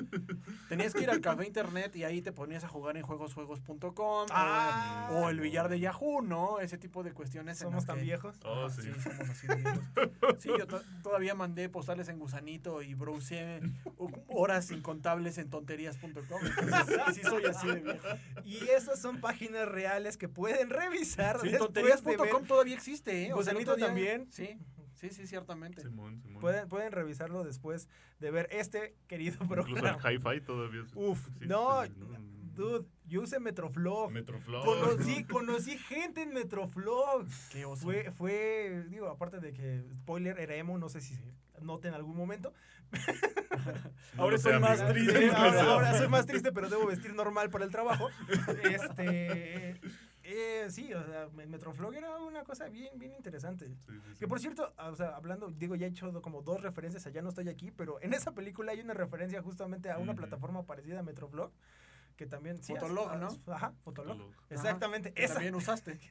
Tenías 0.68 0.94
que 0.94 1.02
ir 1.04 1.10
al 1.12 1.22
café 1.22 1.46
internet 1.46 1.96
y 1.96 2.04
ahí 2.06 2.22
te 2.24 2.32
ponías 2.32 2.64
a 2.64 2.68
jugar 2.68 2.98
en 2.98 3.04
juegosjuegos.com 3.04 4.28
Ah. 4.32 5.10
o, 5.12 5.26
o 5.26 5.30
el 5.30 5.40
billar 5.40 5.70
de 5.70 5.80
Yahoo, 5.80 6.22
¿no? 6.24 6.60
Ese 6.60 6.78
tipo 6.80 7.04
de 7.04 7.14
cuestiones. 7.14 7.60
Somos 7.60 7.86
tan 7.86 7.98
que- 7.98 8.02
viejos. 8.04 8.36
Oh, 8.46 8.68
sí. 8.70 8.82
sí, 8.82 8.90
somos 9.00 9.30
así 9.30 9.48
de 9.48 9.56
viejos. 9.58 9.84
Sí, 10.40 10.50
yo 10.58 10.66
to- 10.66 10.82
todavía 11.04 11.36
mandé 11.36 11.70
postales 11.70 12.10
en 12.10 12.18
gusanito 12.18 12.82
y 12.82 12.96
browseé 12.96 13.62
horas 14.28 14.72
incontables 14.72 15.38
en 15.38 15.50
tonterías.com. 15.52 16.42
Sí, 16.42 17.14
sí 17.16 17.22
soy 17.24 17.46
así 17.46 17.68
de 17.68 17.76
viejo. 17.82 18.08
Y 18.46 18.58
esas 18.70 19.00
son 19.00 19.22
páginas 19.22 19.68
reales 19.68 20.18
que 20.18 20.28
pueden 20.30 20.70
revisar 20.72 21.40
Sí, 21.42 21.52
tonterías.com 21.58 22.46
todavía 22.46 22.76
existe, 22.76 23.28
¿eh? 23.28 23.34
O 23.34 23.44
sea, 23.44 23.52
el 23.54 23.60
Gusanito 23.60 23.76
también. 23.86 24.28
Sí, 24.32 24.58
sí, 25.00 25.10
sí, 25.10 25.28
ciertamente. 25.28 25.82
Simón, 25.82 26.22
Simón. 26.22 26.42
Pueden, 26.42 26.68
pueden 26.68 26.92
revisarlo 26.92 27.44
después 27.44 27.88
de 28.20 28.32
ver 28.32 28.48
este 28.52 28.96
querido 29.08 29.38
Incluso 29.42 29.66
el 29.70 29.74
programa. 29.74 30.12
hi-fi 30.12 30.42
todavía. 30.42 30.84
Uf, 30.96 31.30
no, 31.40 31.86
¿no? 31.86 32.40
dude, 32.56 32.86
yo 33.06 33.22
usé 33.22 33.40
Metroflog. 33.40 34.12
Metroflog. 34.12 34.66
Conocí, 34.66 35.24
conocí 35.30 35.78
gente 35.78 36.22
en 36.24 36.34
Metroflog. 36.34 37.26
Qué 37.52 37.66
oso. 37.66 37.84
Fue, 37.84 38.12
fue, 38.12 38.86
digo, 38.90 39.08
aparte 39.08 39.40
de 39.40 39.54
que, 39.54 39.86
spoiler, 40.02 40.38
era 40.40 40.56
emo, 40.56 40.78
no 40.78 40.90
sé 40.90 41.00
si 41.02 41.16
se 41.16 41.34
note 41.62 41.88
en 41.88 41.94
algún 41.94 42.16
momento. 42.16 42.54
No 44.16 44.24
Ahora 44.24 44.38
estoy 44.38 44.60
más 44.60 44.80
amigo. 44.80 44.94
triste. 44.94 45.20
Sí, 45.30 45.36
ahora, 45.36 45.62
ahora 45.64 45.98
soy 45.98 46.08
más 46.08 46.26
triste, 46.26 46.52
pero 46.52 46.70
debo 46.70 46.88
vestir 46.88 47.14
normal 47.14 47.50
para 47.50 47.66
el 47.66 47.72
trabajo. 47.72 48.10
Este, 48.64 49.80
eh, 50.30 50.68
sí, 50.70 50.94
o 50.94 51.04
sea, 51.04 51.28
Metroflog 51.34 51.94
era 51.96 52.18
una 52.18 52.44
cosa 52.44 52.70
bien, 52.70 52.98
bien 53.00 53.14
interesante. 53.14 53.68
Sí, 53.68 53.76
sí, 53.88 53.94
sí. 54.14 54.20
Que 54.20 54.28
por 54.28 54.40
cierto, 54.40 54.74
o 54.78 54.96
sea, 54.96 55.16
hablando, 55.16 55.50
digo, 55.50 55.76
ya 55.76 55.88
he 55.88 55.90
hecho 55.90 56.22
como 56.22 56.42
dos 56.42 56.62
referencias 56.62 57.06
a 57.08 57.10
Ya 57.10 57.22
no 57.22 57.30
estoy 57.30 57.50
aquí, 57.50 57.72
pero 57.72 58.00
en 58.02 58.14
esa 58.14 58.32
película 58.34 58.72
hay 58.72 58.82
una 58.82 58.94
referencia 58.94 59.42
justamente 59.42 59.90
a 59.90 59.98
una 59.98 60.14
plataforma 60.14 60.64
parecida 60.64 61.00
a 61.00 61.04
Metroflog, 61.04 61.52
que 62.16 62.26
también... 62.26 62.62
sí, 62.62 62.74
Fotolog, 62.74 63.10
ah, 63.12 63.18
¿no? 63.18 63.30
Ajá, 63.54 63.74
Fotolog. 63.84 64.18
Fotolog. 64.18 64.36
Exactamente, 64.50 65.14
que 65.14 65.24
esa. 65.24 65.36
también 65.36 65.56
usaste. 65.56 66.00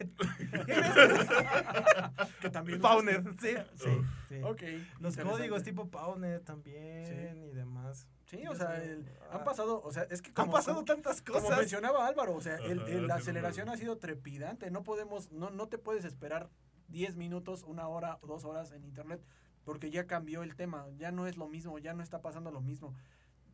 Que 2.41 2.51
también 2.51 2.81
Powner, 2.81 3.23
sí, 3.39 3.55
sí, 3.77 3.91
sí. 4.29 4.41
Ok. 4.43 4.63
Los 5.01 5.17
códigos 5.17 5.63
tipo 5.63 5.89
Powner 5.89 6.41
también 6.41 7.45
y 7.45 7.51
demás. 7.51 8.09
Sí, 8.29 8.47
o 8.47 8.55
sea, 8.55 8.77
el- 8.83 9.07
han 9.31 9.41
Ah, 9.41 9.45
pasado, 9.45 9.81
o 9.83 9.91
sea, 9.91 10.03
es 10.05 10.21
que 10.21 10.29
Han 10.31 10.35
como, 10.35 10.53
pasado 10.53 10.77
como- 10.77 10.85
tantas 10.87 11.23
como 11.23 11.41
cosas. 11.41 11.59
mencionaba 11.59 12.07
Álvaro, 12.07 12.35
o 12.35 12.41
sea, 12.43 12.57
el- 12.57 12.81
el- 12.89 13.07
la 13.07 13.15
aceleración 13.17 13.69
ha 13.71 13.77
sido 13.77 13.97
trepidante. 13.99 14.71
No 14.71 14.83
podemos, 14.83 15.33
no, 15.33 15.49
no 15.51 15.69
te 15.69 15.79
puedes 15.79 16.05
esperar 16.05 16.51
10 16.89 17.17
minutos, 17.17 17.63
una 17.65 17.89
hora 17.89 18.19
dos 18.23 18.45
horas 18.45 18.73
en 18.73 18.85
internet, 18.85 19.25
porque 19.65 19.91
ya 19.91 20.07
cambió 20.07 20.43
el 20.43 20.57
tema, 20.57 20.87
ya 20.99 21.11
no 21.11 21.27
es 21.27 21.37
lo 21.39 21.49
mismo, 21.49 21.79
ya 21.79 21.95
no 21.95 22.03
está 22.03 22.21
pasando 22.21 22.51
lo 22.51 22.61
mismo. 22.61 22.95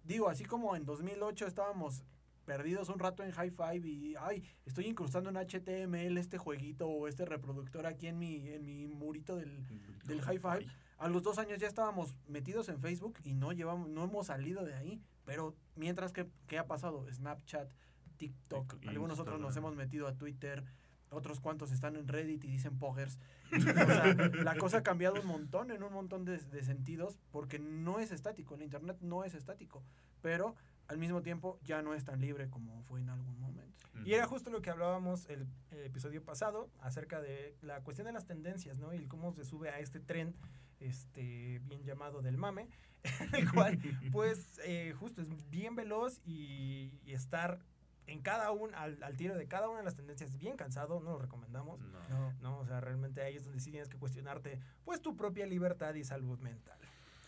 Digo, 0.02 0.28
así 0.28 0.44
como 0.44 0.74
en 0.74 0.84
2008 0.84 1.46
estábamos 1.46 2.04
perdidos 2.44 2.88
un 2.88 2.98
rato 2.98 3.22
en 3.22 3.30
High 3.30 3.50
Five 3.52 3.88
y, 3.88 4.16
ay, 4.20 4.44
estoy 4.66 4.86
incrustando 4.86 5.30
en 5.30 5.36
HTML 5.36 6.18
este 6.18 6.36
jueguito 6.36 6.88
o 6.88 7.06
este 7.08 7.24
reproductor 7.24 7.86
aquí 7.86 8.06
en 8.08 8.18
mi, 8.18 8.48
en 8.50 8.66
mi 8.66 8.86
murito 8.86 9.36
del, 9.36 9.64
del 10.04 10.20
High 10.20 10.38
Five. 10.38 10.66
A 10.98 11.08
los 11.08 11.22
dos 11.22 11.38
años 11.38 11.58
ya 11.58 11.66
estábamos 11.66 12.16
metidos 12.28 12.68
en 12.68 12.80
Facebook 12.80 13.18
y 13.24 13.34
no 13.34 13.52
llevamos, 13.52 13.88
no 13.88 14.04
hemos 14.04 14.26
salido 14.28 14.64
de 14.64 14.74
ahí. 14.74 15.00
Pero 15.24 15.54
mientras 15.76 16.12
que, 16.12 16.28
¿qué 16.46 16.58
ha 16.58 16.66
pasado? 16.66 17.06
Snapchat, 17.12 17.68
TikTok, 18.16 18.74
Tik- 18.80 18.88
algunos 18.88 19.18
otros 19.18 19.40
nos 19.40 19.56
hemos 19.56 19.74
metido 19.74 20.06
a 20.06 20.14
Twitter, 20.14 20.64
otros 21.10 21.40
cuantos 21.40 21.70
están 21.72 21.96
en 21.96 22.08
Reddit 22.08 22.44
y 22.44 22.48
dicen 22.48 22.78
poggers. 22.78 23.18
O 23.54 23.60
sea, 23.60 24.14
la 24.42 24.56
cosa 24.56 24.78
ha 24.78 24.82
cambiado 24.82 25.20
un 25.20 25.26
montón 25.26 25.70
en 25.70 25.82
un 25.82 25.92
montón 25.92 26.24
de, 26.24 26.38
de 26.38 26.62
sentidos 26.64 27.18
porque 27.30 27.58
no 27.58 28.00
es 28.00 28.10
estático, 28.10 28.54
el 28.56 28.62
internet 28.62 28.96
no 29.00 29.22
es 29.24 29.34
estático, 29.34 29.82
pero 30.22 30.56
al 30.88 30.98
mismo 30.98 31.22
tiempo 31.22 31.58
ya 31.62 31.80
no 31.82 31.94
es 31.94 32.04
tan 32.04 32.20
libre 32.20 32.50
como 32.50 32.82
fue 32.82 33.00
en 33.00 33.08
algún 33.10 33.38
momento. 33.40 33.84
Y 34.04 34.12
era 34.14 34.26
justo 34.26 34.50
lo 34.50 34.60
que 34.60 34.70
hablábamos 34.70 35.26
el, 35.30 35.46
el 35.70 35.84
episodio 35.84 36.22
pasado 36.24 36.68
acerca 36.80 37.20
de 37.20 37.56
la 37.62 37.80
cuestión 37.82 38.06
de 38.06 38.12
las 38.12 38.26
tendencias, 38.26 38.78
¿no? 38.78 38.92
Y 38.92 39.06
cómo 39.06 39.32
se 39.34 39.44
sube 39.44 39.70
a 39.70 39.78
este 39.78 40.00
tren, 40.00 40.34
este, 40.80 41.60
bien 41.64 41.82
llamado 41.84 42.22
del 42.22 42.36
mame, 42.36 42.68
el 43.32 43.50
cual, 43.52 43.78
pues, 44.12 44.60
eh, 44.64 44.94
justo 44.98 45.22
es 45.22 45.28
bien 45.50 45.76
veloz 45.76 46.20
y, 46.24 46.98
y 47.04 47.12
estar 47.12 47.58
en 48.06 48.20
cada 48.20 48.50
un, 48.50 48.74
al, 48.74 49.02
al 49.02 49.16
tiro 49.16 49.34
de 49.34 49.46
cada 49.48 49.68
una 49.68 49.78
de 49.78 49.84
las 49.84 49.94
tendencias 49.94 50.36
bien 50.36 50.56
cansado, 50.56 51.00
no 51.00 51.12
lo 51.12 51.18
recomendamos, 51.18 51.80
No. 51.80 52.00
No. 52.10 52.32
¿no? 52.42 52.58
O 52.58 52.66
sea, 52.66 52.80
realmente 52.80 53.22
ahí 53.22 53.36
es 53.36 53.44
donde 53.44 53.60
sí 53.60 53.70
tienes 53.70 53.88
que 53.88 53.96
cuestionarte, 53.98 54.60
pues, 54.84 55.00
tu 55.00 55.16
propia 55.16 55.46
libertad 55.46 55.94
y 55.94 56.04
salud 56.04 56.38
mental. 56.40 56.78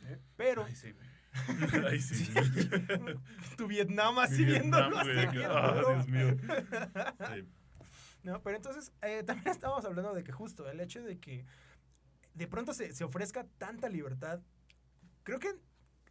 ¿Eh? 0.04 0.18
Pero 0.37 0.64
Ay, 0.64 0.74
sí. 0.76 0.94
Ay, 1.90 2.00
sí. 2.00 2.32
tu 3.56 3.66
Vietnam 3.66 4.18
así 4.18 4.44
Vietnam, 4.44 4.90
viéndolo, 4.90 4.98
así 4.98 5.11
viéndolo. 5.11 5.56
ah, 5.56 5.94
Dios 5.94 6.09
mío. 6.09 6.37
Sí. 7.35 7.48
No, 8.22 8.42
pero 8.42 8.56
entonces 8.56 8.92
eh, 9.02 9.22
también 9.24 9.48
estábamos 9.48 9.85
hablando 9.85 10.12
de 10.14 10.24
que 10.24 10.32
justo 10.32 10.68
el 10.68 10.80
hecho 10.80 11.02
de 11.02 11.18
que 11.18 11.44
de 12.37 12.46
pronto 12.46 12.72
se, 12.72 12.92
se 12.92 13.05
ofrezca 13.05 13.46
tanta 13.59 13.88
libertad, 13.88 14.40
creo 15.25 15.38
que 15.38 15.55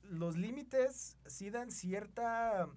los 0.03 0.35
límites 0.35 1.17
sí 1.25 1.49
dan 1.49 1.71
cierta 1.71 2.67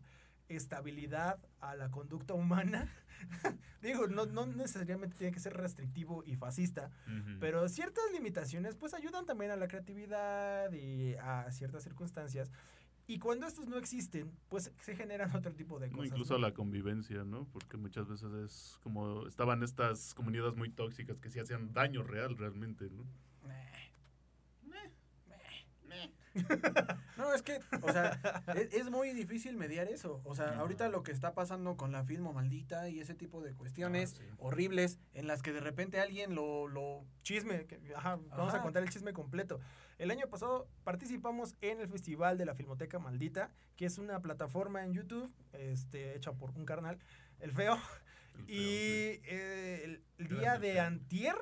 estabilidad 0.48 1.38
a 1.60 1.74
la 1.76 1.90
conducta 1.90 2.34
humana. 2.34 2.90
Digo, 3.82 4.06
no, 4.06 4.26
no 4.26 4.46
necesariamente 4.46 5.16
tiene 5.16 5.32
que 5.32 5.40
ser 5.40 5.54
restrictivo 5.54 6.22
y 6.24 6.36
fascista, 6.36 6.90
pero 7.40 7.68
ciertas 7.68 8.04
limitaciones 8.12 8.76
pues 8.76 8.94
ayudan 8.94 9.26
también 9.26 9.50
a 9.50 9.56
la 9.56 9.68
creatividad 9.68 10.72
y 10.72 11.14
a 11.16 11.50
ciertas 11.50 11.82
circunstancias. 11.82 12.50
Y 13.06 13.18
cuando 13.18 13.46
estos 13.46 13.66
no 13.68 13.76
existen, 13.78 14.30
pues 14.48 14.70
se 14.80 14.94
generan 14.94 15.34
otro 15.34 15.54
tipo 15.54 15.78
de 15.78 15.88
No, 15.88 15.96
cosas. 15.96 16.10
incluso 16.10 16.34
¿no? 16.34 16.40
la 16.40 16.52
convivencia, 16.54 17.24
¿no? 17.24 17.46
Porque 17.46 17.76
muchas 17.78 18.06
veces 18.06 18.30
es 18.44 18.78
como 18.82 19.26
estaban 19.26 19.62
estas 19.62 20.12
comunidades 20.14 20.54
muy 20.56 20.70
tóxicas 20.70 21.18
que 21.18 21.30
sí 21.30 21.40
hacían 21.40 21.72
daño 21.72 22.02
real 22.02 22.36
realmente, 22.36 22.90
¿no? 22.90 23.04
No, 27.18 27.34
es 27.34 27.42
que, 27.42 27.58
o 27.82 27.90
sea, 27.92 28.20
es, 28.54 28.72
es 28.74 28.90
muy 28.90 29.12
difícil 29.12 29.56
mediar 29.56 29.88
eso. 29.88 30.20
O 30.24 30.36
sea, 30.36 30.56
ahorita 30.60 30.88
lo 30.88 31.02
que 31.02 31.10
está 31.10 31.34
pasando 31.34 31.76
con 31.76 31.90
la 31.90 32.04
filmo 32.04 32.32
maldita 32.32 32.88
y 32.88 33.00
ese 33.00 33.14
tipo 33.14 33.42
de 33.42 33.54
cuestiones 33.54 34.14
Ah, 34.14 34.22
sí. 34.22 34.34
horribles 34.38 34.98
en 35.14 35.26
las 35.26 35.42
que 35.42 35.52
de 35.52 35.58
repente 35.60 36.00
alguien 36.00 36.34
lo, 36.36 36.68
lo 36.68 37.04
Chisme, 37.22 37.66
que- 37.66 37.80
ajá, 37.96 38.18
vamos 38.30 38.54
a 38.54 38.62
contar 38.62 38.82
el 38.84 38.88
chisme 38.90 39.12
completo. 39.12 39.58
El 39.98 40.12
año 40.12 40.28
pasado 40.28 40.68
participamos 40.84 41.56
en 41.60 41.80
el 41.80 41.88
Festival 41.88 42.38
de 42.38 42.44
la 42.46 42.54
Filmoteca 42.54 43.00
Maldita, 43.00 43.50
que 43.76 43.84
es 43.86 43.98
una 43.98 44.20
plataforma 44.22 44.84
en 44.84 44.92
YouTube, 44.92 45.32
este, 45.52 46.14
hecha 46.14 46.32
por 46.32 46.50
un 46.52 46.64
carnal, 46.64 46.98
el 47.40 47.50
feo. 47.52 47.74
El 47.74 47.80
feo, 48.44 48.44
Y 48.46 48.58
sí. 48.58 49.20
eh, 49.24 50.00
el, 50.18 50.28
día 50.28 50.56
de 50.60 50.74
feo. 50.74 50.84
antier 50.84 51.34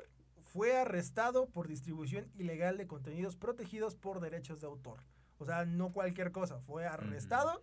fue 0.47 0.75
arrestado 0.77 1.47
por 1.49 1.67
distribución 1.67 2.31
ilegal 2.35 2.77
de 2.77 2.87
contenidos 2.87 3.35
protegidos 3.35 3.95
por 3.95 4.19
derechos 4.19 4.61
de 4.61 4.67
autor. 4.67 5.03
O 5.37 5.45
sea, 5.45 5.65
no 5.65 5.91
cualquier 5.93 6.31
cosa, 6.31 6.59
fue 6.61 6.85
arrestado 6.87 7.61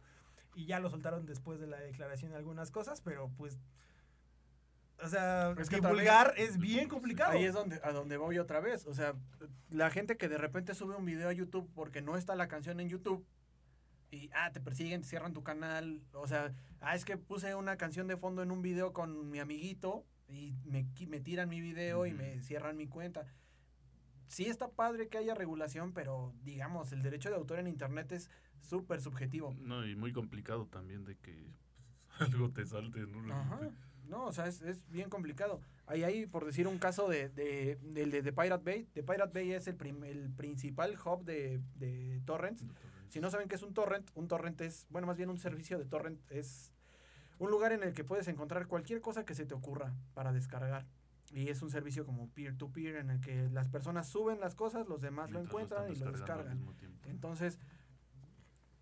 y 0.55 0.67
ya 0.67 0.79
lo 0.79 0.91
soltaron 0.91 1.27
después 1.27 1.59
de 1.59 1.67
la 1.67 1.79
declaración 1.81 2.31
de 2.31 2.37
algunas 2.39 2.71
cosas, 2.71 3.01
pero 3.01 3.31
pues... 3.37 3.59
O 5.03 5.09
sea, 5.09 5.55
Es 5.59 5.69
que 5.69 5.77
divulgar 5.81 6.35
vez- 6.35 6.51
es 6.51 6.59
bien 6.59 6.89
complicado. 6.89 7.33
Ahí 7.33 7.45
es 7.45 7.53
donde, 7.53 7.81
a 7.83 7.91
donde 7.91 8.17
voy 8.17 8.39
otra 8.39 8.61
vez. 8.61 8.87
O 8.87 8.95
sea, 8.95 9.15
la 9.69 9.91
gente 9.91 10.17
que 10.17 10.29
de 10.29 10.39
repente 10.39 10.73
sube 10.75 10.95
un 10.95 11.05
video 11.05 11.29
a 11.29 11.33
YouTube 11.33 11.69
porque 11.75 12.01
no 12.01 12.17
está 12.17 12.37
la 12.37 12.47
canción 12.47 12.79
en 12.79 12.89
YouTube 12.89 13.27
y, 14.13 14.31
ah, 14.35 14.53
te 14.53 14.61
persiguen, 14.61 15.03
te 15.03 15.09
cierran 15.09 15.33
tu 15.33 15.43
canal. 15.43 16.01
O 16.13 16.29
sea, 16.29 16.55
ah, 16.81 16.95
es 16.95 17.05
que 17.05 17.17
puse 17.17 17.57
una 17.57 17.77
canción 17.77 18.07
de 18.07 18.17
fondo 18.17 18.43
en 18.45 18.53
un 18.53 18.63
video 18.63 18.93
con 18.93 19.31
mi 19.31 19.41
amiguito 19.41 20.05
y 20.29 20.55
me, 20.65 20.87
me 21.09 21.21
tiran 21.21 21.49
mi 21.49 21.61
video 21.61 22.07
y 22.07 22.13
me 22.13 22.41
cierran 22.43 22.77
mi 22.77 22.87
cuenta. 22.87 23.27
Sí 24.29 24.47
está 24.47 24.69
padre 24.69 25.09
que 25.09 25.19
haya 25.19 25.35
regulación, 25.35 25.93
pero 25.93 26.33
digamos, 26.43 26.93
el 26.93 27.03
derecho 27.03 27.29
de 27.31 27.37
autor 27.37 27.59
en 27.59 27.67
Internet 27.69 28.11
es 28.13 28.31
súper 28.63 29.01
subjetivo. 29.01 29.55
No, 29.61 29.87
y 29.87 29.95
muy 29.97 30.13
complicado 30.13 30.67
también 30.67 31.05
de 31.05 31.17
que 31.17 31.53
pues, 32.19 32.31
algo 32.35 32.51
te 32.51 32.65
salte, 32.67 33.01
¿no? 33.07 33.33
Ajá. 33.35 33.61
No, 34.09 34.27
o 34.27 34.33
sea, 34.33 34.47
es, 34.49 34.61
es 34.63 34.89
bien 34.91 35.09
complicado. 35.09 35.61
Ahí 35.87 36.05
hay, 36.05 36.27
por 36.27 36.45
decir 36.45 36.67
un 36.69 36.79
caso 36.79 37.09
de, 37.09 37.29
de, 37.31 37.77
del 37.83 38.11
de, 38.11 38.21
de 38.23 38.33
Pirate 38.33 38.63
Bay. 38.65 38.85
The 38.93 39.03
Pirate 39.03 39.33
Bay 39.33 39.53
es 39.53 39.67
el, 39.67 39.77
prim- 39.77 40.05
el 40.05 40.31
principal 40.31 40.95
hub 41.05 41.25
de, 41.25 41.61
de 41.77 42.21
torrents. 42.27 42.65
Si 43.09 43.21
no 43.21 43.31
saben 43.31 43.49
qué 43.49 43.55
es 43.55 43.63
un 43.63 43.73
torrent, 43.73 44.11
un 44.15 44.29
torrent 44.29 44.61
es, 44.61 44.87
bueno, 44.91 45.07
más 45.07 45.17
bien 45.17 45.31
un 45.31 45.39
servicio 45.39 45.79
de 45.79 45.85
torrent 45.87 46.21
es 46.31 46.71
un 47.39 47.51
lugar 47.51 47.73
en 47.73 47.83
el 47.83 47.93
que 47.95 48.05
puedes 48.05 48.29
encontrar 48.29 48.67
cualquier 48.67 49.01
cosa 49.01 49.25
que 49.25 49.35
se 49.35 49.47
te 49.47 49.55
ocurra 49.55 49.93
para 50.15 50.33
descargar. 50.33 50.87
Y 51.33 51.49
es 51.49 51.63
un 51.63 51.71
servicio 51.71 52.05
como 52.07 52.29
peer-to-peer 52.29 52.97
en 52.97 53.11
el 53.11 53.21
que 53.21 53.49
las 53.51 53.69
personas 53.69 54.09
suben 54.09 54.39
las 54.41 54.55
cosas, 54.55 54.87
los 54.89 55.01
demás 55.01 55.31
lo 55.31 55.41
encuentran 55.41 55.91
y 55.91 55.97
lo 55.97 56.13
descargan. 56.13 56.65
Entonces, 57.07 57.59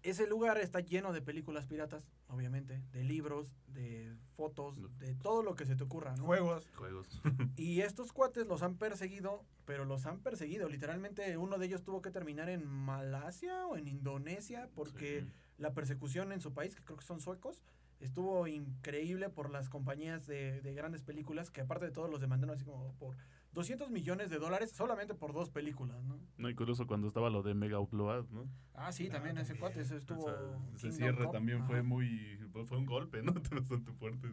ese 0.02 0.26
lugar 0.26 0.58
está 0.58 0.80
lleno 0.80 1.12
de 1.12 1.22
películas 1.22 1.66
piratas, 1.66 2.08
obviamente, 2.28 2.82
de 2.92 3.04
libros, 3.04 3.54
de 3.68 4.12
fotos, 4.36 4.80
de 4.98 5.14
todo 5.14 5.44
lo 5.44 5.54
que 5.54 5.64
se 5.64 5.76
te 5.76 5.84
ocurra, 5.84 6.16
¿no? 6.16 6.24
Juegos. 6.24 6.68
Juegos. 6.74 7.22
Y 7.56 7.82
estos 7.82 8.12
cuates 8.12 8.46
los 8.48 8.62
han 8.64 8.76
perseguido, 8.76 9.44
pero 9.64 9.84
los 9.84 10.04
han 10.06 10.18
perseguido. 10.18 10.68
Literalmente 10.68 11.36
uno 11.38 11.56
de 11.56 11.66
ellos 11.66 11.84
tuvo 11.84 12.02
que 12.02 12.10
terminar 12.10 12.48
en 12.48 12.66
Malasia 12.66 13.66
o 13.68 13.76
en 13.76 13.86
Indonesia 13.86 14.68
porque 14.74 15.20
Sí. 15.22 15.32
la 15.58 15.72
persecución 15.72 16.32
en 16.32 16.40
su 16.40 16.52
país, 16.52 16.74
que 16.74 16.82
creo 16.82 16.98
que 16.98 17.04
son 17.04 17.20
suecos, 17.20 17.62
estuvo 18.02 18.46
increíble 18.46 19.28
por 19.30 19.50
las 19.50 19.68
compañías 19.68 20.26
de, 20.26 20.60
de 20.60 20.74
grandes 20.74 21.02
películas 21.02 21.50
que 21.50 21.60
aparte 21.60 21.86
de 21.86 21.92
todo 21.92 22.08
los 22.08 22.20
demandaron 22.20 22.54
así 22.54 22.64
como 22.64 22.92
por 22.98 23.16
200 23.52 23.90
millones 23.90 24.30
de 24.30 24.38
dólares 24.38 24.72
solamente 24.72 25.14
por 25.14 25.32
dos 25.32 25.50
películas, 25.50 26.02
¿no? 26.04 26.18
No, 26.38 26.48
incluso 26.50 26.86
cuando 26.86 27.06
estaba 27.08 27.28
lo 27.30 27.42
de 27.42 27.54
Mega 27.54 27.78
Upload, 27.78 28.28
¿no? 28.30 28.48
Ah, 28.74 28.92
sí, 28.92 29.08
Ah, 29.08 29.12
también 29.12 29.36
ese 29.38 29.56
cuate, 29.56 29.80
eso 29.82 29.96
estuvo... 29.96 30.24
O 30.26 30.78
sea, 30.78 30.88
ese 30.88 30.92
cierre 30.92 31.26
también 31.28 31.58
Ajá. 31.58 31.66
fue 31.68 31.82
muy. 31.82 32.38
Fue 32.66 32.76
un 32.78 32.86
golpe, 32.86 33.22
¿no? 33.22 33.32
Bastante 33.50 33.92
fuerte. 33.92 34.28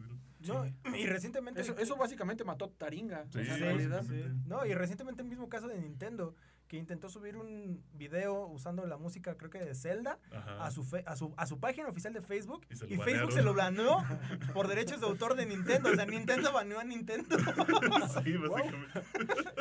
No, 0.46 0.64
y 0.96 1.06
recientemente... 1.06 1.60
Eso, 1.60 1.76
eso 1.78 1.96
básicamente 1.96 2.44
mató 2.44 2.68
Taringa. 2.70 3.22
o 3.28 3.32
Sí, 3.32 3.44
sea, 3.44 3.54
en 3.54 3.58
Sí, 3.58 3.60
realidad. 3.64 4.02
sí. 4.08 4.22
No, 4.46 4.64
y 4.66 4.74
recientemente 4.74 5.22
el 5.22 5.28
mismo 5.28 5.48
caso 5.48 5.68
de 5.68 5.78
Nintendo, 5.80 6.34
que 6.70 6.76
intentó 6.76 7.08
subir 7.08 7.36
un 7.36 7.82
video 7.94 8.46
usando 8.46 8.86
la 8.86 8.96
música, 8.96 9.36
creo 9.36 9.50
que 9.50 9.58
de 9.58 9.74
Zelda, 9.74 10.20
Ajá. 10.30 10.64
a 10.64 10.70
su, 10.70 10.84
fe- 10.84 11.02
a 11.04 11.16
su, 11.16 11.34
a 11.36 11.44
su 11.46 11.58
página 11.58 11.88
oficial 11.88 12.12
de 12.12 12.22
Facebook. 12.22 12.64
Y 12.70 12.76
se 12.76 12.86
lo 12.86 12.94
Y, 12.94 12.98
Facebook 12.98 13.32
se 13.32 13.42
lo 13.42 13.54
baneó 13.54 13.96
por 14.54 14.68
derechos 14.68 15.00
de 15.00 15.06
autor 15.08 15.34
de 15.34 15.46
Nintendo. 15.46 15.90
O 15.90 15.94
sea, 15.96 16.06
Nintendo 16.06 16.52
baneó 16.52 16.78
a 16.78 16.84
Nintendo. 16.84 17.36
sí, 18.24 18.36
básicamente. 18.36 19.02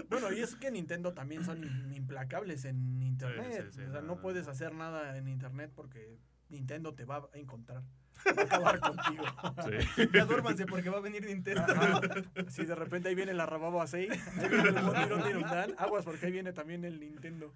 Bueno, 0.08 0.32
y 0.32 0.42
es 0.42 0.54
que 0.56 0.70
Nintendo 0.70 1.12
también 1.16 1.44
son 1.44 1.64
im- 1.64 1.96
implacables 1.96 2.64
en 2.66 3.02
internet. 3.02 3.70
sí, 3.72 3.78
sí, 3.80 3.88
o 3.88 3.92
sea, 3.92 4.02
no. 4.02 4.22
puedes 4.22 4.48
hacer 4.48 4.76
nada 4.76 5.18
en 5.18 5.28
internet 5.28 5.72
porque 5.76 6.20
Nintendo 6.50 6.94
te 6.94 7.06
va 7.06 7.28
a 7.34 7.38
encontrar. 7.40 7.82
Va 8.38 8.42
a 8.42 8.46
acabar 8.46 8.80
contigo. 8.80 9.24
Sí. 9.66 10.10
ya 10.14 10.26
duérmanse 10.26 10.66
porque 10.66 10.90
va 10.90 10.98
a 10.98 11.02
venir 11.02 11.26
Nintendo. 11.26 11.62
Ajá. 11.62 12.02
Si 12.50 12.66
de 12.66 12.76
repente 12.76 13.10
ahí 13.10 13.16
viene 13.16 13.34
la 13.34 13.46
Rababa 13.46 13.86
6, 13.88 14.12
ahí 14.12 14.50
viene 14.50 14.70
el 14.70 14.82
Mondirón 14.84 15.24
de 15.24 15.30
Irundán, 15.30 15.76
aguas 15.78 16.04
porque 16.06 16.26
ahí 16.26 16.32
viene 16.32 16.54
también 16.54 16.84
el 16.86 17.00
Nintendo. 17.00 17.54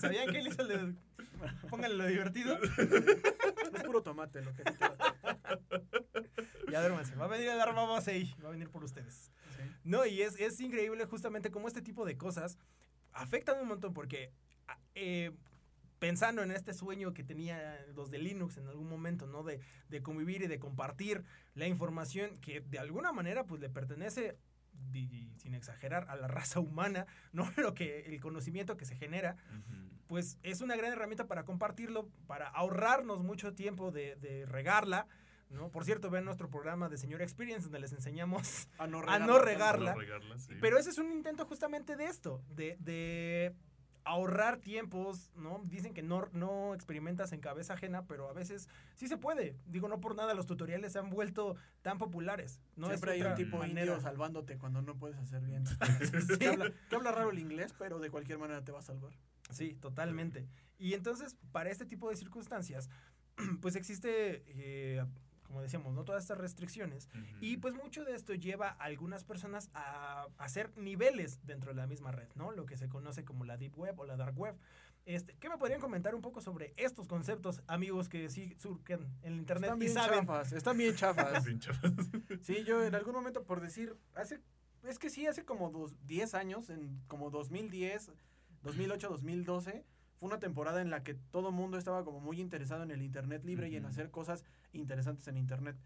¿Sabían 0.00 0.30
que 0.30 0.38
él 0.38 0.46
hizo 0.48 0.62
el 0.62 0.68
de... 0.68 0.94
Pónganle 1.68 1.96
lo 1.98 2.06
divertido? 2.06 2.58
Es 2.62 3.82
puro 3.84 4.02
tomate 4.02 4.40
lo 4.42 4.54
que 4.54 4.62
te 4.64 4.72
queda. 4.74 4.96
Ya 6.70 6.80
duérmanse. 6.80 7.14
Va 7.16 7.26
a 7.26 7.28
venir 7.28 7.48
el 7.48 7.58
base 7.58 8.10
ahí. 8.12 8.34
Va 8.42 8.48
a 8.48 8.52
venir 8.52 8.68
por 8.70 8.84
ustedes. 8.84 9.30
Sí. 9.56 9.62
No, 9.84 10.06
y 10.06 10.22
es, 10.22 10.38
es 10.40 10.60
increíble 10.60 11.04
justamente 11.06 11.50
cómo 11.50 11.68
este 11.68 11.82
tipo 11.82 12.04
de 12.04 12.16
cosas 12.16 12.58
afectan 13.12 13.60
un 13.60 13.68
montón 13.68 13.92
porque 13.92 14.32
a- 14.68 14.78
eh, 14.94 15.32
pensando 15.98 16.42
en 16.42 16.50
este 16.50 16.74
sueño 16.74 17.14
que 17.14 17.24
tenía 17.24 17.78
los 17.94 18.10
de 18.10 18.18
Linux 18.18 18.56
en 18.58 18.66
algún 18.68 18.88
momento, 18.88 19.26
¿no? 19.26 19.42
De, 19.42 19.60
de 19.88 20.02
convivir 20.02 20.42
y 20.42 20.46
de 20.46 20.58
compartir 20.58 21.24
la 21.54 21.66
información 21.66 22.36
que 22.38 22.60
de 22.60 22.78
alguna 22.78 23.12
manera 23.12 23.44
pues 23.44 23.60
le 23.60 23.70
pertenece, 23.70 24.36
sin 25.38 25.54
exagerar, 25.54 26.06
a 26.08 26.16
la 26.16 26.28
raza 26.28 26.60
humana, 26.60 27.06
¿no? 27.32 27.50
Lo 27.56 27.74
que, 27.74 28.00
el 28.06 28.20
conocimiento 28.20 28.76
que 28.76 28.84
se 28.84 28.96
genera, 28.96 29.36
pues 30.06 30.38
es 30.42 30.60
una 30.60 30.76
gran 30.76 30.92
herramienta 30.92 31.26
para 31.26 31.44
compartirlo, 31.44 32.08
para 32.26 32.48
ahorrarnos 32.48 33.22
mucho 33.22 33.54
tiempo 33.54 33.90
de, 33.90 34.16
de 34.16 34.46
regarla, 34.46 35.06
¿no? 35.48 35.70
Por 35.70 35.84
cierto, 35.84 36.10
vean 36.10 36.24
nuestro 36.24 36.50
programa 36.50 36.88
de 36.88 36.98
Señor 36.98 37.22
Experience 37.22 37.64
donde 37.64 37.78
les 37.80 37.92
enseñamos 37.92 38.68
A 38.78 38.86
no 38.86 38.98
A 39.06 39.18
no 39.18 39.38
regarla. 39.38 39.94
regarla. 39.94 39.94
No 39.94 40.00
regarla, 40.00 40.38
sí. 40.38 40.54
pero 40.60 40.78
ese 40.78 40.90
es 40.90 40.98
un 40.98 41.10
intento 41.12 41.46
justamente 41.46 41.96
de 41.96 42.06
esto, 42.06 42.42
de, 42.50 42.76
de 42.80 43.54
ahorrar 44.06 44.58
tiempos, 44.58 45.30
¿no? 45.34 45.60
Dicen 45.64 45.92
que 45.92 46.00
no, 46.02 46.28
no 46.32 46.74
experimentas 46.74 47.32
en 47.32 47.40
cabeza 47.40 47.74
ajena, 47.74 48.06
pero 48.06 48.28
a 48.30 48.32
veces 48.32 48.68
sí 48.94 49.08
se 49.08 49.16
puede. 49.16 49.56
Digo, 49.66 49.88
no 49.88 50.00
por 50.00 50.14
nada 50.14 50.32
los 50.32 50.46
tutoriales 50.46 50.92
se 50.92 51.00
han 51.00 51.10
vuelto 51.10 51.56
tan 51.82 51.98
populares. 51.98 52.60
No 52.76 52.86
Siempre 52.86 53.12
hay 53.12 53.22
un 53.22 53.34
tipo 53.34 53.58
manera. 53.58 53.80
indio 53.82 54.00
salvándote 54.00 54.58
cuando 54.58 54.80
no 54.80 54.96
puedes 54.96 55.18
hacer 55.18 55.42
bien. 55.42 55.64
Sí. 56.38 56.46
habla, 56.46 56.72
que 56.88 56.96
habla 56.96 57.10
raro 57.12 57.30
el 57.30 57.38
inglés, 57.40 57.74
pero 57.76 57.98
de 57.98 58.10
cualquier 58.10 58.38
manera 58.38 58.64
te 58.64 58.70
va 58.72 58.78
a 58.78 58.82
salvar. 58.82 59.12
Sí, 59.50 59.74
totalmente. 59.74 60.46
Y 60.78 60.94
entonces, 60.94 61.36
para 61.50 61.70
este 61.70 61.84
tipo 61.84 62.08
de 62.08 62.16
circunstancias, 62.16 62.88
pues 63.60 63.74
existe, 63.74 64.44
eh, 64.46 65.04
como 65.46 65.62
decíamos, 65.62 65.94
¿no? 65.94 66.04
Todas 66.04 66.22
estas 66.24 66.38
restricciones. 66.38 67.08
Ujú. 67.14 67.36
Y 67.40 67.56
pues 67.58 67.74
mucho 67.74 68.04
de 68.04 68.14
esto 68.14 68.34
lleva 68.34 68.70
a 68.70 68.84
algunas 68.84 69.24
personas 69.24 69.70
a 69.74 70.26
hacer 70.38 70.76
niveles 70.76 71.40
dentro 71.46 71.70
de 71.70 71.76
la 71.76 71.86
misma 71.86 72.12
red, 72.12 72.28
¿no? 72.34 72.52
Lo 72.52 72.66
que 72.66 72.76
se 72.76 72.88
conoce 72.88 73.24
como 73.24 73.44
la 73.44 73.56
Deep 73.56 73.78
Web 73.78 73.98
o 73.98 74.04
la 74.06 74.16
Dark 74.16 74.38
Web. 74.38 74.56
Este, 75.06 75.34
¿Qué 75.38 75.48
me 75.48 75.56
podrían 75.56 75.80
comentar 75.80 76.16
un 76.16 76.20
poco 76.20 76.40
sobre 76.40 76.74
estos 76.76 77.06
conceptos, 77.06 77.62
amigos 77.68 78.08
que 78.08 78.28
sí 78.28 78.56
surgen 78.58 79.06
en 79.22 79.34
el 79.34 79.38
internet 79.38 79.70
Están 79.70 79.78
y 79.78 79.84
bien 79.84 79.94
saben? 79.94 80.20
chafas, 80.20 80.52
están 80.52 80.76
bien 80.76 80.94
chafas. 80.96 81.44
Bien 81.44 81.60
chavas. 81.60 81.80
Sí, 82.42 82.64
yo 82.64 82.84
en 82.84 82.94
algún 82.94 83.14
momento 83.14 83.44
por 83.44 83.60
decir, 83.60 83.96
hace, 84.14 84.40
es 84.82 84.98
que 84.98 85.08
sí, 85.08 85.26
hace 85.28 85.44
como 85.44 85.70
dos, 85.70 85.94
10 86.06 86.34
años, 86.34 86.70
en 86.70 87.00
como 87.06 87.30
2010, 87.30 88.10
2008, 88.62 89.08
2012, 89.08 89.84
fue 90.16 90.28
una 90.28 90.38
temporada 90.38 90.80
en 90.80 90.90
la 90.90 91.02
que 91.02 91.14
todo 91.14 91.52
mundo 91.52 91.78
estaba 91.78 92.04
como 92.04 92.20
muy 92.20 92.40
interesado 92.40 92.82
en 92.82 92.90
el 92.90 93.02
Internet 93.02 93.44
libre 93.44 93.68
y 93.68 93.76
en 93.76 93.84
hacer 93.86 94.10
cosas 94.10 94.44
interesantes 94.72 95.26
en 95.28 95.36
Internet. 95.36 95.76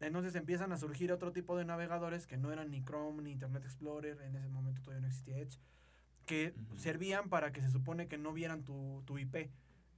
Entonces 0.00 0.34
empiezan 0.34 0.72
a 0.72 0.76
surgir 0.76 1.12
otro 1.12 1.32
tipo 1.32 1.56
de 1.56 1.64
navegadores 1.64 2.26
que 2.26 2.36
no 2.36 2.52
eran 2.52 2.70
ni 2.70 2.82
Chrome 2.82 3.22
ni 3.22 3.30
Internet 3.30 3.64
Explorer, 3.64 4.20
en 4.22 4.36
ese 4.36 4.48
momento 4.48 4.82
todavía 4.82 5.00
no 5.02 5.06
existía 5.06 5.38
Edge, 5.38 5.58
que 6.26 6.54
Ujú. 6.56 6.78
servían 6.78 7.28
para 7.28 7.52
que 7.52 7.62
se 7.62 7.70
supone 7.70 8.08
que 8.08 8.18
no 8.18 8.32
vieran 8.32 8.64
tu, 8.64 9.02
tu 9.06 9.18
IP. 9.18 9.50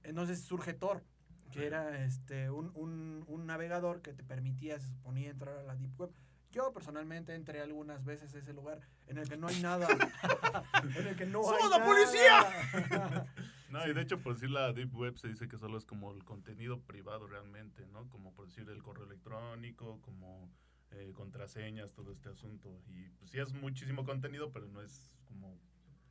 Entonces 0.03 0.41
surge 0.41 0.73
Tor, 0.73 1.03
que 1.51 1.65
era 1.65 2.03
este 2.05 2.49
un, 2.49 2.71
un, 2.75 3.23
un 3.27 3.45
navegador 3.45 4.01
que 4.01 4.13
te 4.13 4.23
permitía, 4.23 4.79
se 4.79 4.87
suponía, 4.89 5.29
entrar 5.29 5.57
a 5.57 5.63
la 5.63 5.75
Deep 5.75 5.99
Web. 5.99 6.11
Yo 6.51 6.71
personalmente 6.73 7.35
entré 7.35 7.59
algunas 7.61 8.05
veces 8.05 8.33
a 8.33 8.39
ese 8.39 8.53
lugar 8.53 8.79
en 9.07 9.17
el 9.17 9.27
que 9.27 9.35
no 9.37 9.47
hay 9.47 9.59
nada. 9.61 9.87
en 10.97 11.07
el 11.07 11.15
que 11.15 11.25
no 11.25 11.39
hay 11.39 11.57
¡Somos 11.59 11.69
la 11.71 11.79
nada. 11.79 11.85
policía! 11.85 13.25
No, 13.77 13.87
y 13.87 13.93
de 13.93 14.01
hecho, 14.01 14.19
por 14.19 14.33
decir 14.33 14.49
la 14.49 14.73
Deep 14.73 14.95
Web 14.95 15.17
se 15.17 15.27
dice 15.27 15.47
que 15.47 15.57
solo 15.57 15.77
es 15.77 15.85
como 15.85 16.11
el 16.13 16.23
contenido 16.23 16.81
privado 16.81 17.27
realmente, 17.27 17.85
¿no? 17.87 18.09
Como 18.09 18.33
por 18.33 18.47
decir 18.47 18.67
el 18.69 18.81
correo 18.83 19.05
electrónico, 19.05 19.99
como 20.01 20.51
eh, 20.91 21.11
contraseñas, 21.15 21.93
todo 21.93 22.11
este 22.11 22.29
asunto. 22.29 22.81
Y 22.87 23.09
pues 23.09 23.31
sí 23.31 23.39
es 23.39 23.53
muchísimo 23.53 24.05
contenido, 24.05 24.51
pero 24.51 24.67
no 24.67 24.81
es 24.81 25.13
como... 25.25 25.57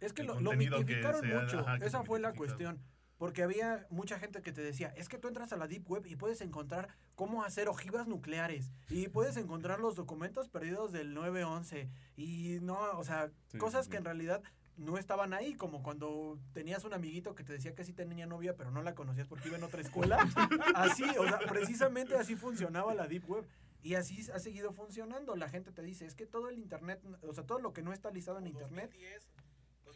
Es 0.01 0.13
que 0.13 0.23
lo, 0.25 0.39
lo 0.41 0.51
que 0.51 0.57
mitificaron 0.59 1.21
sea- 1.23 1.41
mucho. 1.41 1.61
ajá, 1.61 1.77
Esa 1.85 2.05
fue 2.05 2.21
la 2.21 2.33
cuestión. 2.35 2.81
Porque 3.19 3.43
había 3.43 3.87
mucha 3.89 4.19
gente 4.19 4.43
que 4.43 4.53
te 4.53 4.61
decía, 4.61 4.89
es 4.89 5.09
que 5.09 5.17
tú 5.17 5.27
entras 5.29 5.51
a 5.51 5.57
la 5.57 5.67
Deep 5.67 5.91
Web 5.91 6.05
y 6.07 6.17
puedes 6.17 6.43
encontrar 6.43 6.89
cómo 7.15 7.45
hacer 7.45 7.67
ojivas 7.69 8.07
nucleares. 8.07 8.71
Y 8.91 9.09
puedes 9.09 9.37
encontrar 9.39 9.81
los 9.81 9.95
documentos 9.95 10.51
perdidos 10.51 10.93
del 10.93 11.15
911. 11.15 11.89
Y 12.19 12.59
no, 12.61 12.79
o 12.99 13.05
sea, 13.05 13.31
Sí, 13.49 13.57
cosas 13.57 13.87
sí, 13.87 13.93
que 13.93 13.97
en 13.97 14.05
realidad 14.05 14.43
no 14.77 14.99
estaban 14.99 15.35
ahí. 15.35 15.55
Como 15.55 15.83
cuando 15.83 16.39
tenías 16.53 16.85
un 16.85 16.95
amiguito 16.95 17.35
que 17.35 17.45
te 17.45 17.53
decía 17.53 17.75
que 17.75 17.85
sí 17.85 17.93
tenía 17.93 18.27
novia, 18.27 18.57
pero 18.57 18.71
no 18.71 18.83
la 18.83 18.95
conocías 18.95 19.27
porque 19.27 19.49
iba 19.49 19.57
en 19.57 19.65
otra 19.65 19.81
escuela. 19.81 20.17
Así, 20.75 21.05
o 21.19 21.29
sea, 21.29 21.39
precisamente 21.39 22.17
así 22.17 22.37
funcionaba 22.37 22.95
la 22.95 23.07
Deep 23.07 23.29
Web. 23.29 23.47
Y 23.83 23.95
así 23.95 24.27
ha 24.35 24.39
seguido 24.39 24.73
funcionando. 24.73 25.37
La 25.37 25.49
gente 25.49 25.71
te 25.71 25.83
dice, 25.83 26.07
es 26.07 26.15
que 26.15 26.27
todo 26.27 26.49
el 26.49 26.59
Internet, 26.59 27.01
o 27.23 27.33
sea, 27.33 27.45
todo 27.45 27.61
lo 27.61 27.73
que 27.73 27.83
no 27.83 27.93
está 27.93 28.11
listado 28.11 28.39
en 28.39 28.49
Internet 28.49 28.93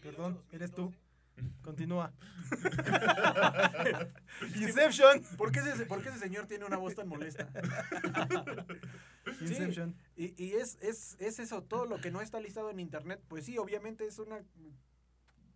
Perdón, 0.00 0.40
eres 0.52 0.70
tú. 0.70 0.94
Continúa. 1.62 2.12
Inception. 4.56 5.22
¿Por 5.36 5.52
qué, 5.52 5.60
ese, 5.60 5.86
por 5.86 6.02
qué 6.02 6.10
ese 6.10 6.18
señor 6.18 6.46
tiene 6.46 6.64
una 6.64 6.76
voz 6.76 6.94
tan 6.94 7.08
molesta? 7.08 7.48
Sí. 9.38 9.94
Y, 10.16 10.42
y 10.42 10.52
es, 10.52 10.78
es, 10.80 11.16
es 11.20 11.38
eso, 11.38 11.62
todo 11.62 11.86
lo 11.86 12.00
que 12.00 12.10
no 12.10 12.20
está 12.20 12.40
listado 12.40 12.70
en 12.70 12.80
internet, 12.80 13.22
pues 13.28 13.44
sí, 13.44 13.58
obviamente 13.58 14.06
es 14.06 14.18
una 14.18 14.42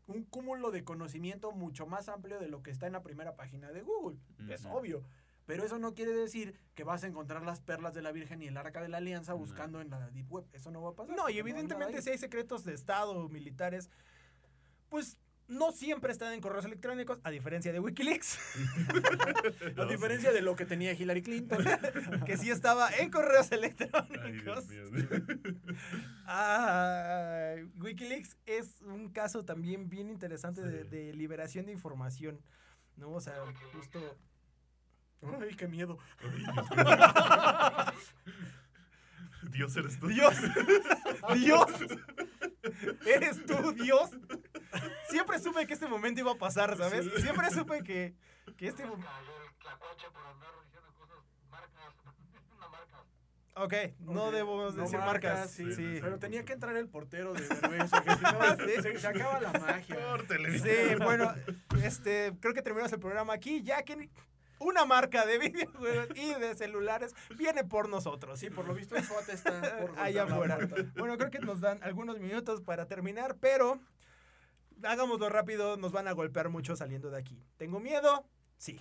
un 0.07 0.25
cúmulo 0.25 0.71
de 0.71 0.85
conocimiento 0.85 1.53
mucho 1.53 1.87
más 1.87 2.09
amplio 2.09 2.39
de 2.39 2.49
lo 2.49 2.63
que 2.63 2.71
está 2.71 2.87
en 2.87 2.93
la 2.93 3.03
primera 3.03 3.37
página 3.37 3.73
de 3.73 3.83
Google. 3.83 4.19
Es 4.51 4.67
obvio. 4.67 5.03
Pero 5.47 5.65
eso 5.65 5.79
no 5.79 5.95
quiere 5.95 6.13
decir 6.13 6.59
que 6.75 6.85
vas 6.85 7.05
a 7.05 7.07
encontrar 7.07 7.43
las 7.43 7.61
perlas 7.61 7.95
de 7.95 8.03
la 8.03 8.13
Virgen 8.13 8.43
y 8.43 8.47
el 8.47 8.57
arca 8.57 8.81
de 8.81 8.89
la 8.89 8.99
alianza 8.99 9.33
No. 9.33 9.39
buscando 9.39 9.81
en 9.81 9.91
la 9.91 10.11
Deep 10.11 10.31
Web. 10.31 10.47
Eso 10.53 10.71
no 10.71 10.83
va 10.83 10.91
a 10.91 10.95
pasar. 10.95 11.15
No, 11.15 11.29
y 11.29 11.39
evidentemente 11.39 12.01
si 12.03 12.11
hay 12.11 12.19
secretos 12.19 12.65
de 12.65 12.75
Estado 12.75 13.13
o 13.13 13.29
militares, 13.29 13.91
pues 14.89 15.19
no 15.49 15.73
siempre 15.73 16.11
están 16.11 16.33
en 16.33 16.41
correos 16.41 16.65
electrónicos, 16.65 17.19
a 17.23 17.31
diferencia 17.31 17.73
de 17.73 17.81
Wikileaks, 17.81 18.39
A 19.79 19.85
diferencia 19.85 20.33
de 20.33 20.41
lo 20.41 20.57
que 20.57 20.65
tenía 20.65 20.93
Hillary 20.93 21.23
Clinton. 21.23 21.65
que 22.27 22.37
sí 22.37 22.51
estaba 22.51 22.91
en 22.91 23.11
correos 23.11 23.49
Ay, 23.53 23.59
electrónicos. 23.59 24.69
Dios 24.69 24.91
mío. 24.91 25.07
Ah, 26.27 27.57
Wikileaks 27.77 28.37
es 28.47 28.81
un 28.81 29.11
caso 29.11 29.45
también 29.45 29.91
bien 29.91 30.09
interesante 30.09 30.63
de, 30.63 30.85
de 30.85 31.13
liberación 31.13 31.67
de 31.67 31.73
información. 31.73 32.41
¿No? 32.97 33.11
O 33.11 33.21
sea, 33.21 33.35
justo. 33.73 34.17
Ay, 35.41 35.55
qué 35.57 35.69
miedo. 35.69 35.99
Dios 39.51 39.77
eres 39.77 39.99
tú. 39.99 40.09
¡Dios! 40.09 40.35
¡Dios! 41.35 41.71
¿Eres 43.07 43.45
tú, 43.45 43.73
Dios? 43.73 44.11
Siempre 45.15 45.39
supe 45.39 45.67
que 45.67 45.75
este 45.75 45.87
momento 45.87 46.21
iba 46.21 46.33
a 46.33 46.35
pasar, 46.39 46.77
¿sabes? 46.77 47.05
Sí. 47.05 47.23
Siempre 47.23 47.49
supe 47.51 47.83
que, 47.85 48.15
que 48.57 48.67
este 48.69 48.85
momento. 48.85 49.09
Ok, 53.57 53.73
no 54.01 54.25
Ok, 54.25 54.33
debemos 54.33 54.75
no 54.75 54.83
decir 54.83 54.99
marcas, 54.99 55.33
marcas. 55.33 55.51
sí, 55.53 55.73
Sí, 55.75 55.99
Pero 56.01 56.19
tenía 56.19 56.45
que 56.45 56.55
entrar 56.55 56.75
el 56.77 56.89
portero 56.89 57.35
de 57.35 57.43
Derbez, 57.47 57.89
que 57.89 58.11
si 58.17 58.23
no, 58.23 58.57
se, 58.83 58.99
se 58.99 59.07
acaba 59.07 59.41
la 59.41 59.53
magia. 59.53 59.97
Córtele. 60.11 60.59
Sí, 60.59 60.97
bueno, 60.97 61.33
este, 61.81 62.33
creo 62.41 62.53
que 62.53 62.63
terminamos 62.63 62.93
el 62.93 62.99
programa 62.99 63.33
aquí, 63.33 63.63
ya 63.63 63.85
que 63.85 64.11
una 64.59 64.85
marca 64.87 65.25
de 65.25 65.39
videojuegos 65.39 66.09
y 66.17 66.35
de 66.35 66.57
celulares 66.57 67.15
viene 67.37 67.63
por 67.63 67.89
nosotros. 67.89 68.41
Sí, 68.41 68.51
por 68.51 68.67
lo 68.67 68.75
visto 68.75 68.97
el 68.97 69.05
SWAT 69.05 69.29
está 69.29 69.79
por 69.79 69.97
allá 70.01 70.25
afuera. 70.25 70.59
Bueno, 70.97 71.17
creo 71.17 71.31
que 71.31 71.39
nos 71.39 71.61
dan 71.61 71.81
algunos 71.85 72.19
minutos 72.19 72.61
para 72.61 72.87
terminar, 72.87 73.37
pero 73.41 73.79
hagámoslo 74.85 75.29
rápido, 75.29 75.77
nos 75.77 75.93
van 75.93 76.09
a 76.09 76.13
golpear 76.13 76.49
mucho 76.49 76.77
saliendo 76.77 77.11
de 77.11 77.19
aquí. 77.19 77.43
¿Tengo 77.57 77.81
miedo? 77.81 78.27
Sí. 78.57 78.81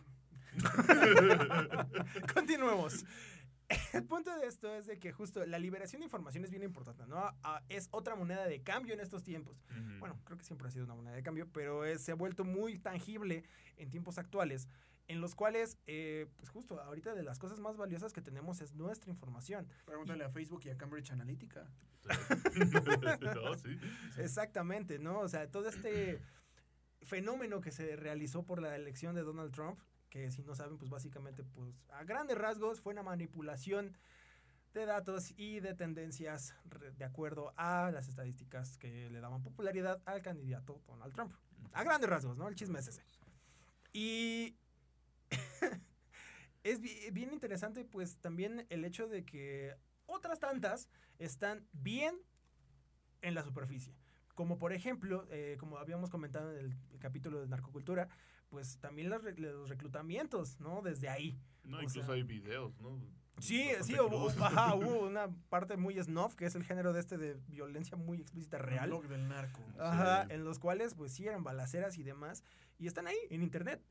Continuemos. 2.33 3.05
El 3.93 4.03
punto 4.03 4.35
de 4.37 4.45
esto 4.45 4.73
es 4.75 4.85
de 4.85 4.99
que 4.99 5.11
justo 5.11 5.43
la 5.45 5.57
liberación 5.57 6.01
de 6.01 6.05
información 6.05 6.43
es 6.43 6.51
bien 6.51 6.63
importante, 6.63 7.07
¿no? 7.07 7.17
Ah, 7.43 7.63
es 7.69 7.87
otra 7.91 8.15
moneda 8.15 8.45
de 8.45 8.61
cambio 8.61 8.93
en 8.93 8.99
estos 8.99 9.23
tiempos. 9.23 9.63
Bueno, 9.99 10.19
creo 10.25 10.37
que 10.37 10.43
siempre 10.43 10.67
ha 10.67 10.71
sido 10.71 10.85
una 10.85 10.93
moneda 10.95 11.15
de 11.15 11.23
cambio, 11.23 11.47
pero 11.51 11.85
es- 11.85 12.01
se 12.03 12.11
ha 12.11 12.15
vuelto 12.15 12.43
muy 12.43 12.77
tangible 12.77 13.43
en 13.77 13.89
tiempos 13.89 14.17
actuales, 14.19 14.67
en 15.07 15.21
los 15.21 15.35
cuales, 15.35 15.77
eh, 15.87 16.27
pues 16.37 16.49
justo 16.49 16.79
ahorita 16.79 17.13
de 17.13 17.23
las 17.23 17.39
cosas 17.39 17.59
más 17.59 17.77
valiosas 17.77 18.13
que 18.13 18.21
tenemos 18.21 18.61
es 18.61 18.73
nuestra 18.73 19.11
información. 19.11 19.67
Pregúntale 19.85 20.23
a 20.23 20.29
Facebook 20.29 20.61
y 20.65 20.69
a 20.69 20.77
Cambridge 20.77 21.11
Analytica. 21.11 21.67
no, 23.35 23.57
sí. 23.57 23.77
Exactamente, 24.17 24.99
¿no? 24.99 25.19
O 25.19 25.27
sea, 25.27 25.49
todo 25.49 25.67
este 25.67 26.21
fenómeno 27.01 27.61
que 27.61 27.71
se 27.71 27.95
realizó 27.95 28.43
por 28.43 28.61
la 28.61 28.75
elección 28.75 29.15
de 29.15 29.23
Donald 29.23 29.53
Trump, 29.53 29.79
que 30.09 30.31
si 30.31 30.43
no 30.43 30.55
saben, 30.55 30.77
pues 30.77 30.89
básicamente, 30.89 31.43
pues 31.43 31.83
a 31.89 32.03
grandes 32.03 32.37
rasgos 32.37 32.81
fue 32.81 32.93
una 32.93 33.03
manipulación 33.03 33.97
de 34.73 34.85
datos 34.85 35.33
y 35.37 35.59
de 35.59 35.75
tendencias 35.75 36.55
de 36.97 37.05
acuerdo 37.05 37.53
a 37.57 37.91
las 37.91 38.07
estadísticas 38.07 38.77
que 38.77 39.09
le 39.09 39.19
daban 39.19 39.43
popularidad 39.43 40.01
al 40.05 40.21
candidato 40.21 40.81
Donald 40.87 41.13
Trump. 41.13 41.33
A 41.73 41.83
grandes 41.83 42.09
rasgos, 42.09 42.37
¿no? 42.37 42.47
El 42.47 42.55
chisme 42.55 42.79
es 42.79 42.87
ese. 42.87 43.03
Y 43.91 44.57
es 46.63 46.79
bi- 46.79 47.09
bien 47.11 47.33
interesante, 47.33 47.85
pues 47.85 48.17
también 48.17 48.65
el 48.69 48.85
hecho 48.85 49.07
de 49.07 49.25
que 49.25 49.75
otras 50.05 50.39
tantas 50.39 50.89
están 51.19 51.67
bien 51.73 52.15
en 53.21 53.35
la 53.35 53.43
superficie. 53.43 53.93
Como 54.35 54.57
por 54.57 54.73
ejemplo, 54.73 55.27
eh, 55.29 55.57
como 55.59 55.77
habíamos 55.77 56.09
comentado 56.09 56.51
en 56.51 56.57
el, 56.65 56.75
el 56.91 56.99
capítulo 56.99 57.39
de 57.39 57.47
narcocultura, 57.47 58.07
pues 58.49 58.77
también 58.79 59.09
los, 59.09 59.23
re- 59.23 59.37
los 59.37 59.69
reclutamientos, 59.69 60.59
¿no? 60.59 60.81
Desde 60.81 61.09
ahí. 61.09 61.37
No, 61.63 61.77
O 61.77 61.81
incluso 61.81 62.05
sea- 62.07 62.15
hay 62.15 62.23
videos, 62.23 62.79
¿no? 62.79 62.99
Sí, 63.39 63.63
Bastante 63.65 63.83
sí, 63.93 63.99
hubo, 63.99 64.29
ajá, 64.29 64.75
hubo 64.75 65.07
una 65.07 65.27
parte 65.49 65.75
muy 65.75 65.99
snuff, 66.01 66.35
que 66.35 66.45
es 66.45 66.53
el 66.55 66.63
género 66.63 66.93
de 66.93 66.99
este 66.99 67.17
de 67.17 67.33
violencia 67.47 67.97
muy 67.97 68.19
explícita 68.21 68.57
El 68.57 68.63
real. 68.63 68.89
blog 68.89 69.07
del 69.07 69.27
narco. 69.27 69.59
Ajá, 69.79 70.25
Sí. 70.27 70.33
en 70.33 70.43
los 70.45 70.59
cuales 70.59 70.93
pues 70.93 71.13
sí 71.13 71.25
eran 71.27 71.43
balaceras 71.43 71.97
y 71.97 72.03
demás. 72.03 72.43
Y 72.77 72.85
están 72.87 73.07
ahí, 73.07 73.17
en 73.31 73.41
internet. 73.41 73.81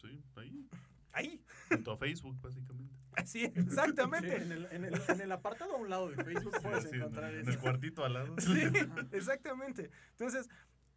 Sí, 0.00 0.22
ahí. 0.36 0.68
Ahí. 1.12 1.44
Junto 1.68 1.92
a 1.92 1.96
Facebook, 1.96 2.40
básicamente. 2.40 2.94
Sí, 3.24 3.40
Sí, 3.46 3.52
exactamente. 3.54 4.36
en, 4.42 4.50
el, 4.52 4.66
en, 4.72 4.84
el, 4.86 5.00
en 5.08 5.20
el 5.20 5.30
apartado 5.32 5.74
a 5.76 5.78
un 5.78 5.88
lado 5.88 6.10
de 6.10 6.22
Facebook 6.24 6.52
puedes 6.60 6.82
Sí, 6.82 6.88
en, 6.90 6.94
encontrar 6.96 7.32
en 7.32 7.42
eso. 7.42 7.50
el 7.50 7.58
cuartito 7.60 8.04
al 8.04 8.12
lado. 8.14 8.34
Sí, 8.38 8.50
exactamente. 9.12 9.90
Entonces, 10.10 10.48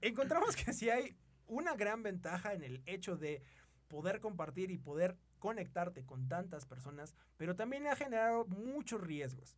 encontramos 0.01 0.56
que 0.56 0.73
sí 0.73 0.89
hay 0.89 1.15
una 1.45 1.75
gran 1.75 2.01
ventaja 2.01 2.53
en 2.53 2.63
el 2.63 2.82
hecho 2.88 3.17
de 3.17 3.43
poder 3.88 4.19
compartir 4.19 4.71
y 4.71 4.80
poder 4.80 5.15
conectarte 5.38 6.03
con 6.06 6.27
tantas 6.27 6.65
personas, 6.65 7.13
pero 7.38 7.56
también 7.56 7.86
ha 7.86 7.95
generado 7.95 8.45
muchos 8.45 8.99
riesgos. 8.99 9.56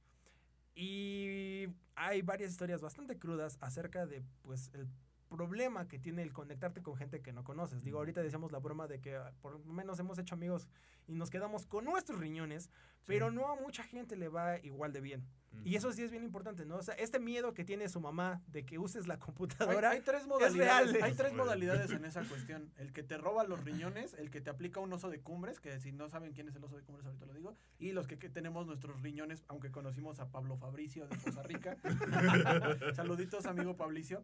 Y 0.76 1.68
hay 1.96 2.22
varias 2.22 2.52
historias 2.52 2.82
bastante 2.82 3.18
crudas 3.18 3.58
acerca 3.62 4.06
de 4.06 4.22
pues 4.42 4.70
el 4.74 4.88
problema 5.30 5.88
que 5.88 6.00
tiene 6.00 6.24
el 6.24 6.34
conectarte 6.34 6.82
con 6.82 6.98
gente 6.98 7.22
que 7.22 7.32
no 7.32 7.44
conoces. 7.44 7.84
Digo, 7.84 8.00
ahorita 8.00 8.22
decíamos 8.22 8.52
la 8.52 8.60
broma 8.60 8.88
de 8.88 9.00
que 9.00 9.16
ah, 9.16 9.32
por 9.42 9.54
lo 9.54 9.60
menos 9.60 10.00
hemos 10.00 10.18
hecho 10.20 10.36
amigos 10.36 10.68
y 11.08 11.16
nos 11.16 11.30
quedamos 11.30 11.66
con 11.66 11.86
nuestros 11.86 12.20
riñones, 12.20 12.70
pero 13.06 13.32
no 13.32 13.48
a 13.48 13.56
mucha 13.56 13.84
gente 13.84 14.16
le 14.16 14.28
va 14.28 14.58
igual 14.60 14.92
de 14.92 15.02
bien. 15.02 15.28
Y 15.66 15.76
eso 15.76 15.92
sí 15.92 16.04
es 16.04 16.12
bien 16.12 16.24
importante, 16.24 16.66
¿no? 16.66 16.78
O 16.78 16.82
sea, 16.84 16.96
este 16.96 17.20
miedo 17.20 17.54
que 17.54 17.66
tiene 17.66 17.90
su 17.90 18.00
mamá 18.00 18.42
de 18.48 18.66
que 18.66 18.80
uses 18.80 19.08
la 19.08 19.16
Hay, 19.16 19.20
computadora. 19.20 19.90
hay 19.92 20.02
tres 20.02 20.24
real. 20.26 20.30
modalidades, 20.30 21.04
hay 21.04 21.14
tres 21.14 21.34
modalidades 21.34 21.92
en 21.92 22.06
esa 22.06 22.24
cuestión. 22.24 22.72
El 22.78 22.94
que 22.94 23.04
te 23.04 23.18
roba 23.18 23.44
los 23.44 23.64
riñones, 23.66 24.14
el 24.14 24.30
que 24.32 24.40
te 24.42 24.50
aplica 24.50 24.80
un 24.80 24.94
oso 24.94 25.10
de 25.10 25.20
cumbres, 25.22 25.60
que 25.60 25.80
si 25.80 25.92
no 25.92 26.08
saben 26.10 26.32
quién 26.34 26.48
es 26.48 26.56
el 26.56 26.64
oso 26.64 26.78
de 26.78 26.84
cumbres, 26.84 27.06
ahorita 27.06 27.26
lo 27.26 27.34
digo, 27.34 27.56
y 27.78 27.92
los 27.92 28.08
que, 28.08 28.18
que 28.18 28.30
tenemos 28.30 28.66
nuestros 28.68 29.02
riñones, 29.02 29.44
aunque 29.48 29.70
conocimos 29.72 30.20
a 30.20 30.30
Pablo 30.30 30.56
Fabricio 30.58 31.08
de 31.08 31.18
Costa 31.18 31.44
Rica. 31.44 31.78
Saluditos, 32.96 33.46
amigo 33.46 33.76
Pablicio. 33.76 34.24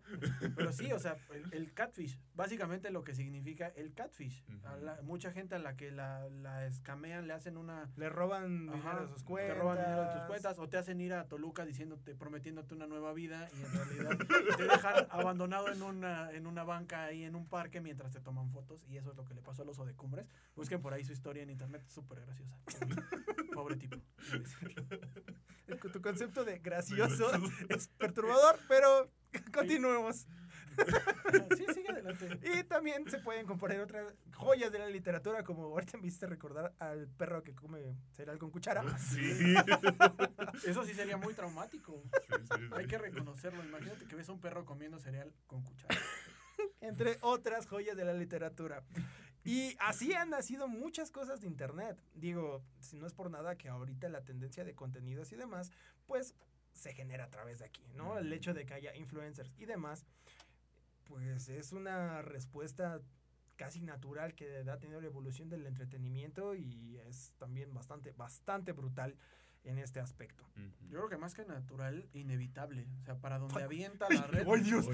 Pero 0.56 0.72
sí, 0.72 0.92
o 0.92 1.00
sea, 1.00 1.18
el, 1.34 1.46
el 1.54 1.74
catfish, 1.74 2.18
básicamente 2.34 2.92
lo 2.92 3.04
que 3.04 3.14
significa 3.14 3.68
el 3.76 3.94
catfish. 3.94 4.44
A 4.64 4.76
la- 4.78 5.02
mucha 5.04 5.32
gente 5.32 5.56
a 5.56 5.60
la 5.60 5.76
que 5.76 5.92
la, 5.92 6.28
la 6.30 6.66
escamean 6.66 7.28
le 7.28 7.34
hacen 7.34 7.58
una 7.58 7.90
Le 7.96 8.10
roban 8.10 8.70
Ajá, 8.70 8.78
dinero 8.78 9.08
de 9.08 9.14
sus 9.14 9.24
cuentas. 9.24 9.54
Te 9.56 9.60
roban 9.62 9.78
dinero 9.78 10.02
de 10.06 10.14
tus 10.14 10.22
cuentas 10.24 10.60
o 10.60 10.70
te 10.70 10.78
hacen 10.78 11.02
ir 11.02 11.14
a 11.14 11.15
Toluca 11.24 11.66
diciéndote, 11.66 12.14
prometiéndote 12.16 12.76
una 12.76 12.86
nueva 12.86 13.14
vida 13.14 13.48
y 13.58 13.64
en 13.64 13.72
realidad 13.72 14.18
te 14.58 14.64
dejan 14.64 15.08
abandonado 15.10 15.72
en 15.72 15.82
una, 15.82 16.32
en 16.32 16.46
una 16.46 16.64
banca 16.64 17.06
ahí 17.06 17.24
en 17.24 17.36
un 17.36 17.48
parque 17.48 17.80
mientras 17.80 18.12
te 18.12 18.20
toman 18.20 18.52
fotos 18.52 18.86
y 18.90 18.98
eso 18.98 19.12
es 19.12 19.18
lo 19.18 19.26
que 19.26 19.34
le 19.34 19.42
pasó 19.42 19.62
al 19.62 19.70
oso 19.70 19.86
de 19.86 19.96
cumbres. 19.96 20.28
Busquen 20.56 20.82
por 20.82 20.94
ahí 20.94 21.04
su 21.04 21.14
historia 21.14 21.44
en 21.44 21.50
internet, 21.50 21.84
súper 21.88 22.22
graciosa. 22.22 22.58
Pobre, 22.68 22.96
pobre 23.54 23.76
tipo. 23.78 23.98
Tu 25.92 26.02
concepto 26.02 26.44
de 26.44 26.60
gracioso 26.60 27.32
es 27.70 27.88
perturbador, 27.88 28.60
pero 28.68 29.10
continuemos. 29.54 30.28
Sí, 31.58 31.66
sigue 31.74 31.90
adelante. 31.90 32.40
Y 32.44 32.64
también 32.64 33.10
se 33.10 33.20
pueden 33.20 33.46
componer 33.46 33.80
otras 33.80 34.14
joyas 34.34 34.72
de 34.72 34.80
la 34.80 34.88
literatura, 34.88 35.44
como 35.44 35.64
ahorita 35.64 35.98
me 35.98 36.08
hiciste 36.08 36.28
recordar 36.28 36.74
al 36.80 37.08
perro 37.08 37.44
que 37.44 37.54
come 37.56 37.98
cereal 38.12 38.38
con 38.38 38.52
cuchara. 38.52 38.98
Sí. 38.98 39.56
Eso 40.66 40.86
sí 40.86 40.94
sería 40.94 41.18
muy 41.18 41.34
traumático. 41.34 42.04
Sí, 42.14 42.36
sí, 42.38 42.58
sí. 42.58 42.70
Hay 42.76 42.88
que 42.88 42.98
reconocerlo. 42.98 43.64
Imagínate 43.64 44.06
que 44.06 44.16
ves 44.16 44.30
a 44.30 44.34
un 44.34 44.40
perro 44.40 44.66
comiendo 44.66 45.00
cereal 45.00 45.34
con 45.48 45.64
cuchara. 45.64 46.00
entre 46.82 47.18
otras 47.22 47.68
joyas 47.68 47.98
de 47.98 48.06
la 48.06 48.14
literatura. 48.14 48.84
Y 49.44 49.76
así 49.80 50.14
han 50.14 50.32
nacido 50.32 50.68
muchas 50.68 51.12
cosas 51.12 51.40
de 51.42 51.48
Internet. 51.48 52.02
Digo, 52.16 52.64
si 52.80 52.98
no 52.98 53.06
es 53.06 53.14
por 53.14 53.30
nada 53.30 53.56
que 53.56 53.70
ahorita 53.70 54.10
la 54.10 54.24
tendencia 54.24 54.64
de 54.64 54.74
contenidos 54.74 55.32
y 55.32 55.36
demás, 55.36 55.72
pues 56.08 56.34
se 56.74 56.94
genera 56.94 57.26
a 57.26 57.30
través 57.30 57.60
de 57.60 57.66
aquí, 57.66 57.84
¿no? 57.94 58.18
El 58.18 58.34
hecho 58.34 58.54
de 58.54 58.66
que 58.66 58.74
haya 58.74 58.96
influencers 58.96 59.54
y 59.58 59.66
demás, 59.66 60.04
pues 61.06 61.50
es 61.50 61.72
una 61.72 62.22
respuesta 62.22 63.02
casi 63.56 63.82
natural 63.82 64.36
que 64.36 64.70
ha 64.70 64.80
tenido 64.80 65.02
la 65.02 65.08
evolución 65.08 65.50
del 65.50 65.66
entretenimiento 65.66 66.56
y 66.56 66.98
es 67.08 67.34
también 67.38 67.74
bastante, 67.74 68.12
bastante 68.12 68.74
brutal 68.74 69.16
en 69.66 69.80
este 69.80 70.00
aspecto. 70.00 70.46
Yo 70.90 70.98
creo 70.98 71.10
que 71.10 71.18
más 71.18 71.34
que 71.34 71.44
natural, 71.44 72.08
inevitable. 72.14 72.88
O 73.02 73.04
sea, 73.04 73.16
para 73.18 73.40
donde 73.40 73.64
avienta 73.64 74.08
la 74.10 74.22
red. 74.28 74.48
¡Ay, 74.48 74.62
Dios! 74.64 74.88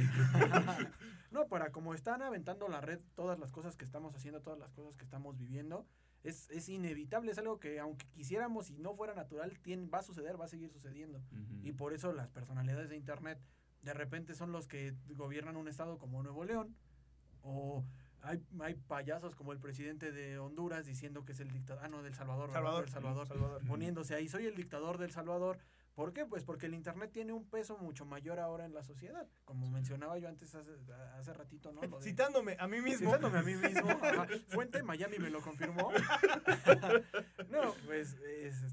No, 1.30 1.48
para 1.48 1.72
como 1.72 1.94
están 1.94 2.22
aventando 2.22 2.68
la 2.70 2.82
red, 2.82 3.00
todas 3.16 3.38
las 3.38 3.52
cosas 3.52 3.76
que 3.76 3.84
estamos 3.84 4.16
haciendo, 4.16 4.42
todas 4.42 4.60
las 4.60 4.72
cosas 4.72 4.96
que 4.96 5.04
estamos 5.04 5.38
viviendo, 5.38 5.86
es, 6.24 6.50
es 6.52 6.70
inevitable. 6.70 7.32
Es 7.32 7.38
algo 7.38 7.60
que, 7.60 7.80
aunque 7.80 8.06
quisiéramos 8.12 8.70
y 8.70 8.78
no 8.78 8.96
fuera 8.96 9.14
natural, 9.14 9.60
tiene, 9.60 9.88
va 9.88 10.00
a 10.00 10.04
suceder, 10.04 10.40
va 10.40 10.46
a 10.46 10.50
seguir 10.50 10.70
sucediendo. 10.70 11.22
Y 11.64 11.74
por 11.74 11.94
eso 11.94 12.14
las 12.14 12.30
personalidades 12.30 12.90
de 12.90 12.96
Internet 12.96 13.40
de 13.82 13.94
repente 13.94 14.36
son 14.36 14.52
los 14.52 14.68
que 14.68 14.94
gobiernan 15.16 15.56
un 15.58 15.68
estado 15.68 15.98
como 15.98 16.22
Nuevo 16.24 16.44
León. 16.46 16.76
O 17.44 17.84
hay, 18.22 18.40
hay 18.60 18.76
payasos 18.76 19.34
como 19.36 19.52
el 19.52 19.60
presidente 19.60 20.12
de 20.12 20.38
Honduras 20.38 20.86
diciendo 20.86 21.26
que 21.26 21.32
es 21.32 21.40
el 21.40 21.50
dictador. 21.52 21.84
Ah, 21.84 21.88
no, 21.90 22.04
del 22.04 22.14
Salvador. 22.14 22.52
Salvador, 22.52 22.84
Del 22.86 22.94
Salvador. 22.94 23.28
Salvador. 23.28 23.62
Poniéndose 23.68 24.14
ahí, 24.16 24.30
soy 24.30 24.46
el 24.46 24.56
dictador 24.56 24.98
del 25.00 25.12
Salvador. 25.12 25.58
¿Por 25.96 26.14
qué? 26.14 26.26
Pues 26.26 26.44
porque 26.46 26.68
el 26.68 26.74
Internet 26.74 27.12
tiene 27.12 27.34
un 27.34 27.50
peso 27.50 27.78
mucho 27.78 28.06
mayor 28.06 28.40
ahora 28.40 28.66
en 28.66 28.74
la 28.74 28.82
sociedad. 28.84 29.28
Como 29.44 29.70
mencionaba 29.70 30.18
yo 30.20 30.30
antes 30.30 30.56
hace, 30.56 30.72
hace 31.18 31.34
ratito, 31.34 31.74
¿no? 31.74 31.82
De- 31.82 31.90
Citándome 32.02 32.56
a 32.60 32.68
mí 32.68 32.80
mismo. 32.80 33.08
Citándome 33.10 33.40
a 33.40 33.42
mí 33.44 33.56
mismo. 33.56 33.90
ajá. 33.90 34.28
Fuente 34.50 34.84
Miami 34.84 35.18
me 35.20 35.30
lo 35.30 35.42
confirmó. 35.42 35.92
no, 37.50 37.74
pues 37.86 38.14
es- 38.26 38.64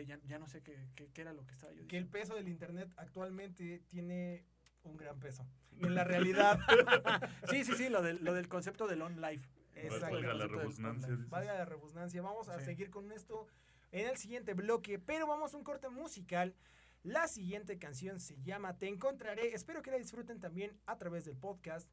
ya, 0.00 0.18
ya 0.26 0.38
no 0.38 0.46
sé 0.48 0.62
qué, 0.62 0.78
qué- 0.96 1.08
qué 1.12 1.20
era 1.20 1.32
lo 1.32 1.46
que 1.46 1.52
estaba 1.54 1.72
yo 1.72 1.78
que 1.86 1.96
el 1.98 2.04
diciendo. 2.04 2.10
peso 2.12 2.34
del 2.34 2.48
internet 2.48 2.90
actualmente 2.96 3.82
tiene 3.88 4.44
un 4.84 4.96
gran 4.96 5.18
peso. 5.20 5.46
En 5.80 5.94
la 5.94 6.04
realidad, 6.04 6.58
Sí, 7.50 7.64
sí, 7.64 7.72
sí, 7.76 7.88
lo 7.88 8.02
del, 8.02 8.22
lo 8.24 8.34
del 8.34 8.48
concepto 8.48 8.86
del 8.86 9.02
on 9.02 9.20
life. 9.20 9.48
Exacto. 9.74 10.14
Valga 10.16 10.34
la 10.34 10.46
dices. 10.46 11.28
valga 11.30 11.54
la 11.54 11.64
rebusnancia, 11.64 12.20
vamos 12.22 12.48
a 12.48 12.58
Sí. 12.58 12.64
seguir 12.66 12.90
con 12.90 13.10
esto 13.10 13.46
en 13.90 14.06
el 14.08 14.16
siguiente 14.16 14.54
bloque, 14.54 14.98
pero 14.98 15.26
vamos 15.26 15.54
a 15.54 15.56
un 15.56 15.64
corte 15.64 15.88
musical. 15.88 16.54
La 17.02 17.26
siguiente 17.26 17.78
canción 17.78 18.20
se 18.20 18.40
llama 18.42 18.78
Te 18.78 18.86
Encontraré. 18.86 19.54
Espero 19.54 19.82
que 19.82 19.90
la 19.90 19.96
disfruten 19.96 20.38
también 20.40 20.78
a 20.86 20.98
través 20.98 21.24
del 21.24 21.36
podcast 21.36 21.88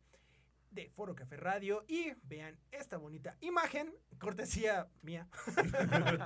de 0.72 0.90
Foro 0.90 1.16
Café 1.16 1.36
Radio 1.38 1.84
y 1.88 2.12
vean 2.24 2.60
esta 2.72 2.98
bonita 2.98 3.36
imagen, 3.42 3.92
cortesía 4.20 4.88
mía, 5.02 5.28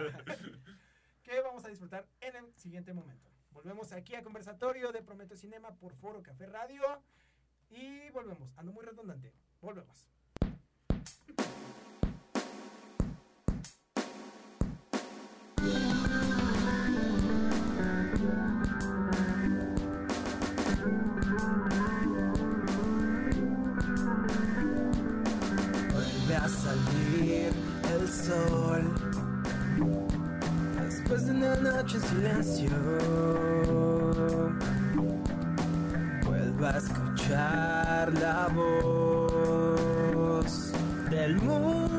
que 1.23 1.41
vamos 1.41 1.65
a 1.65 1.69
disfrutar 1.69 2.05
en 2.21 2.35
el 2.35 2.53
siguiente 2.55 2.93
momento. 2.93 3.29
Volvemos 3.51 3.91
aquí 3.93 4.15
a 4.15 4.23
conversatorio 4.23 4.91
de 4.91 5.01
Prometo 5.01 5.35
Cinema 5.35 5.73
por 5.75 5.95
Foro 5.95 6.21
Café 6.21 6.45
Radio 6.47 6.83
y 7.69 8.09
volvemos. 8.11 8.51
Ando 8.57 8.73
muy 8.73 8.83
redundante. 8.83 9.33
Volvemos. 9.61 10.07
Vuelve 25.93 26.35
a 26.35 26.49
salir 26.49 27.53
el 27.93 28.09
sol 28.09 29.13
después 31.03 31.25
de 31.25 31.31
una 31.33 31.55
noche 31.55 31.97
en 31.97 32.03
silencio. 32.03 32.69
Vuelve 36.23 36.67
a 36.67 36.77
escuchar 36.77 38.13
la 38.13 38.47
voz 38.53 39.91
del 41.09 41.35
mundo. 41.35 41.92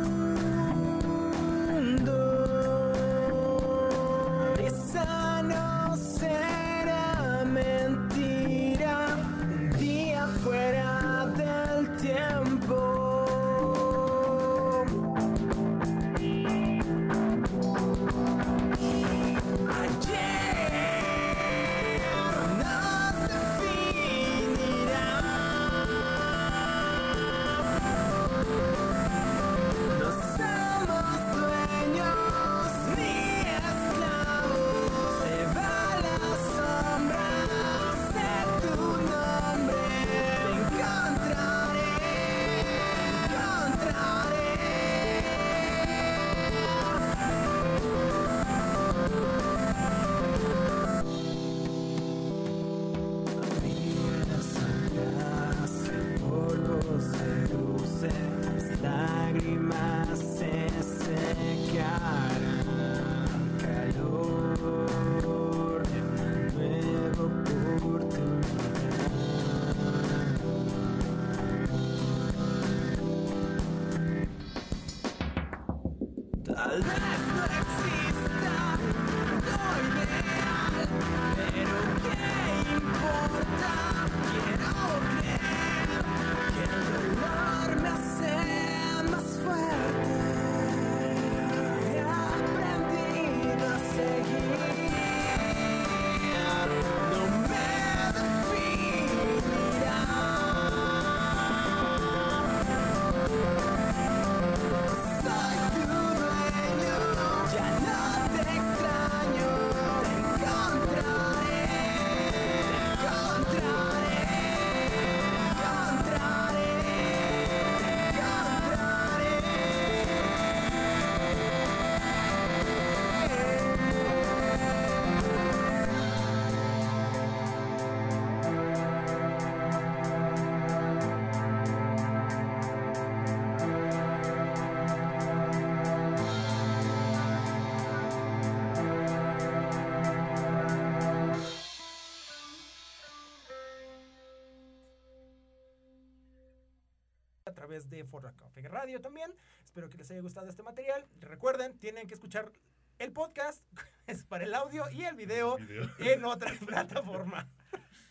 Radio 148.85 149.01
también. 149.01 149.33
Espero 149.65 149.89
que 149.89 149.97
les 149.97 150.11
haya 150.11 150.21
gustado 150.21 150.47
este 150.47 150.63
material. 150.63 151.07
Recuerden, 151.21 151.79
tienen 151.79 152.07
que 152.07 152.13
escuchar 152.13 152.53
el 152.99 153.13
podcast 153.13 153.65
es 154.07 154.25
para 154.25 154.45
el 154.45 154.55
audio 154.55 154.91
y 154.91 155.05
el 155.05 155.17
video 155.17 155.57
Video. 155.57 155.91
en 156.01 156.25
otra 156.27 156.53
plataforma. 156.67 157.49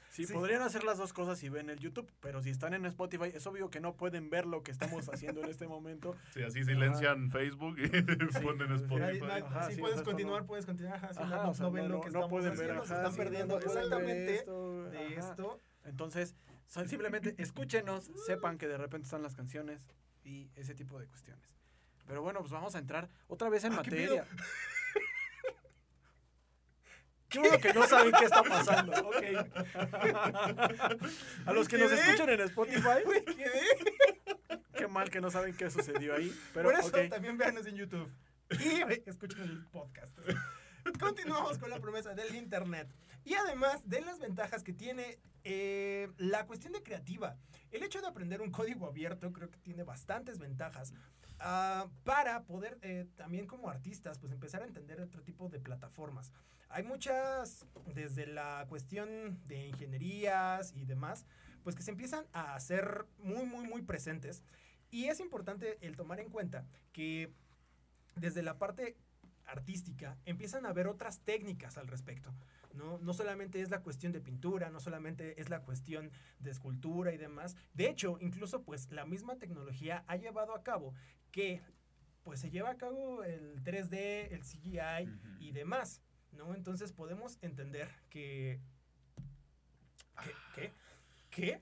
Sí, 0.10 0.26
Sí. 0.28 0.34
podrían 0.34 0.62
hacer 0.64 0.84
las 0.84 0.98
dos 1.00 1.12
cosas 1.14 1.38
si 1.40 1.50
ven 1.50 1.70
el 1.72 1.80
YouTube, 1.80 2.12
pero 2.22 2.42
si 2.44 2.50
están 2.52 2.74
en 2.76 2.86
Spotify, 2.86 3.32
es 3.34 3.46
obvio 3.48 3.70
que 3.72 3.80
no 3.80 3.96
pueden 3.96 4.30
ver 4.32 4.46
lo 4.48 4.62
que 4.64 4.72
estamos 4.72 5.10
haciendo 5.10 5.44
en 5.44 5.50
este 5.50 5.68
momento. 5.68 6.16
Sí, 6.34 6.42
así 6.44 6.64
silencian 6.64 7.30
Facebook 7.32 7.78
y 7.80 7.88
ponen 7.90 8.18
Nadie- 8.70 8.76
Spotify. 8.76 9.20
nadie- 9.26 9.44
Ajá, 9.44 9.70
si 9.70 9.76
sí, 9.76 9.82
puedes 9.82 10.02
continuar, 10.04 10.42
no- 10.42 10.48
puedes 10.48 10.66
continuar. 10.68 10.96
Ajá, 10.98 11.10
Ajá, 11.16 11.44
no, 11.44 11.50
o 11.50 11.54
sea, 11.56 11.66
no 11.66 11.72
ven 11.72 11.90
lo 11.90 12.02
que 12.02 12.08
estamos 12.08 12.30
pueden 12.30 12.52
ver, 12.56 12.62
haciendo, 12.72 12.86
se 12.86 12.94
ajá, 12.94 13.02
están 13.02 13.12
sí, 13.14 13.18
perdiendo 13.18 13.56
no 13.56 13.60
pueden 13.62 13.74
ver 13.76 13.84
exactamente 13.86 14.36
esto, 14.36 14.84
de 14.90 14.98
ajá. 15.18 15.30
esto. 15.30 15.60
Entonces, 15.86 16.36
simplemente 16.88 17.36
escúchenos, 17.40 18.12
sepan 18.28 18.58
que 18.60 18.68
de 18.68 18.78
repente 18.78 19.06
están 19.06 19.24
las 19.24 19.36
canciones 19.36 19.88
y 20.24 20.50
ese 20.56 20.76
tipo 20.76 21.00
de 21.00 21.08
cuestiones. 21.08 21.46
Pero 22.06 22.22
bueno, 22.22 22.40
pues 22.40 22.52
vamos 22.52 22.76
a 22.76 22.80
entrar 22.80 23.10
otra 23.28 23.50
vez 23.50 23.64
en 23.64 23.74
Ah, 23.74 23.82
¿qué 23.84 23.92
materia. 23.92 24.26
Qué 27.30 27.40
bueno 27.40 27.58
que 27.58 27.74
no 27.74 27.88
saben 27.88 28.12
qué 28.12 28.26
está 28.26 28.44
pasando. 28.44 28.92
Ok. 29.08 29.24
A 31.48 31.54
los 31.54 31.68
que 31.68 31.80
nos 31.80 31.92
escuchan 31.92 32.30
en 32.30 32.42
Spotify, 32.42 33.02
qué 34.78 34.88
mal 34.88 35.10
que 35.10 35.20
no 35.20 35.32
saben 35.32 35.56
qué 35.58 35.72
sucedió 35.72 36.14
ahí. 36.16 36.32
Pero 36.54 36.70
Por 36.70 36.80
eso 36.80 36.92
también 37.10 37.36
véanos 37.38 37.66
en 37.66 37.76
YouTube. 37.76 38.08
Y 38.52 38.84
escuchen 39.10 39.42
el 39.42 39.66
podcast. 39.66 40.16
Continuamos 41.00 41.58
con 41.58 41.70
la 41.70 41.80
promesa 41.80 42.14
del 42.14 42.36
Internet. 42.36 42.94
Y 43.24 43.36
además 43.36 43.82
de 43.86 44.02
las 44.02 44.20
ventajas 44.20 44.64
que 44.64 44.74
tiene 44.74 45.20
eh, 45.44 46.10
la 46.18 46.46
cuestión 46.46 46.74
de 46.74 46.84
creativa. 46.84 47.38
El 47.72 47.84
hecho 47.84 48.02
de 48.02 48.08
aprender 48.08 48.42
un 48.42 48.52
código 48.52 48.88
abierto 48.88 49.32
creo 49.32 49.50
que 49.50 49.60
tiene 49.60 49.84
bastantes 49.84 50.40
ventajas. 50.40 50.94
ah, 51.40 51.88
para 52.04 52.44
poder 52.44 52.78
eh, 52.82 53.08
también 53.16 53.48
como 53.48 53.70
artistas 53.70 54.20
pues 54.20 54.32
empezar 54.32 54.62
a 54.62 54.66
entender 54.66 55.02
otro 55.02 55.22
tipo 55.24 55.50
de 55.50 55.60
plataformas. 55.60 56.32
Hay 56.70 56.84
muchas, 56.84 57.66
desde 57.94 58.26
la 58.26 58.66
cuestión 58.68 59.40
de 59.48 59.68
ingenierías 59.68 60.74
y 60.74 60.86
demás, 60.86 61.26
pues 61.64 61.76
que 61.76 61.84
se 61.84 61.92
empiezan 61.92 62.26
a 62.34 62.56
hacer 62.56 63.06
muy, 63.20 63.46
muy, 63.46 63.68
muy 63.68 63.84
presentes. 63.84 64.44
Y 64.90 65.06
es 65.06 65.20
importante 65.20 65.78
el 65.82 65.96
tomar 65.96 66.20
en 66.20 66.30
cuenta 66.30 66.66
que 66.92 67.32
desde 68.16 68.44
la 68.44 68.58
parte 68.58 68.96
artística 69.46 70.18
empiezan 70.26 70.66
a 70.66 70.70
haber 70.70 70.88
otras 70.88 71.20
técnicas 71.22 71.78
al 71.78 71.88
respecto. 71.88 72.34
¿no? 72.74 72.98
no 73.00 73.14
solamente 73.14 73.62
es 73.62 73.70
la 73.70 73.82
cuestión 73.82 74.12
de 74.12 74.20
pintura, 74.20 74.70
no 74.70 74.80
solamente 74.80 75.40
es 75.40 75.50
la 75.50 75.62
cuestión 75.62 76.12
de 76.40 76.52
escultura 76.52 77.14
y 77.14 77.18
demás. 77.18 77.56
De 77.74 77.88
hecho, 77.88 78.18
incluso 78.20 78.64
pues 78.64 78.92
la 78.92 79.06
misma 79.06 79.38
tecnología 79.38 80.04
ha 80.08 80.16
llevado 80.16 80.56
a 80.56 80.64
cabo 80.64 80.94
que 81.32 81.62
pues 82.24 82.40
se 82.40 82.50
lleva 82.50 82.72
a 82.72 82.78
cabo 82.78 83.24
el 83.24 83.64
3D, 83.64 84.32
el 84.32 84.42
CGI 84.42 85.40
y 85.40 85.52
demás. 85.52 86.02
¿no? 86.32 86.56
Entonces 86.56 86.92
podemos 86.92 87.38
entender 87.42 87.90
que... 88.10 88.60
¿Qué? 90.24 90.32
¿Qué? 90.56 90.74
¿Qué? 91.30 91.62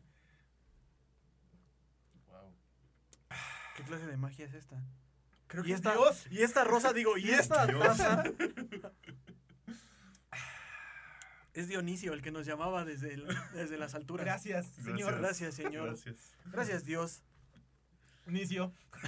Wow. 2.27 2.53
¿Qué 3.77 3.83
clase 3.83 4.05
de 4.05 4.17
magia 4.17 4.45
es 4.45 4.53
esta? 4.53 4.83
Creo 5.51 5.63
Y 5.65 5.67
que 5.67 5.73
es 5.73 5.79
esta, 5.79 5.91
Dios. 5.91 6.27
y 6.31 6.41
esta 6.43 6.63
rosa, 6.63 6.93
digo, 6.93 7.17
y 7.17 7.29
esta 7.29 7.67
Dios. 7.67 7.83
taza. 7.83 8.23
Es 11.53 11.67
Dionisio 11.67 12.13
el 12.13 12.21
que 12.21 12.31
nos 12.31 12.45
llamaba 12.45 12.85
desde, 12.85 13.13
el- 13.13 13.27
desde 13.53 13.77
las 13.77 13.93
alturas. 13.93 14.25
Gracias, 14.25 14.67
señor. 14.67 15.17
Gracias, 15.19 15.53
señor. 15.55 15.87
Gracias. 15.87 16.15
Gracias, 16.45 16.85
Dios. 16.85 17.23
Inicio. 18.25 18.71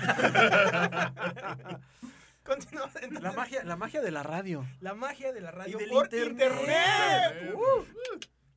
Continuamos. 2.43 2.93
entonces, 2.97 3.21
La 3.23 3.31
magia, 3.31 3.63
la 3.63 3.77
magia 3.77 4.01
de 4.01 4.11
la 4.11 4.23
radio. 4.23 4.67
La 4.81 4.93
magia 4.93 5.31
de 5.31 5.39
la 5.39 5.51
radio 5.51 5.77
del 5.77 5.89
por 5.89 6.03
internet. 6.05 6.51
internet. 6.51 7.55
Uh. 7.55 7.85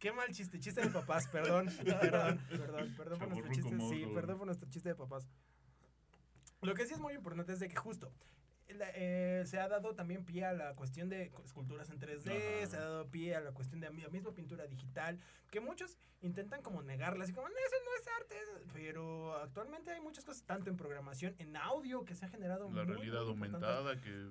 Qué 0.01 0.11
mal 0.13 0.33
chiste, 0.33 0.59
chiste 0.59 0.81
de 0.81 0.89
papás, 0.91 1.29
perdón, 1.29 1.71
perdón, 1.85 2.41
perdón, 2.49 2.95
perdón 2.97 3.19
por 3.21 3.29
nuestro 3.29 3.53
chiste, 3.55 3.79
sí, 3.89 4.07
perdón 4.13 4.39
por 4.39 4.47
nuestro 4.49 4.69
chiste 4.69 4.89
de 4.89 4.95
papás. 4.97 5.27
Lo 6.67 6.75
que 6.75 6.85
sí 6.87 6.95
es 6.95 7.01
muy 7.01 7.15
importante 7.15 7.53
es 7.53 7.61
de 7.61 7.69
que 7.69 7.77
justo 7.77 8.13
la- 8.69 8.91
eh, 8.95 9.45
se 9.47 9.61
ha 9.61 9.69
dado 9.69 9.95
también 9.95 10.25
pie 10.25 10.45
a 10.45 10.53
la 10.53 10.75
cuestión 10.75 11.09
de 11.09 11.33
esculturas 11.45 11.89
en 11.91 12.01
3D, 12.01 12.59
Ajá. 12.59 12.67
se 12.67 12.77
ha 12.77 12.81
dado 12.81 13.09
pie 13.09 13.37
a 13.37 13.41
la 13.41 13.53
cuestión 13.53 13.81
de 13.81 13.89
la 13.89 14.09
misma 14.11 14.33
pintura 14.35 14.67
digital, 14.67 15.21
que 15.51 15.61
muchos 15.61 15.97
intentan 16.21 16.63
como 16.63 16.83
negarla, 16.83 17.23
así 17.25 17.33
como, 17.33 17.49
no, 17.49 17.55
eso 17.55 17.77
no 17.85 18.03
es 18.03 18.09
arte, 18.21 18.37
pero 18.73 19.35
actualmente 19.37 19.93
hay 19.93 20.01
muchas 20.01 20.25
cosas, 20.25 20.43
tanto 20.43 20.69
en 20.69 20.77
programación, 20.77 21.37
en 21.39 21.57
audio, 21.57 22.05
que 22.05 22.17
se 22.17 22.25
ha 22.25 22.29
generado 22.29 22.65
La 22.73 22.83
muy, 22.85 22.95
realidad 22.95 23.21
muy 23.21 23.29
aumentada 23.31 24.01
que 24.01 24.31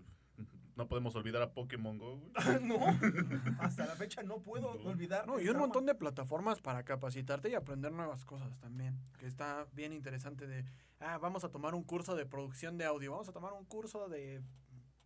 no 0.76 0.88
podemos 0.88 1.15
olvidar 1.15 1.41
a 1.41 1.53
Pokémon 1.53 1.97
Go. 1.97 2.17
güey. 2.17 2.32
no, 2.63 2.78
hasta 3.59 3.86
la 3.86 3.95
fecha 3.95 4.23
no 4.23 4.39
puedo 4.39 4.76
No. 4.76 4.89
olvidar. 4.89 5.26
No, 5.28 5.36
y 5.39 5.43
un 5.43 5.45
trauma. 5.51 5.59
montón 5.61 5.86
de 5.86 5.95
plataformas 5.95 6.59
para 6.61 6.84
capacitarte 6.84 7.49
y 7.49 7.55
aprender 7.55 7.91
nuevas 7.91 8.26
cosas 8.26 8.59
también. 8.59 8.99
Que 9.19 9.26
está 9.28 9.67
bien 9.73 9.93
interesante 9.93 10.47
de, 10.47 10.65
ah, 10.99 11.17
vamos 11.17 11.43
a 11.43 11.49
tomar 11.49 11.76
un 11.76 11.84
curso 11.84 12.15
de 12.15 12.26
producción 12.26 12.78
de 12.78 12.86
audio, 12.86 13.11
vamos 13.11 13.30
a 13.30 13.34
tomar 13.34 13.53
un 13.53 13.65
curso 13.65 14.09
de 14.09 14.41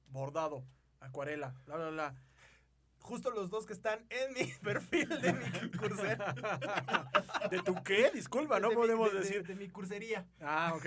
bordado, 0.10 0.64
acuarela, 1.00 1.54
bla, 1.66 1.76
bla, 1.78 1.90
bla. 1.90 2.16
Justo 3.02 3.32
los 3.32 3.50
dos 3.50 3.66
que 3.66 3.74
están 3.74 4.06
en 4.10 4.34
mi 4.34 4.52
perfil 4.64 5.10
de 5.10 5.34
mi 5.34 5.72
cursería. 5.72 6.36
¿De 7.52 7.62
tu 7.64 7.76
qué? 7.84 8.12
Disculpa, 8.14 8.60
no 8.60 8.70
De 8.70 8.76
podemos 8.76 9.12
de- 9.12 9.20
de- 9.20 9.24
decir. 9.26 9.48
De, 9.48 9.56
mi 9.56 9.70
cursería. 9.70 10.28
Ah, 10.42 10.74
ok. 10.76 10.86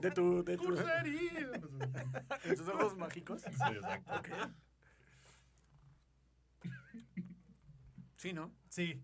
De 0.00 0.10
tu, 0.12 0.44
de 0.44 0.56
tu, 0.56 0.64
Cursería. 0.64 1.48
de 2.44 2.56
tus 2.56 2.68
ojos 2.68 2.96
mágicos. 2.96 3.42
Sí, 3.42 3.48
exacto. 3.74 4.14
Ok. 4.16 4.28
Sí, 8.16 8.32
¿no? 8.32 8.50
Sí. 8.70 9.02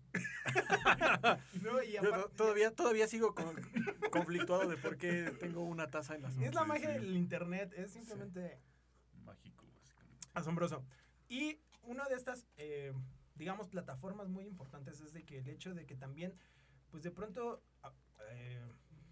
no, 1.61 1.81
y 1.83 1.93
Yo 1.93 1.99
aparte- 2.01 2.21
to- 2.23 2.29
todavía, 2.35 2.71
todavía 2.71 3.07
sigo 3.07 3.35
con- 3.35 3.55
conflictuado 4.11 4.67
de 4.67 4.75
por 4.77 4.97
qué 4.97 5.31
tengo 5.39 5.61
una 5.63 5.89
taza 5.91 6.15
en 6.15 6.23
las 6.23 6.33
manos. 6.33 6.49
es 6.49 6.55
la 6.55 6.65
magia 6.65 6.87
sí. 6.87 6.93
del 6.93 7.15
internet, 7.15 7.71
es 7.77 7.91
simplemente 7.93 8.59
Mágico, 9.23 9.65
básicamente. 9.71 10.27
asombroso. 10.33 10.83
Y 11.29 11.59
una 11.83 12.05
de 12.07 12.15
estas, 12.15 12.45
eh, 12.57 12.93
digamos, 13.35 13.67
plataformas 13.67 14.29
muy 14.29 14.45
importantes 14.45 15.01
es 15.01 15.13
de 15.13 15.23
que 15.23 15.39
el 15.39 15.47
hecho 15.49 15.73
de 15.73 15.85
que 15.85 15.95
también, 15.95 16.33
pues 16.89 17.03
de 17.03 17.11
pronto, 17.11 17.63
a- 17.81 17.93
eh, 18.31 18.65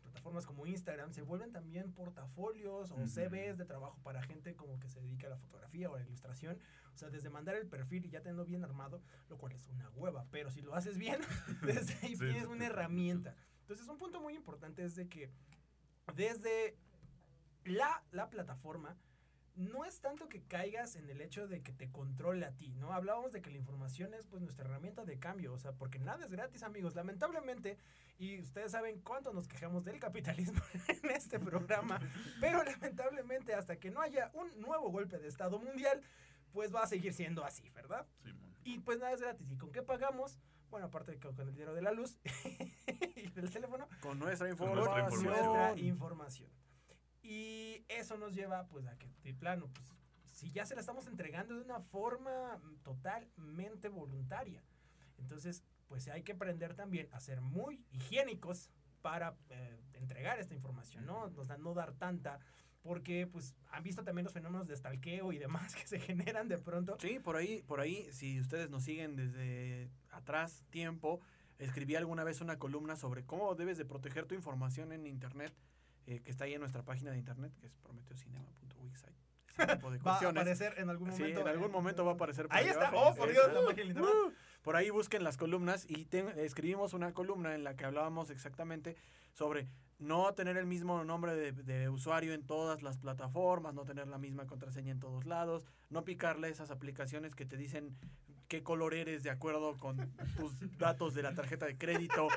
plataformas 0.04 0.46
como 0.46 0.66
Instagram 0.66 1.14
se 1.14 1.22
vuelven 1.22 1.52
también 1.52 1.94
portafolios 1.94 2.92
o. 2.92 2.98
CVs 3.08 3.58
de 3.58 3.66
trabajo 3.66 4.00
para 4.04 4.22
gente 4.22 4.56
como 4.56 4.80
que 4.80 4.90
se 4.90 5.02
dedica 5.02 5.28
a 5.28 5.32
la 5.32 5.38
fotografía 5.38 5.90
o 5.90 5.96
a 5.96 6.00
la 6.00 6.06
ilustración. 6.06 6.58
O 6.94 6.98
sea, 6.98 7.10
desde 7.10 7.30
mandar 7.30 7.56
el 7.56 7.68
perfil 7.68 8.06
y 8.06 8.10
ya 8.10 8.22
tenerlo 8.22 8.44
bien 8.46 8.64
armado, 8.64 9.02
lo 9.30 9.38
cual 9.38 9.54
es 9.54 9.66
una 9.68 9.90
hueva, 9.92 10.26
pero 10.30 10.52
si 10.52 10.62
lo 10.62 10.76
haces 10.76 10.98
bien, 10.98 11.22
desde 11.64 11.94
ahí 12.06 12.16
Sí, 12.16 12.20
tienes 12.20 12.44
sí, 12.44 12.48
una 12.50 12.66
sí. 12.66 12.72
herramienta. 12.72 13.36
Entonces, 13.62 13.88
un 13.88 13.98
punto 13.98 14.20
muy 14.20 14.36
importante 14.36 14.84
es 14.84 14.96
de 14.96 15.08
que 15.08 15.32
desde 16.16 16.76
la, 17.64 18.04
la 18.12 18.30
plataforma, 18.30 18.98
no 19.56 19.86
es 19.86 20.00
tanto 20.00 20.30
que 20.30 20.42
caigas 20.44 20.96
en 20.96 21.10
el 21.10 21.22
hecho 21.22 21.48
de 21.48 21.62
que 21.62 21.74
te 21.74 21.92
controle 21.92 22.46
a 22.46 22.52
ti, 22.52 22.74
¿no? 22.74 22.94
Hablábamos 22.94 23.32
de 23.32 23.42
que 23.42 23.52
la 23.52 23.58
información 23.58 24.14
es 24.14 24.26
pues 24.26 24.42
nuestra 24.42 24.66
herramienta 24.66 25.06
de 25.06 25.20
cambio, 25.20 25.54
o 25.54 25.60
sea, 25.60 25.74
porque 25.74 26.00
nada 26.00 26.24
es 26.24 26.32
gratis, 26.32 26.64
amigos. 26.64 26.96
Lamentablemente, 26.96 27.78
y 28.18 28.40
ustedes 28.40 28.72
saben 28.72 29.02
cuánto 29.02 29.34
nos 29.34 29.48
quejamos 29.48 29.84
del 29.84 30.00
capitalismo 30.00 30.62
en 30.88 31.12
este 31.12 31.40
programa, 31.40 32.00
pero 32.40 32.64
lamentablemente 32.64 33.54
hasta 33.54 33.78
que 33.78 33.92
no 33.92 34.02
haya 34.02 34.32
un 34.34 34.60
nuevo 34.60 34.90
golpe 34.90 35.18
de 35.20 35.28
Estado 35.28 35.60
mundial, 35.60 36.02
pues 36.54 36.74
va 36.74 36.84
a 36.84 36.88
seguir 36.88 37.14
siendo 37.14 37.44
así, 37.44 37.70
¿verdad? 37.72 38.06
Simón. 38.24 38.56
Y 38.64 38.80
pues 38.80 39.00
nada 39.00 39.14
es 39.14 39.22
gratis. 39.22 39.50
¿Y 39.52 39.58
con 39.58 39.72
qué 39.72 39.82
pagamos? 39.82 40.40
Bueno, 40.70 40.86
aparte 40.88 41.12
de 41.12 41.20
que 41.20 41.28
con 41.28 41.48
el 41.48 41.54
dinero 41.54 41.74
de 41.74 41.82
la 41.82 41.92
luz 41.92 42.18
y 43.16 43.30
del 43.32 43.50
teléfono, 43.50 43.88
Con 44.00 44.20
nuestra 44.20 44.50
información. 44.50 45.24
nuestra 45.24 45.78
información. 45.78 46.50
Y 47.22 47.86
eso 47.88 48.18
nos 48.18 48.34
lleva 48.34 48.68
pues 48.68 48.88
a 48.88 48.98
que 48.98 49.08
de 49.24 49.34
plano, 49.34 49.70
pues 49.74 49.88
si 50.26 50.52
ya 50.52 50.66
se 50.66 50.74
la 50.76 50.82
estamos 50.82 51.08
entregando 51.08 51.56
de 51.56 51.62
una 51.62 51.80
forma 51.80 52.60
totalmente 52.84 53.90
voluntaria. 53.90 54.64
Entonces, 55.18 55.64
pues 55.88 56.08
hay 56.08 56.24
que 56.24 56.32
aprender 56.32 56.74
también 56.74 57.08
a 57.12 57.20
ser 57.20 57.42
muy 57.42 57.86
higiénicos 57.92 58.70
para 59.02 59.36
eh, 59.50 59.80
entregar 59.94 60.40
esta 60.40 60.56
información, 60.56 61.06
¿no? 61.06 61.32
O 61.36 61.46
sea, 61.46 61.58
no 61.58 61.74
dar 61.74 61.94
tanta, 61.94 62.40
porque 62.82 63.28
pues 63.28 63.56
han 63.72 63.84
visto 63.84 64.04
también 64.04 64.24
los 64.24 64.34
fenómenos 64.34 64.68
de 64.68 64.76
stalkeo 64.76 65.32
y 65.32 65.38
demás 65.38 65.76
que 65.76 65.88
se 65.88 66.00
generan 66.00 66.48
de 66.48 66.58
pronto. 66.58 66.98
Sí, 67.00 67.20
por 67.20 67.36
ahí, 67.36 67.62
por 67.64 67.80
ahí, 67.80 68.12
si 68.12 68.40
ustedes 68.40 68.70
nos 68.70 68.84
siguen 68.84 69.16
desde 69.16 69.90
atrás 70.10 70.64
tiempo, 70.70 71.20
escribí 71.60 71.96
alguna 71.96 72.24
vez 72.24 72.42
una 72.42 72.58
columna 72.58 72.96
sobre 72.96 73.26
cómo 73.26 73.54
debes 73.56 73.78
de 73.78 73.86
proteger 73.86 74.26
tu 74.26 74.36
información 74.36 74.92
en 74.92 75.06
internet, 75.06 75.54
eh, 76.08 76.22
que 76.22 76.32
está 76.32 76.46
ahí 76.46 76.54
en 76.54 76.60
nuestra 76.60 76.84
página 76.84 77.12
de 77.12 77.18
internet, 77.18 77.52
que 77.60 77.68
es 77.68 77.74
prometeocinema.wixsite. 77.78 79.16
Va 80.08 80.18
a 80.18 80.30
aparecer 80.30 80.74
en 80.78 80.90
algún 80.90 81.12
Sí, 81.12 81.22
momento. 81.22 81.42
en 81.42 81.48
algún 81.48 81.72
momento 81.72 82.06
va 82.06 82.12
a 82.12 82.16
aparecer. 82.16 82.48
por 82.48 82.56
Ahí 82.58 82.68
está. 82.68 82.88
abajo. 82.88 83.10
Oh, 83.10 83.16
por 83.16 83.30
Dios, 83.32 83.48
la 83.54 83.70
internet. 83.72 83.98
Uh, 84.04 84.32
por 84.64 84.76
ahí 84.76 84.90
busquen 84.90 85.24
las 85.24 85.38
columnas 85.38 85.86
y 85.90 86.08
escribimos 86.38 86.94
una 86.94 87.14
columna 87.14 87.54
en 87.54 87.64
la 87.64 87.76
que 87.76 87.84
hablábamos 87.86 88.30
exactamente 88.30 88.96
sobre 89.34 89.68
no 90.00 90.34
tener 90.34 90.58
el 90.58 90.66
mismo 90.66 91.04
nombre 91.04 91.36
de, 91.36 91.52
de 91.52 91.90
usuario 91.90 92.34
en 92.34 92.44
todas 92.48 92.82
las 92.82 92.98
plataformas, 92.98 93.74
no 93.74 93.84
tener 93.86 94.08
la 94.08 94.18
misma 94.18 94.48
contraseña 94.48 94.92
en 94.92 95.00
todos 95.00 95.26
lados, 95.26 95.66
no 95.90 96.06
picarle 96.06 96.50
esas 96.50 96.72
aplicaciones 96.72 97.36
que 97.36 97.46
te 97.46 97.58
dicen 97.58 97.96
qué 98.48 98.64
color 98.64 98.94
eres 98.94 99.22
de 99.24 99.30
acuerdo 99.30 99.78
con 99.78 100.12
tus 100.38 100.78
datos 100.78 101.14
de 101.14 101.24
la 101.24 101.34
tarjeta 101.36 101.66
de 101.66 101.78
crédito. 101.78 102.28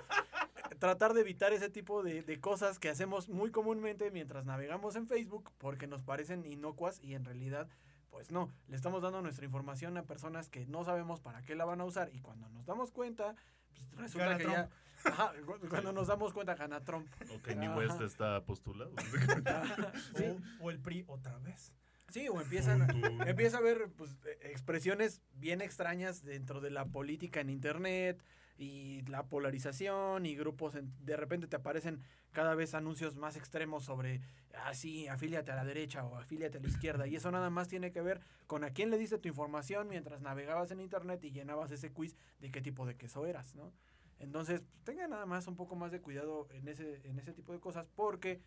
Tratar 0.85 1.15
de 1.15 1.23
evitar 1.23 1.55
ese 1.55 1.71
tipo 1.71 2.03
de, 2.03 2.21
de 2.23 2.41
cosas 2.41 2.79
que 2.79 2.91
hacemos 2.91 3.31
muy 3.31 3.51
comúnmente 3.51 4.11
mientras 4.11 4.45
navegamos 4.45 4.97
en 4.97 5.07
Facebook 5.07 5.51
porque 5.57 5.87
nos 5.87 6.03
parecen 6.03 6.45
inocuas 6.45 7.01
y 7.03 7.15
en 7.15 7.25
realidad 7.25 7.69
pues 8.11 8.31
no, 8.31 8.53
le 8.69 8.77
estamos 8.77 9.01
dando 9.01 9.23
nuestra 9.23 9.47
información 9.47 9.97
a 9.97 10.03
personas 10.03 10.51
que 10.51 10.67
no 10.67 10.85
sabemos 10.85 11.21
para 11.21 11.41
qué 11.41 11.55
la 11.55 11.65
van 11.65 11.81
a 11.81 11.87
usar 11.87 12.11
y 12.13 12.21
cuando 12.21 12.51
nos 12.51 12.67
damos 12.67 12.91
cuenta, 12.91 13.35
pues 13.71 13.89
resulta 13.97 14.27
Gana 14.27 14.37
que 14.37 14.45
Trump. 14.45 14.57
ya... 14.59 14.71
Ajá, 15.11 15.33
cu- 15.47 15.69
cuando 15.71 15.93
nos 15.95 16.07
damos 16.09 16.35
cuenta 16.35 16.55
gana 16.55 16.81
Trump. 16.85 17.09
O 17.35 17.41
Kanye. 17.41 17.71
West 17.71 18.03
está 18.03 18.45
postulado. 18.45 18.93
Sí, 20.17 20.25
O, 20.61 20.67
o 20.67 20.71
el 20.71 20.81
PRI 20.81 21.05
otra 21.09 21.39
vez. 21.39 21.73
sí, 22.11 22.29
o 22.29 22.39
empiezan, 22.43 22.83
empieza 23.27 23.57
a 23.57 23.61
haber 23.61 23.89
pues, 23.97 24.19
e- 24.27 24.51
expresiones 24.51 25.23
bien 25.33 25.63
extrañas 25.63 26.23
dentro 26.25 26.61
de 26.61 26.69
la 26.71 26.85
política 26.85 27.41
en 27.41 27.49
internet 27.49 28.23
y 28.57 29.03
la 29.03 29.25
polarización 29.27 30.27
y 30.27 30.37
grupos, 30.37 30.75
de 30.75 31.17
repente 31.17 31.47
te 31.47 31.57
aparecen 31.57 32.01
cada 32.33 32.55
vez 32.55 32.75
anuncios 32.75 33.17
más 33.17 33.37
extremos 33.37 33.85
sobre, 33.85 34.21
ah, 34.55 34.75
sí, 34.75 35.09
afíliate 35.09 35.53
a 35.53 35.57
la 35.57 35.65
derecha 35.65 36.05
o 36.05 36.17
afíliate 36.17 36.59
a 36.59 36.61
la 36.61 36.69
izquierda 36.69 37.07
y 37.07 37.17
eso 37.17 37.31
nada 37.31 37.51
más 37.51 37.69
tiene 37.69 37.93
que 37.93 38.03
ver 38.03 38.21
con 38.47 38.65
a 38.65 38.71
quién 38.71 38.91
le 38.91 38.99
diste 38.99 39.19
tu 39.19 39.29
información 39.29 39.89
mientras 39.89 40.21
navegabas 40.21 40.71
en 40.71 40.81
internet 40.81 41.23
y 41.25 41.31
llenabas 41.31 41.71
ese 41.71 41.93
quiz 41.93 42.17
de 42.41 42.51
qué 42.51 42.61
tipo 42.61 42.87
de 42.87 42.97
queso 42.97 43.27
eras, 43.27 43.55
¿no? 43.55 43.73
Entonces, 44.19 44.63
pues, 44.63 44.85
tenga 44.85 45.09
nada 45.09 45.27
más 45.27 45.47
un 45.49 45.57
poco 45.57 45.77
más 45.77 45.91
de 45.93 46.01
cuidado 46.01 46.49
en 46.51 46.69
ese, 46.69 47.01
en 47.09 47.19
ese 47.19 47.33
tipo 47.33 47.53
de 47.53 47.61
cosas 47.61 47.87
porque 47.95 48.41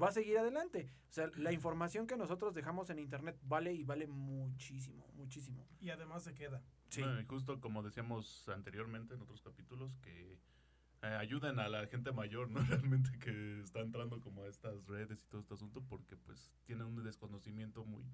va 0.00 0.08
a 0.08 0.12
seguir 0.12 0.38
adelante. 0.38 0.92
O 1.08 1.12
sea, 1.12 1.30
la 1.36 1.52
información 1.52 2.06
que 2.06 2.16
nosotros 2.16 2.54
dejamos 2.54 2.90
en 2.90 2.98
internet 2.98 3.38
vale 3.42 3.72
y 3.72 3.84
vale 3.84 4.06
muchísimo, 4.06 5.06
muchísimo. 5.14 5.66
Y 5.80 5.90
además 5.90 6.24
se 6.24 6.34
queda. 6.34 6.62
Sí. 6.88 7.00
No, 7.00 7.20
y 7.20 7.24
justo 7.24 7.60
como 7.60 7.82
decíamos 7.82 8.48
anteriormente 8.48 9.14
en 9.14 9.22
otros 9.22 9.42
capítulos, 9.42 9.96
que 9.98 10.38
eh, 11.02 11.06
ayuden 11.18 11.58
a 11.58 11.68
la 11.68 11.86
gente 11.86 12.12
mayor, 12.12 12.48
¿no? 12.50 12.60
Realmente 12.68 13.10
que 13.18 13.60
está 13.60 13.80
entrando 13.80 14.20
como 14.20 14.44
a 14.44 14.48
estas 14.48 14.86
redes 14.86 15.22
y 15.22 15.26
todo 15.26 15.40
este 15.40 15.54
asunto, 15.54 15.82
porque 15.88 16.16
pues 16.16 16.52
tienen 16.64 16.86
un 16.86 17.02
desconocimiento 17.02 17.84
muy, 17.84 18.04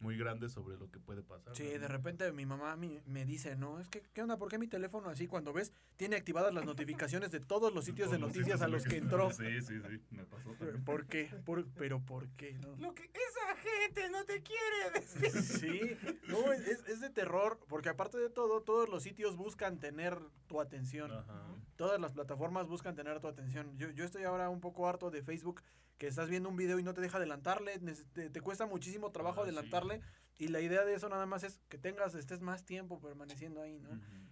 muy 0.00 0.16
grande 0.18 0.48
sobre 0.48 0.76
lo 0.76 0.90
que 0.90 0.98
puede 1.00 1.22
pasar. 1.22 1.56
Sí, 1.56 1.70
¿no? 1.74 1.80
de 1.80 1.88
repente 1.88 2.30
mi 2.32 2.44
mamá 2.46 2.76
mi- 2.76 3.00
me 3.06 3.24
dice, 3.24 3.56
no, 3.56 3.80
es 3.80 3.88
que, 3.88 4.02
¿qué 4.12 4.22
onda? 4.22 4.36
¿Por 4.36 4.48
qué 4.48 4.58
mi 4.58 4.66
teléfono 4.66 5.08
así 5.08 5.26
cuando 5.26 5.52
ves 5.52 5.72
tiene 5.96 6.16
activadas 6.16 6.52
las 6.52 6.64
notificaciones 6.64 7.30
de 7.30 7.40
todos 7.40 7.72
los 7.72 7.84
sitios 7.84 8.10
de 8.10 8.18
noticias 8.18 8.60
a 8.62 8.68
los 8.68 8.84
que 8.84 8.96
en 8.98 9.04
entró? 9.04 9.30
Sí, 9.32 9.60
sí, 9.62 9.80
sí, 9.80 10.00
me 10.10 10.24
pasó 10.24 10.50
también. 10.54 10.84
¿Por 10.84 11.06
qué? 11.06 11.30
Por- 11.44 11.66
¿Pero 11.72 12.00
por 12.00 12.28
qué? 12.30 12.54
no? 12.54 12.76
Lo 12.76 12.94
que 12.94 13.04
esa 13.04 13.56
gente 13.56 14.08
no 14.10 14.24
te 14.24 14.42
quiere 14.42 14.90
decir. 15.00 15.42
Sí, 15.42 15.96
no, 16.28 16.52
es, 16.52 16.66
es- 16.66 16.88
es 16.88 17.00
de 17.00 17.10
terror, 17.10 17.58
porque 17.68 17.88
aparte 17.88 18.18
de 18.18 18.28
todo, 18.30 18.60
todos 18.62 18.88
los 18.88 19.02
sitios 19.02 19.36
buscan 19.36 19.78
tener 19.78 20.18
tu 20.48 20.60
atención. 20.60 21.12
Ajá. 21.12 21.46
Todas 21.76 22.00
las 22.00 22.12
plataformas 22.12 22.68
buscan 22.68 22.94
tener 22.94 23.20
tu 23.20 23.26
atención. 23.28 23.76
Yo, 23.78 23.90
yo 23.90 24.04
estoy 24.04 24.24
ahora 24.24 24.48
un 24.48 24.60
poco 24.60 24.86
harto 24.88 25.10
de 25.10 25.22
Facebook, 25.22 25.60
que 26.04 26.10
estás 26.10 26.28
viendo 26.28 26.50
un 26.50 26.56
video 26.56 26.78
y 26.78 26.82
no 26.82 26.92
te 26.92 27.00
deja 27.00 27.16
adelantarle, 27.16 27.78
te, 28.12 28.28
te 28.28 28.40
cuesta 28.42 28.66
muchísimo 28.66 29.10
trabajo 29.10 29.40
Ah, 29.40 29.44
sí. 29.44 29.48
adelantarle, 29.48 30.02
y 30.36 30.48
la 30.48 30.60
idea 30.60 30.84
de 30.84 30.94
eso 30.94 31.08
nada 31.08 31.24
más 31.24 31.44
es 31.44 31.60
que 31.70 31.78
tengas, 31.78 32.14
estés 32.14 32.42
más 32.42 32.64
tiempo 32.66 33.00
permaneciendo 33.00 33.62
ahí, 33.62 33.78
¿no? 33.78 33.88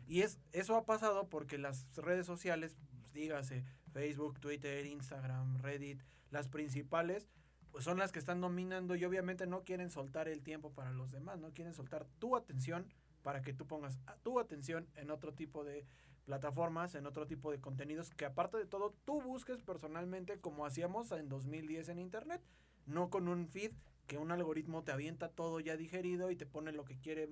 Y 0.06 0.20
es, 0.20 0.38
eso 0.52 0.76
ha 0.76 0.84
pasado 0.84 1.30
porque 1.30 1.56
las 1.56 1.86
redes 1.96 2.26
sociales, 2.26 2.76
pues, 2.90 3.12
dígase 3.14 3.64
Facebook, 3.92 4.38
Twitter, 4.38 4.84
Instagram, 4.84 5.62
Reddit, 5.62 6.02
las 6.30 6.48
principales, 6.48 7.28
pues 7.70 7.84
son 7.84 7.98
las 7.98 8.12
que 8.12 8.18
están 8.18 8.42
dominando 8.42 8.94
y 8.94 9.04
obviamente 9.06 9.46
no 9.46 9.62
quieren 9.62 9.90
soltar 9.90 10.28
el 10.28 10.42
tiempo 10.42 10.72
para 10.72 10.92
los 10.92 11.10
demás, 11.10 11.38
no 11.38 11.52
quieren 11.54 11.72
soltar 11.72 12.06
tu 12.18 12.36
atención 12.36 12.86
para 13.22 13.40
que 13.40 13.54
tú 13.54 13.66
pongas 13.66 13.98
tu 14.22 14.38
atención 14.38 14.88
en 14.94 15.10
otro 15.10 15.32
tipo 15.32 15.64
de 15.64 15.86
plataformas, 16.24 16.94
en 16.94 17.06
otro 17.06 17.26
tipo 17.26 17.50
de 17.50 17.60
contenidos 17.60 18.10
que 18.10 18.24
aparte 18.24 18.56
de 18.56 18.66
todo 18.66 18.94
tú 19.04 19.20
busques 19.20 19.60
personalmente 19.60 20.38
como 20.40 20.66
hacíamos 20.66 21.12
en 21.12 21.28
2010 21.28 21.88
en 21.88 21.98
internet, 21.98 22.42
no 22.86 23.10
con 23.10 23.28
un 23.28 23.48
feed 23.48 23.72
que 24.06 24.18
un 24.18 24.30
algoritmo 24.30 24.82
te 24.82 24.92
avienta 24.92 25.28
todo 25.28 25.60
ya 25.60 25.76
digerido 25.76 26.30
y 26.30 26.36
te 26.36 26.46
pone 26.46 26.72
lo 26.72 26.84
que 26.84 26.98
quiere 26.98 27.30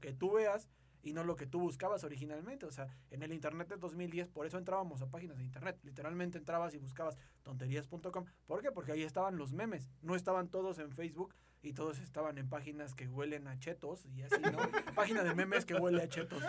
que 0.00 0.12
tú 0.12 0.32
veas 0.32 0.68
y 1.02 1.12
no 1.12 1.22
lo 1.22 1.36
que 1.36 1.46
tú 1.46 1.60
buscabas 1.60 2.02
originalmente. 2.04 2.66
O 2.66 2.72
sea, 2.72 2.88
en 3.10 3.22
el 3.22 3.32
Internet 3.32 3.68
de 3.68 3.76
2010, 3.76 4.28
por 4.28 4.44
eso 4.44 4.58
entrábamos 4.58 5.02
a 5.02 5.10
páginas 5.10 5.38
de 5.38 5.44
Internet. 5.44 5.78
Literalmente 5.84 6.38
entrabas 6.38 6.74
y 6.74 6.78
buscabas 6.78 7.16
tonterías.com. 7.44 8.24
¿Por 8.46 8.60
qué? 8.60 8.72
Porque 8.72 8.92
ahí 8.92 9.02
estaban 9.02 9.36
los 9.36 9.52
memes. 9.52 9.88
No 10.02 10.16
estaban 10.16 10.48
todos 10.48 10.78
en 10.78 10.90
Facebook 10.90 11.34
y 11.66 11.72
todos 11.72 11.98
estaban 11.98 12.38
en 12.38 12.48
páginas 12.48 12.94
que 12.94 13.08
huelen 13.08 13.48
a 13.48 13.58
chetos 13.58 14.06
y 14.06 14.22
así, 14.22 14.40
¿no? 14.40 14.58
Página 14.94 15.22
de 15.24 15.34
memes 15.34 15.64
que 15.64 15.74
huele 15.74 16.02
a 16.02 16.08
chetos. 16.08 16.42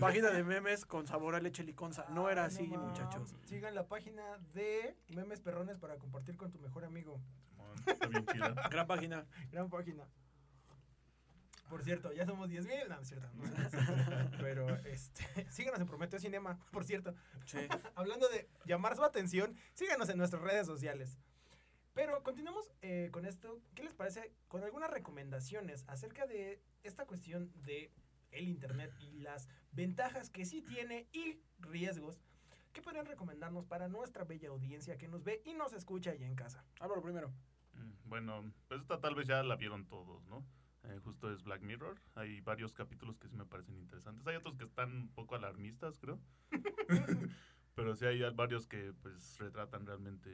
Página 0.00 0.30
de 0.30 0.42
memes 0.42 0.84
con 0.84 1.06
sabor 1.06 1.34
a 1.36 1.40
leche 1.40 1.62
liconza. 1.62 2.06
No 2.10 2.28
era 2.28 2.42
Ah, 2.42 2.46
así, 2.46 2.66
mam. 2.66 2.86
muchachos. 2.88 3.34
Sigan 3.44 3.74
la 3.74 3.86
página 3.86 4.22
de 4.52 4.96
Memes 5.08 5.40
Perrones 5.40 5.78
para 5.78 5.96
compartir 5.96 6.36
con 6.36 6.50
tu 6.50 6.58
mejor 6.58 6.84
amigo. 6.84 7.20
Simón, 7.48 7.68
Está 7.86 8.06
bien 8.08 8.26
chida. 8.26 8.54
Gran 8.70 8.86
página. 8.86 9.26
Gran 9.52 9.70
página. 9.70 10.08
Por 11.70 11.82
cierto, 11.82 12.12
ya 12.12 12.26
somos 12.26 12.48
10 12.48 12.66
mil. 12.66 12.88
No, 12.88 13.00
es 13.00 13.08
cierto. 13.08 13.28
no 13.34 13.46
somos 13.46 13.70
10,000. 13.70 14.30
Pero 14.40 14.68
este, 14.84 15.24
síganos 15.50 15.80
en 15.80 15.86
Prometeo 15.86 16.18
Cinema, 16.20 16.58
por 16.70 16.84
cierto. 16.84 17.14
Sí. 17.46 17.58
Hablando 17.94 18.28
de 18.28 18.48
llamar 18.66 18.96
su 18.96 19.04
atención, 19.04 19.56
síganos 19.72 20.08
en 20.08 20.18
nuestras 20.18 20.42
redes 20.42 20.66
sociales. 20.66 21.18
Pero 21.94 22.22
continuamos 22.22 22.70
eh, 22.82 23.08
con 23.12 23.24
esto. 23.24 23.60
¿Qué 23.74 23.84
les 23.84 23.94
parece? 23.94 24.32
Con 24.48 24.62
algunas 24.64 24.90
recomendaciones 24.90 25.84
acerca 25.86 26.26
de 26.26 26.60
esta 26.82 27.06
cuestión 27.06 27.52
de 27.62 27.92
el 28.32 28.48
internet 28.48 28.92
y 28.98 29.20
las 29.20 29.48
ventajas 29.70 30.28
que 30.28 30.44
sí 30.44 30.60
tiene 30.60 31.06
y 31.12 31.40
riesgos. 31.60 32.20
¿Qué 32.72 32.82
podrían 32.82 33.06
recomendarnos 33.06 33.64
para 33.64 33.86
nuestra 33.86 34.24
bella 34.24 34.48
audiencia 34.48 34.98
que 34.98 35.06
nos 35.06 35.22
ve 35.22 35.40
y 35.44 35.54
nos 35.54 35.72
escucha 35.72 36.10
allá 36.10 36.26
en 36.26 36.34
casa? 36.34 36.64
Álvaro 36.80 37.00
primero. 37.00 37.28
Mm, 37.74 38.08
Bueno, 38.08 38.52
pues 38.66 38.80
esta 38.80 39.00
tal 39.00 39.14
vez 39.14 39.28
ya 39.28 39.44
la 39.44 39.54
vieron 39.54 39.86
todos, 39.86 40.26
¿no? 40.26 40.44
Eh, 40.82 40.98
justo 41.04 41.32
es 41.32 41.44
Black 41.44 41.62
Mirror. 41.62 42.00
Hay 42.16 42.40
varios 42.40 42.72
capítulos 42.72 43.18
que 43.18 43.28
sí 43.28 43.36
me 43.36 43.46
parecen 43.46 43.78
interesantes. 43.78 44.26
Hay 44.26 44.36
otros 44.36 44.56
que 44.56 44.64
están 44.64 44.92
un 44.92 45.08
poco 45.10 45.36
alarmistas, 45.36 45.96
creo. 45.98 46.18
Pero 47.74 47.94
sí 47.96 48.06
hay 48.06 48.22
varios 48.34 48.66
que 48.66 48.92
pues 49.02 49.36
retratan 49.38 49.84
realmente 49.86 50.30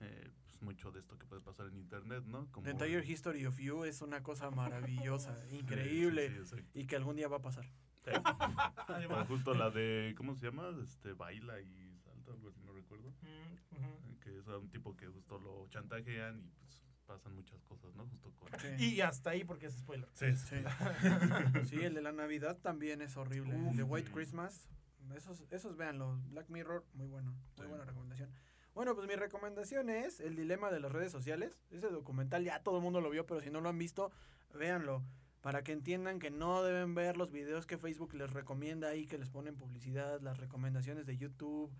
eh, 0.00 0.30
pues, 0.44 0.62
mucho 0.62 0.92
de 0.92 1.00
esto 1.00 1.18
que 1.18 1.26
puede 1.26 1.42
pasar 1.42 1.66
en 1.66 1.76
internet, 1.76 2.24
¿no? 2.24 2.46
Como 2.52 2.64
The 2.64 2.70
Entire 2.70 3.04
History 3.04 3.46
of 3.46 3.58
You 3.58 3.84
es 3.84 4.00
una 4.00 4.22
cosa 4.22 4.50
maravillosa, 4.50 5.34
increíble 5.50 6.28
sí, 6.44 6.56
sí, 6.56 6.64
y 6.74 6.86
que 6.86 6.96
algún 6.96 7.16
día 7.16 7.28
va 7.28 7.38
a 7.38 7.42
pasar. 7.42 7.68
Sí. 8.04 8.10
O 9.10 9.24
justo 9.24 9.54
la 9.54 9.70
de, 9.70 10.14
¿cómo 10.16 10.34
se 10.34 10.46
llama? 10.46 10.68
Este, 10.82 11.14
baila 11.14 11.60
y 11.60 11.98
salta, 12.04 12.32
algo 12.32 12.48
así, 12.50 12.60
no 12.62 12.72
recuerdo. 12.72 13.08
Mm, 13.22 13.76
ujú. 13.76 13.84
Eh, 13.86 14.18
Que 14.22 14.38
es 14.38 14.46
un 14.46 14.68
tipo 14.68 14.94
que 14.96 15.06
justo 15.08 15.38
lo 15.38 15.66
chantajean 15.68 16.38
y 16.38 16.50
pues 16.60 16.82
pasan 17.06 17.34
muchas 17.34 17.62
cosas, 17.64 17.94
¿no? 17.94 18.06
Justo 18.06 18.30
con... 18.36 18.50
Sí. 18.60 18.94
Y 18.96 19.00
hasta 19.00 19.30
ahí 19.30 19.44
porque 19.44 19.66
es 19.66 19.74
spoiler. 19.78 20.08
Sí, 20.12 20.36
Sí. 20.36 20.56
Sí, 21.64 21.76
el 21.82 21.94
de 21.94 22.02
la 22.02 22.12
Navidad 22.12 22.58
también 22.60 23.00
es 23.02 23.16
horrible. 23.16 23.54
el 23.70 23.76
de 23.76 23.82
White 23.82 24.08
Uf. 24.10 24.14
Christmas, 24.14 24.68
esos, 25.16 25.44
esos 25.50 25.76
véanlo. 25.76 26.18
Black 26.30 26.48
Mirror, 26.48 26.84
muy 26.94 27.06
bueno, 27.06 27.32
muy 27.32 27.64
Sí. 27.64 27.68
buena 27.68 27.84
recomendación. 27.84 28.30
Bueno, 28.74 28.94
pues 28.96 29.06
mi 29.06 29.14
recomendación 29.14 29.88
es 29.88 30.18
El 30.20 30.34
dilema 30.34 30.70
de 30.70 30.80
las 30.80 30.90
redes 30.90 31.12
sociales. 31.12 31.56
Ese 31.70 31.88
documental 31.88 32.42
ya 32.44 32.62
todo 32.62 32.78
el 32.78 32.82
mundo 32.82 33.00
lo 33.00 33.10
vio, 33.10 33.24
pero 33.26 33.40
si 33.40 33.50
no 33.50 33.60
lo 33.60 33.68
han 33.68 33.78
visto, 33.78 34.10
véanlo. 34.52 35.02
Para 35.42 35.62
que 35.62 35.72
entiendan 35.72 36.18
que 36.18 36.30
no 36.30 36.62
deben 36.62 36.94
ver 36.94 37.16
los 37.16 37.30
videos 37.30 37.66
que 37.66 37.76
Facebook 37.78 38.14
les 38.14 38.32
recomienda 38.32 38.88
ahí, 38.88 39.06
que 39.06 39.18
les 39.18 39.28
ponen 39.28 39.56
publicidad, 39.56 40.20
las 40.22 40.38
recomendaciones 40.38 41.06
de 41.06 41.16
YouTube, 41.18 41.70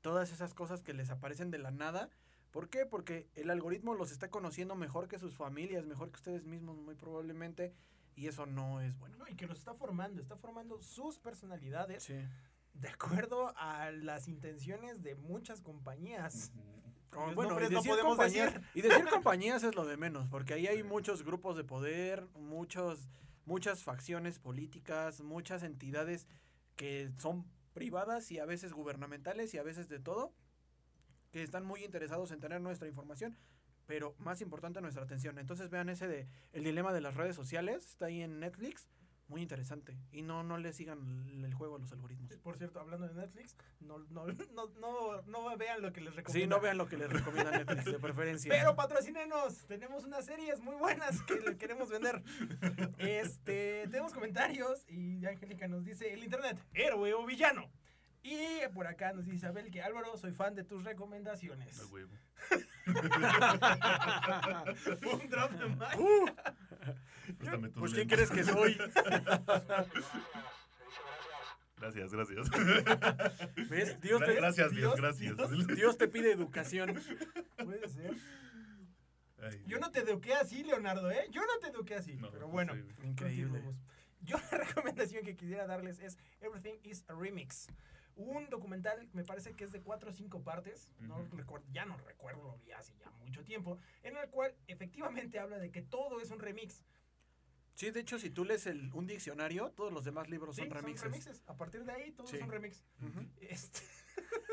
todas 0.00 0.32
esas 0.32 0.52
cosas 0.54 0.82
que 0.82 0.92
les 0.92 1.08
aparecen 1.10 1.50
de 1.50 1.58
la 1.58 1.70
nada. 1.70 2.10
¿Por 2.50 2.68
qué? 2.68 2.84
Porque 2.84 3.28
el 3.34 3.48
algoritmo 3.48 3.94
los 3.94 4.10
está 4.12 4.28
conociendo 4.28 4.74
mejor 4.74 5.08
que 5.08 5.18
sus 5.18 5.34
familias, 5.36 5.86
mejor 5.86 6.10
que 6.10 6.16
ustedes 6.16 6.44
mismos, 6.44 6.76
muy 6.76 6.96
probablemente. 6.96 7.72
Y 8.14 8.26
eso 8.26 8.44
no 8.44 8.82
es 8.82 8.98
bueno. 8.98 9.16
No, 9.16 9.26
y 9.28 9.36
que 9.36 9.46
los 9.46 9.56
está 9.58 9.72
formando, 9.72 10.20
está 10.20 10.36
formando 10.36 10.82
sus 10.82 11.18
personalidades 11.18 12.02
Sí. 12.02 12.14
De 12.74 12.88
acuerdo 12.88 13.52
a 13.56 13.90
las 13.90 14.28
intenciones 14.28 15.02
de 15.02 15.14
muchas 15.14 15.60
compañías. 15.60 16.52
Bueno, 17.34 17.60
y 17.60 17.64
no 17.64 17.68
decir, 17.68 17.90
podemos 17.90 18.16
compañías, 18.16 18.54
decir. 18.54 18.68
y 18.74 18.80
decir 18.80 19.06
compañías 19.06 19.62
es 19.62 19.74
lo 19.74 19.84
de 19.84 19.98
menos, 19.98 20.28
porque 20.28 20.54
ahí 20.54 20.66
hay 20.66 20.82
muchos 20.82 21.22
grupos 21.22 21.56
de 21.56 21.64
poder, 21.64 22.26
muchos, 22.34 23.10
muchas 23.44 23.84
facciones 23.84 24.38
políticas, 24.38 25.20
muchas 25.20 25.62
entidades 25.62 26.26
que 26.74 27.10
son 27.18 27.44
privadas 27.74 28.30
y 28.30 28.38
a 28.38 28.46
veces 28.46 28.72
gubernamentales 28.72 29.52
y 29.52 29.58
a 29.58 29.62
veces 29.62 29.88
de 29.88 29.98
todo, 29.98 30.32
que 31.32 31.42
están 31.42 31.64
muy 31.64 31.84
interesados 31.84 32.30
en 32.32 32.40
tener 32.40 32.62
nuestra 32.62 32.88
información, 32.88 33.36
pero 33.86 34.14
más 34.18 34.40
importante 34.40 34.80
nuestra 34.80 35.04
atención. 35.04 35.38
Entonces 35.38 35.68
vean 35.68 35.90
ese 35.90 36.08
de 36.08 36.28
El 36.52 36.64
dilema 36.64 36.94
de 36.94 37.02
las 37.02 37.14
redes 37.14 37.36
sociales, 37.36 37.86
está 37.90 38.06
ahí 38.06 38.22
en 38.22 38.40
Netflix, 38.40 38.88
muy 39.32 39.42
interesante. 39.42 39.96
Y 40.12 40.22
no, 40.22 40.42
no 40.44 40.58
le 40.58 40.72
sigan 40.72 41.26
el- 41.26 41.44
el 41.46 41.54
juego 41.54 41.76
a 41.76 41.78
los 41.78 41.90
algoritmos. 41.90 42.32
Por 42.36 42.56
cierto, 42.58 42.78
hablando 42.80 43.08
de 43.08 43.14
Netflix, 43.14 43.56
no, 43.80 43.98
no, 44.10 44.26
no, 44.54 44.68
no, 44.78 45.22
no 45.22 45.56
vean 45.56 45.80
lo 45.82 45.92
que 45.92 46.00
les 46.02 46.14
recomiendo. 46.14 46.44
Sí, 46.44 46.46
no 46.46 46.60
vean 46.60 46.76
lo 46.78 46.86
que 46.86 46.96
les 46.98 47.10
recomienda 47.10 47.50
Netflix 47.50 47.84
de 47.86 47.98
preferencia. 47.98 48.52
Pero 48.52 48.76
patrocínenos, 48.76 49.66
tenemos 49.66 50.04
unas 50.04 50.26
series 50.26 50.60
muy 50.60 50.76
buenas 50.76 51.22
que 51.22 51.40
le 51.40 51.56
queremos 51.56 51.88
vender. 51.90 52.22
Este, 52.98 53.88
tenemos 53.88 54.12
comentarios 54.12 54.84
y 54.88 55.24
Angélica 55.26 55.66
nos 55.66 55.84
dice 55.84 56.12
el 56.12 56.22
internet, 56.22 56.62
héroe 56.74 57.14
o 57.14 57.24
villano. 57.26 57.70
Y 58.24 58.38
por 58.74 58.86
acá 58.86 59.12
nos 59.12 59.24
dice 59.24 59.36
Isabel 59.38 59.70
que 59.72 59.82
Álvaro, 59.82 60.16
soy 60.16 60.30
fan 60.32 60.54
de 60.54 60.62
tus 60.62 60.84
recomendaciones. 60.84 61.90
Huevo. 61.90 62.12
Un 65.12 65.28
drop 65.30 65.50
de 65.52 65.68
mic. 65.68 65.98
Uh, 65.98 66.26
Préstame 67.38 67.68
tus 67.68 67.80
pues 67.80 67.92
¿quién 67.94 68.08
lentes. 68.08 68.30
crees 68.30 68.46
que 68.46 68.52
soy? 68.52 68.78
Gracias, 71.82 72.12
gracias. 72.12 72.48
¿Ves? 73.68 74.00
Dios 74.00 74.22
te, 74.24 74.34
gracias, 74.34 74.70
Dios, 74.70 74.94
Dios, 74.94 74.94
gracias. 74.94 75.36
Dios 75.74 75.98
te 75.98 76.06
pide 76.06 76.30
educación. 76.30 76.94
Puede 77.56 77.88
ser. 77.88 78.14
Ay, 79.42 79.60
Yo 79.66 79.80
no 79.80 79.90
te 79.90 79.98
eduqué 79.98 80.34
así, 80.34 80.62
Leonardo, 80.62 81.10
¿eh? 81.10 81.26
Yo 81.32 81.40
no 81.40 81.58
te 81.60 81.74
eduqué 81.74 81.96
así. 81.96 82.14
No, 82.14 82.30
pero 82.30 82.46
bueno. 82.46 82.72
Increíble. 83.02 83.60
Yo 84.20 84.36
la 84.52 84.58
recomendación 84.58 85.24
que 85.24 85.34
quisiera 85.34 85.66
darles 85.66 85.98
es 85.98 86.16
Everything 86.40 86.78
is 86.84 87.04
a 87.08 87.14
Remix. 87.14 87.66
Un 88.16 88.50
documental, 88.50 89.08
me 89.14 89.24
parece 89.24 89.54
que 89.54 89.64
es 89.64 89.72
de 89.72 89.80
cuatro 89.80 90.10
o 90.10 90.12
cinco 90.12 90.42
partes, 90.42 90.90
no 91.00 91.18
Ujú. 91.20 91.36
recuerdo, 91.36 91.66
ya 91.72 91.84
no 91.86 91.96
recuerdo, 91.96 92.42
lo 92.42 92.58
vi 92.58 92.72
hace 92.72 92.94
ya 92.98 93.10
mucho 93.10 93.42
tiempo, 93.42 93.78
en 94.02 94.16
el 94.16 94.28
cual 94.28 94.54
efectivamente 94.66 95.38
habla 95.38 95.58
de 95.58 95.70
que 95.70 95.82
todo 95.82 96.20
es 96.20 96.30
un 96.30 96.38
remix. 96.38 96.84
Sí, 97.74 97.90
de 97.90 98.00
hecho, 98.00 98.18
si 98.18 98.28
tú 98.28 98.44
lees 98.44 98.66
el, 98.66 98.92
un 98.92 99.06
diccionario, 99.06 99.70
todos 99.70 99.90
los 99.92 100.04
demás 100.04 100.28
libros 100.28 100.56
Sí, 100.56 100.62
son 100.62 100.70
remixes. 100.70 101.42
A 101.46 101.56
partir 101.56 101.84
de 101.86 101.92
ahí, 101.92 102.12
todo 102.12 102.26
Sí. 102.26 102.36
es 102.36 102.42
un 102.42 102.50
remix. 102.50 102.84
Ujú. 103.00 103.26
Este... 103.40 103.80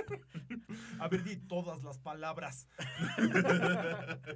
A 0.99 1.07
ver, 1.07 1.23
di 1.23 1.35
todas 1.35 1.83
las 1.83 1.99
palabras. 1.99 2.67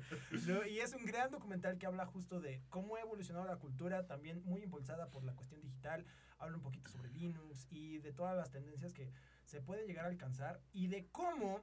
No, 0.47 0.65
y 0.65 0.79
es 0.79 0.93
un 0.93 1.05
gran 1.05 1.31
documental 1.31 1.77
que 1.77 1.85
habla 1.85 2.05
justo 2.05 2.41
de 2.41 2.61
cómo 2.69 2.95
ha 2.95 3.01
evolucionado 3.01 3.45
la 3.45 3.57
cultura, 3.57 4.05
también 4.07 4.43
muy 4.43 4.61
impulsada 4.63 5.09
por 5.09 5.23
la 5.23 5.33
cuestión 5.33 5.61
digital. 5.61 6.05
Habla 6.43 6.57
un 6.57 6.63
poquito 6.63 6.89
sobre 6.89 7.09
Linux 7.09 7.67
y 7.71 7.99
de 7.99 8.11
todas 8.11 8.35
las 8.35 8.51
tendencias 8.51 8.91
que 8.93 9.09
se 9.45 9.61
puede 9.61 9.85
llegar 9.87 10.05
a 10.05 10.09
alcanzar 10.09 10.59
y 10.73 10.87
de 10.87 11.07
cómo 11.11 11.61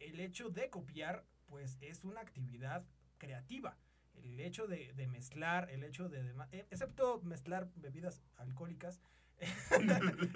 el 0.00 0.20
hecho 0.20 0.50
de 0.50 0.68
copiar, 0.68 1.24
pues 1.46 1.78
es 1.80 2.04
una 2.04 2.20
actividad 2.20 2.84
creativa. 3.16 3.76
El 4.14 4.38
hecho 4.40 4.66
de, 4.66 4.92
de 4.92 5.06
mezclar, 5.06 5.70
el 5.70 5.82
hecho 5.82 6.08
de, 6.10 6.34
eh, 6.52 6.66
excepto 6.70 7.20
mezclar 7.22 7.68
bebidas 7.76 8.20
alcohólicas, 8.36 9.00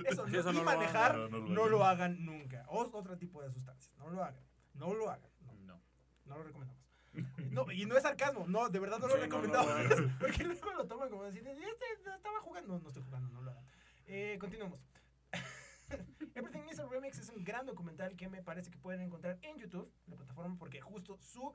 eso, 0.07 0.27
y 0.29 0.33
lo 0.55 0.65
manejar, 0.65 1.13
hagan. 1.17 1.31
No, 1.31 1.39
lo 1.39 1.49
no 1.49 1.63
hagan. 1.63 1.71
lo 1.71 1.85
hagan 1.85 2.25
nunca. 2.25 2.65
O 2.69 2.81
otro 2.97 3.19
tipo 3.19 3.43
de 3.43 3.51
sustancias, 3.51 3.93
no 3.99 4.09
lo 4.09 4.25
hagan. 4.25 4.43
No 4.75 4.95
lo 4.95 5.11
hagan. 5.11 5.31
No, 5.67 5.81
No. 6.25 6.37
lo 6.37 6.43
recomendamos. 6.45 6.81
No, 7.51 7.71
y 7.71 7.85
no 7.85 7.95
es 7.97 8.05
sarcasmo, 8.05 8.47
no, 8.49 8.71
de 8.71 8.79
verdad 8.79 8.99
no 8.99 9.07
lo 9.09 9.15
Sí, 9.17 9.21
recomendamos. 9.21 9.71
porque 10.21 10.45
luego 10.45 10.73
lo 10.73 10.87
toman 10.87 11.11
como 11.11 11.25
decir, 11.25 11.47
este 11.47 11.85
estaba 12.15 12.41
jugando. 12.41 12.73
No, 12.75 12.79
no 12.81 12.89
estoy 12.89 13.03
jugando, 13.03 13.29
no 13.31 13.43
lo 13.43 13.51
hagan. 13.51 13.65
Eh, 14.07 14.37
continuemos. 14.41 14.81
Everything 16.35 16.69
is 16.71 16.79
a 16.79 16.87
Remix 16.87 17.19
es 17.19 17.29
un 17.29 17.45
gran 17.45 17.67
documental 17.67 18.17
que 18.17 18.29
me 18.29 18.43
parece 18.43 18.71
que 18.71 18.79
pueden 18.79 19.01
encontrar 19.01 19.39
en 19.43 19.59
YouTube, 19.59 19.93
la 20.07 20.17
plataforma, 20.17 20.57
porque 20.59 20.81
justo 20.81 21.19
su 21.21 21.53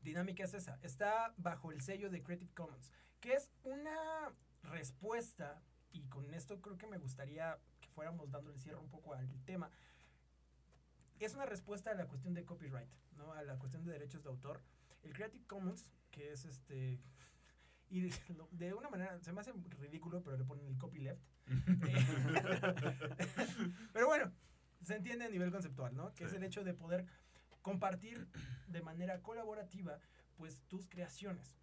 dinámica 0.00 0.44
es 0.44 0.54
esa. 0.54 0.78
Está 0.82 1.34
bajo 1.36 1.72
el 1.72 1.80
sello 1.80 2.10
de 2.10 2.22
Creative 2.22 2.52
Commons, 2.54 2.90
que 3.20 3.34
es 3.34 3.50
una 3.62 4.32
respuesta, 4.62 5.62
y 5.92 6.02
con 6.08 6.32
esto 6.34 6.60
creo 6.60 6.76
que 6.76 6.86
me 6.86 6.98
gustaría 6.98 7.58
que 7.80 7.88
fuéramos 7.88 8.30
dándole 8.30 8.58
cierre 8.58 8.78
un 8.78 8.90
poco 8.90 9.14
al 9.14 9.28
tema. 9.44 9.70
Es 11.20 11.34
una 11.34 11.46
respuesta 11.46 11.90
a 11.90 11.94
la 11.94 12.06
cuestión 12.06 12.34
de 12.34 12.44
copyright, 12.44 12.90
¿no? 13.16 13.32
A 13.32 13.42
la 13.42 13.58
cuestión 13.58 13.84
de 13.84 13.92
derechos 13.92 14.22
de 14.22 14.30
autor. 14.30 14.62
El 15.02 15.12
Creative 15.12 15.46
Commons, 15.46 15.90
que 16.10 16.32
es 16.32 16.44
este. 16.44 17.00
Y 17.90 18.10
de 18.50 18.74
una 18.74 18.88
manera, 18.88 19.18
se 19.20 19.32
me 19.32 19.40
hace 19.40 19.52
ridículo, 19.80 20.22
pero 20.22 20.36
le 20.36 20.44
ponen 20.44 20.66
el 20.66 20.76
copyleft. 20.78 21.20
pero 23.92 24.06
bueno, 24.06 24.32
se 24.82 24.96
entiende 24.96 25.26
a 25.26 25.28
nivel 25.28 25.50
conceptual, 25.50 25.94
¿no? 25.94 26.12
Que 26.14 26.24
es 26.24 26.30
Sí. 26.30 26.36
el 26.36 26.44
hecho 26.44 26.64
de 26.64 26.74
poder 26.74 27.06
compartir 27.62 28.28
de 28.66 28.82
manera 28.82 29.22
colaborativa, 29.22 29.98
pues, 30.36 30.60
tus 30.68 30.88
creaciones. 30.88 31.56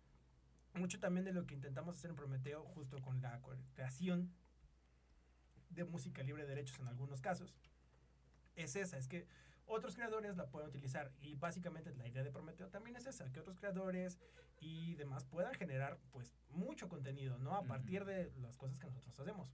Mucho 0.74 1.00
también 1.00 1.26
de 1.26 1.34
lo 1.34 1.46
que 1.46 1.56
intentamos 1.56 1.98
hacer 1.98 2.12
en 2.12 2.16
Prometeo, 2.16 2.64
justo 2.64 3.02
con 3.02 3.22
la 3.22 3.42
creación 3.74 4.32
de 5.70 5.84
música 5.84 6.24
libre 6.24 6.44
de 6.44 6.50
derechos 6.50 6.80
en 6.80 6.88
algunos 6.88 7.22
casos, 7.22 7.54
es 8.56 8.76
esa, 8.76 8.98
es 8.98 9.08
que 9.08 9.28
otros 9.72 9.96
creadores 9.96 10.36
la 10.36 10.48
pueden 10.48 10.70
utilizar 10.70 11.12
y 11.22 11.36
básicamente 11.36 11.94
la 11.96 12.08
idea 12.08 12.24
de 12.24 12.32
Prometeo 12.32 12.70
también 12.70 12.96
es 12.98 13.06
esa, 13.06 13.32
que 13.32 13.40
otros 13.40 13.58
creadores 13.58 14.20
y 14.60 14.96
demás 14.96 15.24
puedan 15.26 15.54
generar 15.54 15.98
pues 16.12 16.36
mucho 16.50 16.90
contenido, 16.90 17.38
¿no? 17.40 17.56
A 17.56 17.64
partir 17.64 18.04
de 18.06 18.32
las 18.42 18.58
cosas 18.58 18.78
que 18.78 18.88
nosotros 18.88 19.18
hacemos. 19.20 19.54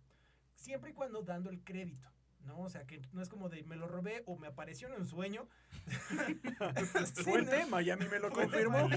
Siempre 0.56 0.92
y 0.92 0.94
cuando 0.94 1.22
dando 1.22 1.52
el 1.52 1.64
crédito, 1.64 2.10
¿no? 2.42 2.62
O 2.62 2.70
sea, 2.70 2.88
que 2.88 3.00
no 3.14 3.22
es 3.22 3.30
como 3.30 3.48
de 3.48 3.64
me 3.64 3.76
lo 3.76 3.88
robé 3.88 4.24
o 4.26 4.38
me 4.38 4.48
apareció 4.48 4.88
en 4.88 4.96
un 4.96 5.06
sueño. 5.06 5.48
Sí, 7.14 7.24
Fuente, 7.24 7.62
¿no? 7.62 7.68
Miami 7.70 8.08
me 8.08 8.20
lo 8.20 8.32
confirmó. 8.32 8.90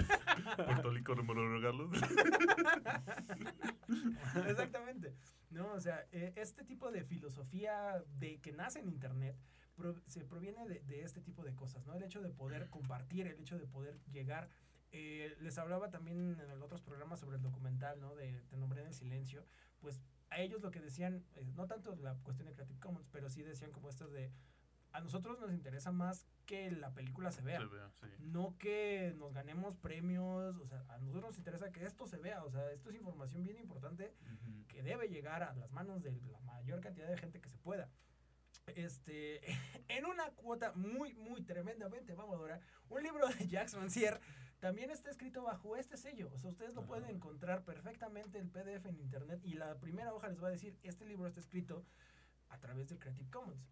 Puerto 0.56 0.90
Rico 0.90 1.14
no 1.14 1.22
me 1.22 1.34
lo 1.34 1.52
regaló. 1.52 1.90
Exactamente. 4.48 5.14
No, 5.50 5.72
o 5.72 5.80
sea, 5.80 6.06
eh, 6.12 6.32
este 6.36 6.64
tipo 6.64 6.90
de 6.90 7.04
filosofía 7.04 8.02
de 8.18 8.40
que 8.40 8.52
nace 8.52 8.80
en 8.80 8.88
internet 8.88 9.36
pro- 9.80 10.00
se 10.06 10.24
proviene 10.24 10.66
de, 10.68 10.80
de 10.80 11.02
este 11.02 11.20
tipo 11.20 11.42
de 11.42 11.54
cosas, 11.54 11.84
¿no? 11.86 11.94
El 11.94 12.02
hecho 12.02 12.20
de 12.22 12.30
poder 12.30 12.68
compartir, 12.70 13.26
el 13.26 13.38
hecho 13.40 13.58
de 13.58 13.66
poder 13.66 13.98
llegar. 14.12 14.48
eh, 14.92 15.36
les 15.40 15.56
hablaba 15.58 15.88
también 15.90 16.36
en 16.40 16.62
otros 16.62 16.82
programas 16.82 17.20
sobre 17.20 17.36
el 17.36 17.42
documental, 17.42 18.00
¿no? 18.00 18.14
De 18.16 18.32
Te 18.50 18.56
nombré 18.56 18.80
en 18.82 18.88
el 18.88 18.94
silencio. 18.94 19.44
Pues 19.80 20.00
a 20.30 20.40
ellos 20.40 20.60
lo 20.62 20.70
que 20.70 20.80
decían, 20.80 21.24
eh, 21.36 21.44
no 21.56 21.66
tanto 21.66 21.94
la 21.96 22.14
cuestión 22.22 22.46
de 22.48 22.54
Creative 22.54 22.80
Commons, 22.80 23.08
pero 23.10 23.28
sí 23.30 23.42
decían 23.42 23.70
como 23.72 23.88
esto 23.88 24.08
de 24.08 24.30
a 24.92 25.00
nosotros 25.00 25.38
nos 25.38 25.52
interesa 25.52 25.92
más 25.92 26.26
que 26.46 26.68
la 26.72 26.92
película 26.92 27.30
se 27.30 27.42
vea 27.42 27.60
Se 27.60 27.66
vea, 27.66 27.90
sí. 28.00 28.06
no 28.18 28.56
que 28.58 29.14
nos 29.16 29.32
ganemos 29.32 29.76
premios, 29.76 30.56
o 30.56 30.66
sea, 30.66 30.84
a 30.88 30.98
nosotros 30.98 31.22
nos 31.30 31.38
interesa 31.38 31.70
que 31.70 31.84
esto 31.86 32.08
se 32.08 32.16
vea, 32.18 32.42
o 32.44 32.50
sea, 32.50 32.72
esto 32.72 32.90
es 32.90 32.96
información 32.96 33.44
bien 33.44 33.56
importante 33.58 34.12
Ujú. 34.22 34.66
que 34.66 34.82
debe 34.82 35.08
llegar 35.08 35.44
a 35.44 35.54
las 35.54 35.70
manos 35.70 36.02
de 36.02 36.10
la 36.32 36.40
mayor 36.40 36.80
cantidad 36.80 37.06
de 37.08 37.16
gente 37.16 37.40
que 37.40 37.48
se 37.48 37.58
pueda. 37.58 37.88
Este, 38.76 39.40
en 39.88 40.06
una 40.06 40.30
cuota 40.30 40.72
muy, 40.72 41.14
muy 41.14 41.42
tremendamente 41.42 42.14
mamadora, 42.14 42.60
un 42.88 43.02
libro 43.02 43.28
de 43.28 43.48
Jacques 43.48 43.74
Rancière 43.74 44.20
también 44.60 44.90
está 44.90 45.10
escrito 45.10 45.42
bajo 45.42 45.76
este 45.76 45.96
sello. 45.96 46.30
O 46.32 46.38
sea, 46.38 46.50
ustedes 46.50 46.74
lo 46.74 46.86
pueden 46.86 47.04
Ajá. 47.04 47.12
encontrar 47.12 47.64
perfectamente 47.64 48.38
el 48.38 48.48
PDF 48.50 48.86
en 48.86 49.00
internet 49.00 49.40
y 49.42 49.54
la 49.54 49.78
primera 49.78 50.12
hoja 50.14 50.28
les 50.28 50.42
va 50.42 50.48
a 50.48 50.52
decir, 50.52 50.78
este 50.82 51.06
libro 51.06 51.26
está 51.26 51.40
escrito 51.40 51.84
a 52.50 52.58
través 52.58 52.88
del 52.88 52.98
Creative 52.98 53.30
Commons. 53.30 53.66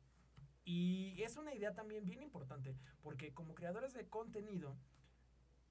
Y 0.64 1.22
es 1.22 1.36
una 1.36 1.54
idea 1.54 1.74
también 1.74 2.04
bien 2.04 2.22
importante, 2.22 2.74
porque 3.02 3.32
como 3.32 3.54
creadores 3.54 3.94
de 3.94 4.08
contenido, 4.08 4.76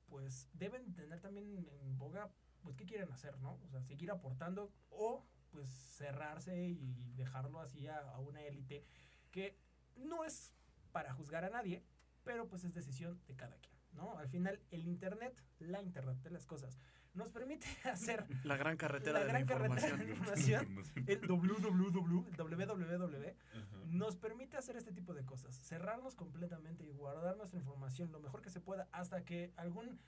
pues 0.08 0.50
deben 0.54 0.94
tener 0.94 1.20
también 1.20 1.56
en 1.56 1.98
boga, 1.98 2.32
pues 2.62 2.76
qué 2.76 2.86
quieren 2.86 3.12
hacer, 3.12 3.38
¿no? 3.40 3.60
O 3.64 3.70
sea, 3.70 3.82
seguir 3.82 4.10
aportando 4.12 4.72
o 4.90 5.26
pues 5.52 5.70
cerrarse 5.70 6.68
y 6.68 7.14
dejarlo 7.16 7.60
así 7.60 7.88
a, 7.88 8.00
a 8.00 8.20
una 8.20 8.44
élite 8.44 8.86
que 9.32 9.58
no 9.96 10.24
es 10.24 10.54
para 10.92 11.14
juzgar 11.14 11.44
a 11.46 11.50
nadie, 11.50 11.84
pero 12.24 12.48
pues 12.48 12.64
es 12.64 12.74
decisión 12.74 13.20
de 13.28 13.36
cada 13.36 13.56
quien, 13.58 13.76
¿no? 13.94 14.18
Al 14.18 14.28
final 14.30 14.60
el 14.72 14.86
internet, 14.88 15.42
la 15.60 15.82
internet 15.82 16.18
de 16.22 16.30
las 16.30 16.46
cosas, 16.46 16.78
nos 17.14 17.32
permite 17.32 17.66
hacer 17.90 18.26
La 18.44 18.58
gran 18.58 18.78
carretera 18.78 19.20
la 19.20 19.26
de 19.26 19.28
gran 19.28 19.42
la 19.42 19.48
carretera 19.48 19.88
información. 19.88 20.58
de 20.60 20.66
información, 20.66 20.84
el 21.08 21.28
www, 21.28 22.26
www, 22.38 23.36
Ajá. 23.54 23.78
nos 23.88 24.18
permite 24.18 24.58
hacer 24.58 24.78
este 24.78 24.92
tipo 24.92 25.14
de 25.14 25.26
cosas, 25.26 25.56
cerrarnos 25.56 26.16
completamente 26.16 26.84
y 26.84 26.92
guardar 26.92 27.38
nuestra 27.38 27.60
información 27.60 28.12
lo 28.12 28.20
mejor 28.20 28.42
que 28.42 28.50
se 28.50 28.60
pueda 28.62 28.88
hasta 28.92 29.24
que 29.26 29.52
algún 29.58 30.00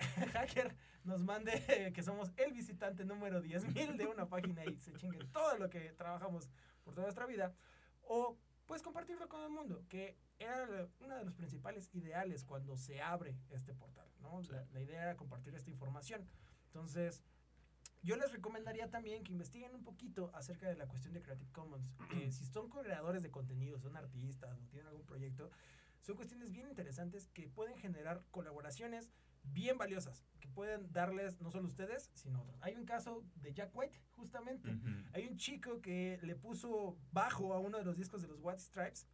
hacker 0.32 0.74
nos 1.04 1.22
mande 1.22 1.92
que 1.94 2.02
somos 2.02 2.32
el 2.36 2.52
visitante 2.52 3.04
número 3.04 3.42
10.000 3.42 3.96
de 3.96 4.06
una 4.06 4.28
página 4.28 4.64
y 4.64 4.78
se 4.78 4.92
chingue 4.94 5.18
todo 5.32 5.56
lo 5.58 5.68
que 5.70 5.92
trabajamos 5.92 6.50
por 6.84 6.94
toda 6.94 7.06
nuestra 7.06 7.26
vida, 7.26 7.54
o 8.02 8.36
pues 8.70 8.82
compartirlo 8.82 9.28
con 9.28 9.42
el 9.42 9.50
mundo, 9.50 9.82
que 9.88 10.16
era 10.38 10.64
uno 11.00 11.16
de 11.16 11.24
los 11.24 11.34
principales 11.34 11.90
ideales 11.92 12.44
cuando 12.44 12.76
se 12.76 13.02
abre 13.02 13.34
este 13.50 13.74
portal, 13.74 14.06
¿no? 14.20 14.42
La, 14.42 14.64
la 14.72 14.80
idea 14.80 15.02
era 15.02 15.16
compartir 15.16 15.56
esta 15.56 15.70
información. 15.70 16.24
Entonces, 16.66 17.24
yo 18.04 18.14
les 18.14 18.30
recomendaría 18.30 18.88
también 18.88 19.24
que 19.24 19.32
investiguen 19.32 19.74
un 19.74 19.82
poquito 19.82 20.30
acerca 20.34 20.68
de 20.68 20.76
la 20.76 20.86
cuestión 20.86 21.14
de 21.14 21.20
Creative 21.20 21.50
Commons. 21.50 21.96
Que 22.10 22.30
si 22.30 22.44
son 22.44 22.70
creadores 22.70 23.24
de 23.24 23.32
contenido, 23.32 23.76
son 23.80 23.96
artistas 23.96 24.56
o 24.60 24.66
tienen 24.68 24.86
algún 24.86 25.04
proyecto, 25.04 25.50
son 26.00 26.14
cuestiones 26.14 26.52
bien 26.52 26.68
interesantes 26.68 27.26
que 27.26 27.48
pueden 27.48 27.76
generar 27.76 28.22
colaboraciones 28.30 29.10
bien 29.42 29.78
valiosas 29.78 30.24
que 30.40 30.48
pueden 30.48 30.90
darles 30.92 31.40
no 31.40 31.50
solo 31.50 31.66
ustedes, 31.66 32.10
sino 32.14 32.42
otros. 32.42 32.56
Hay 32.62 32.76
un 32.76 32.84
caso 32.84 33.24
de 33.36 33.52
Jack 33.52 33.70
White, 33.74 33.98
justamente. 34.16 34.70
Hay 35.12 35.26
un 35.26 35.36
chico 35.36 35.80
que 35.80 36.18
le 36.22 36.34
puso 36.36 36.96
bajo 37.12 37.52
a 37.54 37.58
uno 37.58 37.78
de 37.78 37.84
los 37.84 37.96
discos 37.96 38.22
de 38.22 38.28
los 38.28 38.38
White 38.40 38.60
Stripes. 38.60 39.06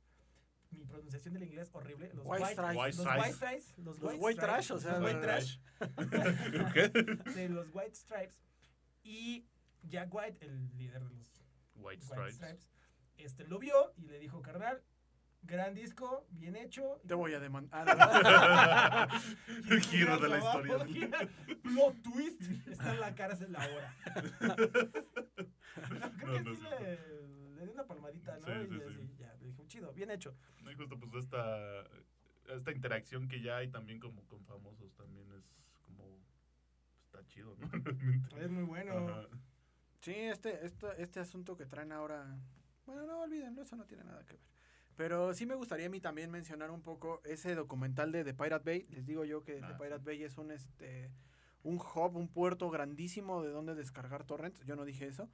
Mi 0.71 0.85
pronunciación 0.85 1.35
del 1.35 1.45
inglés 1.45 1.71
horrible. 1.73 2.13
Los 2.13 2.27
White 2.27 2.45
Stripes. 2.53 2.77
White 2.77 2.97
los 2.97 3.07
Stripes. 3.07 3.23
White 3.25 3.35
Stripes. 3.35 3.79
Los, 3.79 3.99
Los 4.01 4.15
White 4.19 4.41
Trash, 4.41 4.73
o 4.73 4.79
sea, 4.79 4.99
los 4.99 5.03
White 5.05 5.15
los- 5.15 5.23
Trash 5.23 5.59
¿Qué? 6.75 6.89
de 7.33 7.49
los 7.49 7.69
White 7.73 7.95
Stripes. 7.95 8.39
Y 9.05 9.47
Jack 9.85 10.13
White, 10.13 10.45
el 10.45 10.77
líder 10.77 11.05
de 11.05 11.15
los 11.15 11.29
White 11.77 12.05
White 12.05 12.05
Stripes. 12.05 12.35
Stripes, 12.35 12.69
este, 13.19 13.45
lo 13.47 13.59
vio 13.59 13.93
y 13.97 14.07
le 14.09 14.19
dijo, 14.19 14.43
carnal, 14.43 14.83
gran 15.43 15.75
disco, 15.75 16.27
bien 16.31 16.57
hecho. 16.57 17.01
Te 17.07 17.15
voy 17.15 17.33
a 17.35 17.41
demandar. 17.41 17.87
El 19.71 19.81
giro 19.83 20.19
de 20.19 20.29
la 20.29 20.39
historia. 20.39 20.79
Plot 21.63 22.03
twist, 22.03 22.43
está 22.69 22.95
en 22.95 23.01
la 23.01 23.15
cárcel 23.15 23.55
ahora. 23.57 23.95
No, 25.77 26.11
creo 26.17 26.33
No, 26.33 26.39
que 26.39 26.41
no 26.43 26.55
sí 26.55 26.63
le, 26.63 26.99
le 27.57 27.63
dio 27.65 27.73
una 27.75 27.85
palmadita, 27.87 28.39
¿no? 28.39 28.47
Sí, 28.47 28.53
y 28.53 28.67
sí, 28.69 28.83
así, 28.83 28.95
sí. 29.09 29.17
ya, 29.19 29.35
le 29.35 29.47
dijo, 29.47 29.63
chido, 29.67 29.93
bien 29.93 30.11
hecho. 30.11 30.35
No, 30.63 30.71
y 30.71 30.75
justo 30.75 30.99
pues 30.99 31.25
esta, 31.25 31.83
esta 32.49 32.73
interacción 32.73 33.29
que 33.29 33.43
ya 33.43 33.59
hay 33.59 33.69
también 33.69 34.01
como 34.01 34.25
con 34.27 34.43
famosos 34.47 34.95
también 34.95 35.31
es 35.33 35.45
como 35.85 36.19
está 37.05 37.27
chido, 37.27 37.55
¿no? 37.59 37.69
Realmente. 37.69 38.43
Es 38.43 38.51
muy 38.51 38.63
bueno. 38.65 38.97
Ajá. 39.07 39.29
Sí, 40.01 40.15
este, 40.15 40.65
esto- 40.65 40.93
este 40.95 41.21
asunto 41.21 41.59
que 41.59 41.67
traen 41.67 41.93
ahora. 41.93 42.25
Bueno, 42.87 43.05
no 43.07 43.21
olvídenlo, 43.21 43.61
eso 43.61 43.77
no 43.77 43.85
tiene 43.85 44.05
nada 44.05 44.25
que 44.25 44.33
ver. 44.33 44.43
Pero 44.97 45.35
sí 45.35 45.45
me 45.47 45.55
gustaría 45.55 45.87
a 45.87 45.91
mí 45.91 46.01
también 46.01 46.31
mencionar 46.31 46.71
un 46.71 46.83
poco 46.83 47.21
ese 47.25 47.55
documental 47.55 48.13
de 48.13 48.25
The 48.25 48.35
Pirate 48.35 48.65
Bay. 48.65 48.87
Les 48.91 49.07
digo 49.07 49.25
yo 49.25 49.43
que 49.45 49.61
Ah, 49.63 49.67
The 49.69 49.75
sí. 49.75 49.79
Pirate 49.83 50.05
Bay 50.05 50.23
es 50.25 50.39
un 50.39 50.51
este 50.51 51.11
un 51.63 51.77
hub, 51.79 52.17
un 52.17 52.29
puerto 52.29 52.71
grandísimo 52.71 53.43
de 53.43 53.51
donde 53.51 53.75
descargar 53.75 54.25
torrents. 54.25 54.65
Yo 54.65 54.77
no 54.77 54.85
dije 54.85 55.07
eso. 55.07 55.29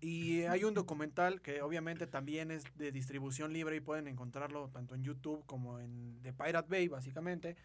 Y 0.00 0.42
hay 0.42 0.64
un 0.64 0.74
documental 0.74 1.40
que 1.42 1.62
obviamente 1.62 2.06
también 2.06 2.50
es 2.50 2.64
de 2.76 2.90
distribución 2.90 3.52
libre 3.52 3.76
y 3.76 3.80
pueden 3.80 4.08
encontrarlo 4.08 4.68
tanto 4.70 4.94
en 4.94 5.04
YouTube 5.04 5.44
como 5.46 5.78
en 5.78 6.18
The 6.22 6.32
Pirate 6.32 6.68
Bay, 6.68 6.88
básicamente. 6.88 7.56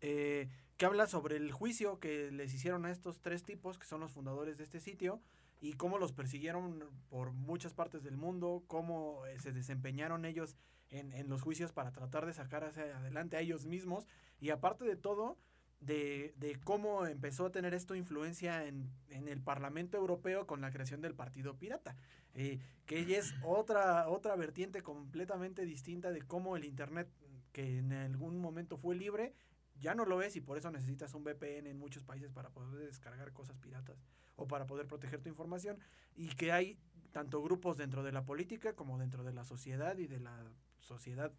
eh, 0.00 0.48
que 0.76 0.86
habla 0.86 1.06
sobre 1.06 1.36
el 1.36 1.52
juicio 1.52 1.98
que 2.00 2.30
les 2.32 2.52
hicieron 2.52 2.84
a 2.84 2.90
estos 2.90 3.20
tres 3.20 3.44
tipos 3.44 3.78
que 3.78 3.86
son 3.86 4.00
los 4.00 4.10
fundadores 4.12 4.58
de 4.58 4.64
este 4.64 4.80
sitio 4.80 5.20
y 5.64 5.72
cómo 5.72 5.96
los 5.96 6.12
persiguieron 6.12 6.84
por 7.08 7.32
muchas 7.32 7.72
partes 7.72 8.02
del 8.02 8.18
mundo, 8.18 8.64
cómo 8.66 9.24
eh, 9.24 9.38
se 9.40 9.50
desempeñaron 9.50 10.26
ellos 10.26 10.56
en, 10.90 11.10
en 11.14 11.30
los 11.30 11.40
juicios 11.40 11.72
para 11.72 11.90
tratar 11.90 12.26
de 12.26 12.34
sacar 12.34 12.64
hacia 12.64 12.98
adelante 12.98 13.38
a 13.38 13.40
ellos 13.40 13.64
mismos. 13.64 14.06
Y 14.42 14.50
aparte 14.50 14.84
de 14.84 14.96
todo, 14.96 15.38
de, 15.80 16.34
de 16.36 16.60
cómo 16.64 17.06
empezó 17.06 17.46
a 17.46 17.50
tener 17.50 17.72
esto 17.72 17.94
influencia 17.94 18.66
en, 18.66 18.90
en 19.08 19.26
el 19.26 19.40
Parlamento 19.40 19.96
Europeo 19.96 20.46
con 20.46 20.60
la 20.60 20.70
creación 20.70 21.00
del 21.00 21.14
Partido 21.14 21.56
Pirata, 21.56 21.96
eh, 22.34 22.58
que 22.84 23.16
es 23.16 23.34
otra, 23.42 24.06
otra 24.10 24.36
vertiente 24.36 24.82
completamente 24.82 25.64
distinta 25.64 26.12
de 26.12 26.20
cómo 26.20 26.58
el 26.58 26.66
Internet, 26.66 27.08
que 27.52 27.78
en 27.78 27.90
algún 27.94 28.38
momento 28.38 28.76
fue 28.76 28.96
libre, 28.96 29.32
ya 29.80 29.94
no 29.94 30.04
lo 30.04 30.20
es 30.20 30.36
y 30.36 30.42
por 30.42 30.58
eso 30.58 30.70
necesitas 30.70 31.14
un 31.14 31.24
VPN 31.24 31.68
en 31.68 31.78
muchos 31.78 32.04
países 32.04 32.30
para 32.30 32.50
poder 32.50 32.86
descargar 32.86 33.32
cosas 33.32 33.56
piratas 33.56 33.96
o 34.36 34.46
para 34.46 34.66
poder 34.66 34.86
proteger 34.86 35.20
tu 35.20 35.28
información 35.28 35.78
y 36.14 36.28
que 36.28 36.52
hay 36.52 36.78
tanto 37.12 37.42
grupos 37.42 37.76
dentro 37.76 38.02
de 38.02 38.12
la 38.12 38.24
política 38.24 38.74
como 38.74 38.98
dentro 38.98 39.22
de 39.24 39.32
la 39.32 39.44
sociedad 39.44 39.96
y 39.98 40.06
de 40.06 40.20
la 40.20 40.52
sociedad 40.80 41.32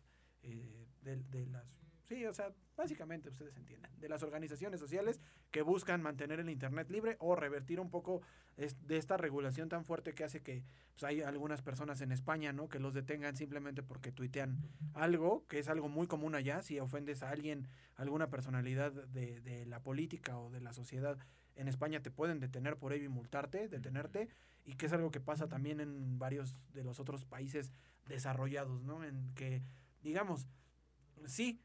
eh, 0.43 0.87
de, 1.01 1.45
las 1.47 1.65
sí 2.03 2.25
o 2.25 2.33
sea 2.33 2.53
básicamente 2.77 3.29
ustedes 3.29 3.55
entienden 3.57 3.91
de 3.99 4.09
las 4.09 4.23
organizaciones 4.23 4.79
sociales 4.79 5.19
que 5.51 5.61
buscan 5.61 6.01
mantener 6.01 6.39
el 6.39 6.49
internet 6.49 6.89
libre 6.89 7.17
o 7.19 7.35
revertir 7.35 7.79
un 7.79 7.89
poco 7.89 8.21
de 8.55 8.97
esta 8.97 9.17
regulación 9.17 9.67
tan 9.67 9.83
fuerte 9.83 10.13
que 10.13 10.23
hace 10.23 10.41
que 10.41 10.63
pues, 10.93 11.03
hay 11.03 11.21
algunas 11.21 11.61
personas 11.61 11.99
en 12.01 12.11
España 12.11 12.53
no 12.53 12.69
que 12.69 12.79
los 12.79 12.93
detengan 12.93 13.35
simplemente 13.35 13.83
porque 13.83 14.11
tuitean 14.11 14.57
algo 14.93 15.45
que 15.47 15.59
es 15.59 15.67
algo 15.67 15.89
muy 15.89 16.07
común 16.07 16.35
allá. 16.35 16.61
Si 16.61 16.79
ofendes 16.79 17.21
a 17.21 17.31
alguien 17.31 17.67
alguna 17.95 18.29
personalidad 18.29 18.91
de, 18.91 19.41
de 19.41 19.65
la 19.65 19.81
política 19.81 20.37
o 20.37 20.49
de 20.49 20.61
la 20.61 20.71
sociedad 20.71 21.17
en 21.55 21.67
España 21.67 22.01
te 22.01 22.11
pueden 22.11 22.39
detener 22.39 22.77
por 22.77 22.93
ello 22.93 23.05
y 23.05 23.09
multarte, 23.09 23.67
detenerte, 23.67 24.29
y 24.65 24.75
que 24.75 24.87
es 24.87 24.93
algo 24.93 25.11
que 25.11 25.19
pasa 25.19 25.47
también 25.47 25.79
en 25.79 26.19
varios 26.19 26.59
de 26.73 26.83
los 26.83 26.99
otros 26.99 27.25
países 27.25 27.71
desarrollados, 28.07 28.83
¿no? 28.83 29.03
En 29.03 29.33
que, 29.35 29.61
digamos, 30.01 30.47
sí, 31.25 31.61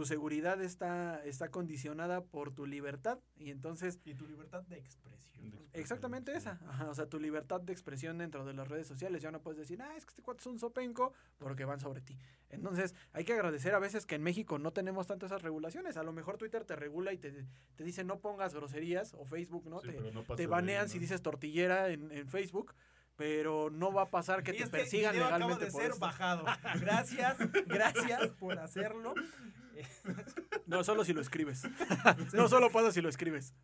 tu 0.00 0.06
seguridad 0.06 0.62
está, 0.62 1.22
está 1.26 1.50
condicionada 1.50 2.24
por 2.24 2.54
tu 2.54 2.64
libertad, 2.64 3.18
y 3.36 3.50
entonces 3.50 4.00
Y 4.06 4.14
tu 4.14 4.26
libertad 4.26 4.62
de 4.62 4.78
expresión. 4.78 5.50
De 5.50 5.56
expresión, 5.58 5.70
Exactamente 5.74 6.32
esa. 6.34 6.58
Ajá, 6.66 6.88
o 6.88 6.94
sea, 6.94 7.04
tu 7.04 7.20
libertad 7.20 7.60
de 7.60 7.74
expresión 7.74 8.16
dentro 8.16 8.46
de 8.46 8.54
las 8.54 8.66
redes 8.66 8.86
sociales. 8.86 9.20
Ya 9.20 9.30
no 9.30 9.42
puedes 9.42 9.58
decir, 9.58 9.82
ah, 9.82 9.94
es 9.98 10.06
que 10.06 10.12
este 10.12 10.22
cuate 10.22 10.40
es 10.40 10.46
un 10.46 10.58
sopenco, 10.58 11.12
porque 11.36 11.66
van 11.66 11.80
sobre 11.80 12.00
ti. 12.00 12.16
Entonces, 12.48 12.94
hay 13.12 13.26
que 13.26 13.34
agradecer 13.34 13.74
a 13.74 13.78
veces 13.78 14.06
que 14.06 14.14
en 14.14 14.22
México 14.22 14.58
no 14.58 14.72
tenemos 14.72 15.06
tanto 15.06 15.26
esas 15.26 15.42
regulaciones. 15.42 15.98
A 15.98 16.02
lo 16.02 16.14
mejor 16.14 16.38
Twitter 16.38 16.64
te 16.64 16.76
regula 16.76 17.12
y 17.12 17.18
te, 17.18 17.46
te 17.76 17.84
dice 17.84 18.02
no 18.02 18.20
pongas 18.20 18.54
groserías, 18.54 19.12
o 19.12 19.26
Facebook, 19.26 19.68
¿no? 19.68 19.80
Sí, 19.80 19.88
te 19.88 20.12
no 20.12 20.24
te 20.24 20.44
ahí, 20.44 20.46
banean 20.46 20.86
¿no? 20.86 20.88
si 20.88 20.98
dices 20.98 21.20
tortillera 21.20 21.90
en, 21.90 22.10
en 22.10 22.26
Facebook, 22.26 22.74
pero 23.20 23.68
no 23.68 23.92
va 23.92 24.04
a 24.04 24.10
pasar 24.10 24.42
que 24.42 24.52
Y 24.52 24.56
te 24.56 24.62
este 24.62 24.78
persigan 24.78 25.14
legalmente 25.14 25.44
acaba 25.44 25.58
de 25.66 25.70
por 25.70 25.82
ser 25.82 25.90
esto. 25.90 26.00
bajado. 26.00 26.44
Gracias, 26.80 27.36
gracias 27.66 28.30
por 28.38 28.58
hacerlo. 28.58 29.12
No, 30.66 30.84
solo 30.84 31.04
si 31.04 31.12
lo 31.12 31.20
escribes. 31.20 31.62
no 32.32 32.48
solo 32.48 32.70
pasa 32.70 32.92
si 32.92 33.00
lo 33.00 33.08
escribes. 33.08 33.54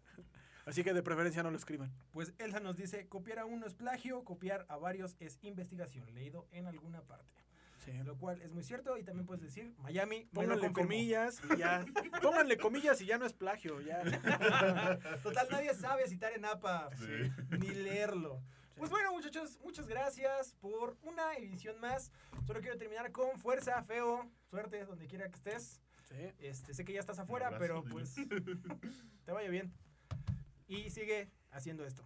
Así 0.64 0.82
que 0.82 0.92
de 0.92 1.02
preferencia 1.02 1.42
no 1.44 1.50
lo 1.52 1.56
escriban. 1.56 1.92
Pues 2.10 2.32
Elsa 2.38 2.58
nos 2.58 2.76
dice, 2.76 3.06
copiar 3.08 3.38
a 3.38 3.44
uno 3.44 3.66
es 3.66 3.74
plagio, 3.74 4.24
copiar 4.24 4.66
a 4.68 4.76
varios 4.76 5.16
es 5.20 5.38
investigación, 5.42 6.12
leído 6.12 6.48
en 6.50 6.66
alguna 6.66 7.02
parte. 7.02 7.44
Sí. 7.84 7.92
Lo 8.04 8.16
cual 8.18 8.42
es 8.42 8.50
muy 8.50 8.64
cierto 8.64 8.98
y 8.98 9.04
también 9.04 9.26
puedes 9.26 9.42
decir, 9.44 9.72
Miami, 9.78 10.24
Pónganle 10.32 10.72
comillas 10.72 11.40
y 11.54 11.58
ya. 11.58 11.84
Pónganle 12.20 12.56
comillas 12.56 13.00
y 13.00 13.06
ya 13.06 13.16
no 13.16 13.26
es 13.26 13.32
plagio, 13.32 13.80
ya. 13.80 14.02
Total, 15.22 15.46
nadie 15.52 15.72
sabe 15.74 16.08
citar 16.08 16.32
en 16.32 16.44
APA 16.44 16.90
Sí. 16.96 17.30
ni 17.50 17.68
leerlo. 17.68 18.42
Pues 18.76 18.90
bueno, 18.90 19.12
muchachos, 19.12 19.58
muchas 19.62 19.86
gracias 19.86 20.54
por 20.60 20.96
una 21.02 21.34
edición 21.36 21.78
más. 21.80 22.10
Solo 22.44 22.60
quiero 22.60 22.76
terminar 22.76 23.12
con 23.12 23.38
fuerza, 23.38 23.82
feo, 23.84 24.28
suerte 24.50 24.84
donde 24.84 25.06
quiera 25.06 25.28
que 25.28 25.36
estés. 25.36 25.80
Sí. 26.08 26.32
Este, 26.38 26.72
sé 26.74 26.84
que 26.84 26.92
ya 26.92 27.00
estás 27.00 27.18
afuera, 27.18 27.46
abrazo, 27.48 27.60
pero 27.60 27.84
pues 27.84 28.14
te 29.24 29.32
vaya 29.32 29.48
bien. 29.50 29.72
Y 30.68 30.90
sigue 30.90 31.30
haciendo 31.50 31.84
esto. 31.84 32.02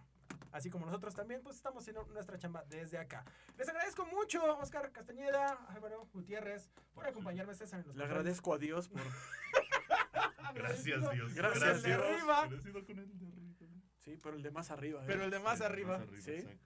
Así 0.51 0.69
como 0.69 0.85
nosotros 0.85 1.15
también, 1.15 1.41
pues 1.41 1.55
estamos 1.55 1.81
haciendo 1.83 2.03
nuestra 2.07 2.37
chamba 2.37 2.63
desde 2.65 2.97
acá. 2.97 3.23
Les 3.57 3.69
agradezco 3.69 4.05
mucho, 4.07 4.43
Oscar 4.57 4.91
Castañeda, 4.91 5.53
Álvaro 5.69 6.07
Gutiérrez, 6.13 6.69
por 6.93 7.07
acompañarme, 7.07 7.53
César, 7.55 7.79
en 7.81 7.87
los 7.87 7.95
Le 7.95 8.03
agradezco 8.03 8.53
a 8.53 8.57
Dios 8.57 8.89
por. 8.89 9.01
Gracias, 10.53 10.83
Dios. 10.83 11.33
Gracias, 11.33 11.83
de 11.83 11.89
Dios. 11.89 12.01
arriba, 12.01 12.49
con 12.85 12.99
el 12.99 13.17
de 13.17 13.27
arriba. 13.27 13.81
Sí, 13.99 14.17
pero 14.21 14.35
el 14.35 14.41
de 14.43 14.51
más 14.51 14.71
arriba. 14.71 15.01
¿eh? 15.01 15.05
pero 15.07 15.23
el 15.23 15.31
de 15.31 15.39
más 15.39 15.59
Sí, 15.59 15.63
arriba. 15.63 15.97
más 15.99 16.07
arriba, 16.07 16.21
Sí. 16.21 16.31
exacto. 16.31 16.65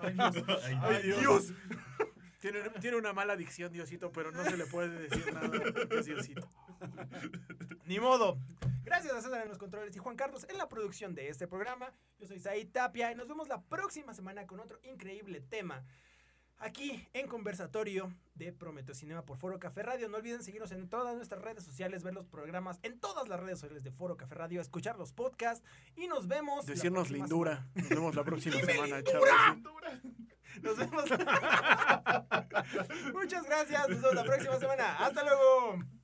Ay, 0.00 0.12
Dios. 0.14 0.44
Ay, 0.64 0.78
¡Ay, 0.82 1.02
Dios. 1.20 1.52
Tiene, 2.40 2.60
tiene 2.80 2.96
una 2.96 3.12
mala 3.12 3.32
adicción, 3.32 3.72
Diosito, 3.72 4.12
pero 4.12 4.30
no 4.30 4.44
se 4.44 4.56
le 4.56 4.66
puede 4.66 5.08
decir 5.08 5.32
nada 5.32 5.48
Diosito. 6.02 6.48
Ni 7.86 7.98
modo. 7.98 8.38
Gracias 8.84 9.12
a 9.14 9.20
César 9.20 9.42
en 9.42 9.48
los 9.48 9.58
controles 9.58 9.96
y 9.96 9.98
Juan 9.98 10.16
Carlos 10.16 10.46
en 10.48 10.58
la 10.58 10.68
producción 10.68 11.14
de 11.14 11.28
este 11.28 11.48
programa. 11.48 11.92
Yo 12.18 12.26
soy 12.26 12.38
Said 12.38 12.68
Tapia 12.70 13.10
y 13.10 13.14
nos 13.14 13.26
vemos 13.26 13.48
la 13.48 13.62
próxima 13.62 14.14
semana 14.14 14.46
con 14.46 14.60
otro 14.60 14.78
increíble 14.82 15.40
tema. 15.40 15.84
Aquí 16.58 17.06
en 17.12 17.26
Conversatorio 17.26 18.12
de 18.34 18.52
Prometeo 18.52 18.94
Cinema 18.94 19.24
por 19.24 19.36
Foro 19.36 19.58
Café 19.58 19.82
Radio. 19.82 20.08
No 20.08 20.16
olviden 20.16 20.42
seguirnos 20.42 20.72
en 20.72 20.88
todas 20.88 21.14
nuestras 21.14 21.42
redes 21.42 21.64
sociales, 21.64 22.02
ver 22.02 22.14
los 22.14 22.26
programas 22.26 22.78
en 22.82 22.98
todas 22.98 23.28
las 23.28 23.40
redes 23.40 23.58
sociales 23.58 23.84
de 23.84 23.90
Foro 23.90 24.16
Café 24.16 24.36
Radio, 24.36 24.60
escuchar 24.60 24.98
los 24.98 25.12
podcasts 25.12 25.64
y 25.96 26.06
nos 26.06 26.28
vemos. 26.28 26.66
Decirnos 26.66 27.10
lindura. 27.10 27.66
Nos 27.74 27.88
vemos 27.88 28.14
la 28.14 28.24
próxima 28.24 28.60
semana, 28.60 29.02
chavos. 29.02 29.28
Nos 30.62 30.78
vemos. 30.78 31.04
Muchas 33.12 33.44
gracias. 33.44 33.88
Nos 33.90 34.00
vemos 34.00 34.14
la 34.14 34.24
próxima 34.24 34.58
semana. 34.58 34.96
Hasta 34.96 35.22
luego. 35.22 35.95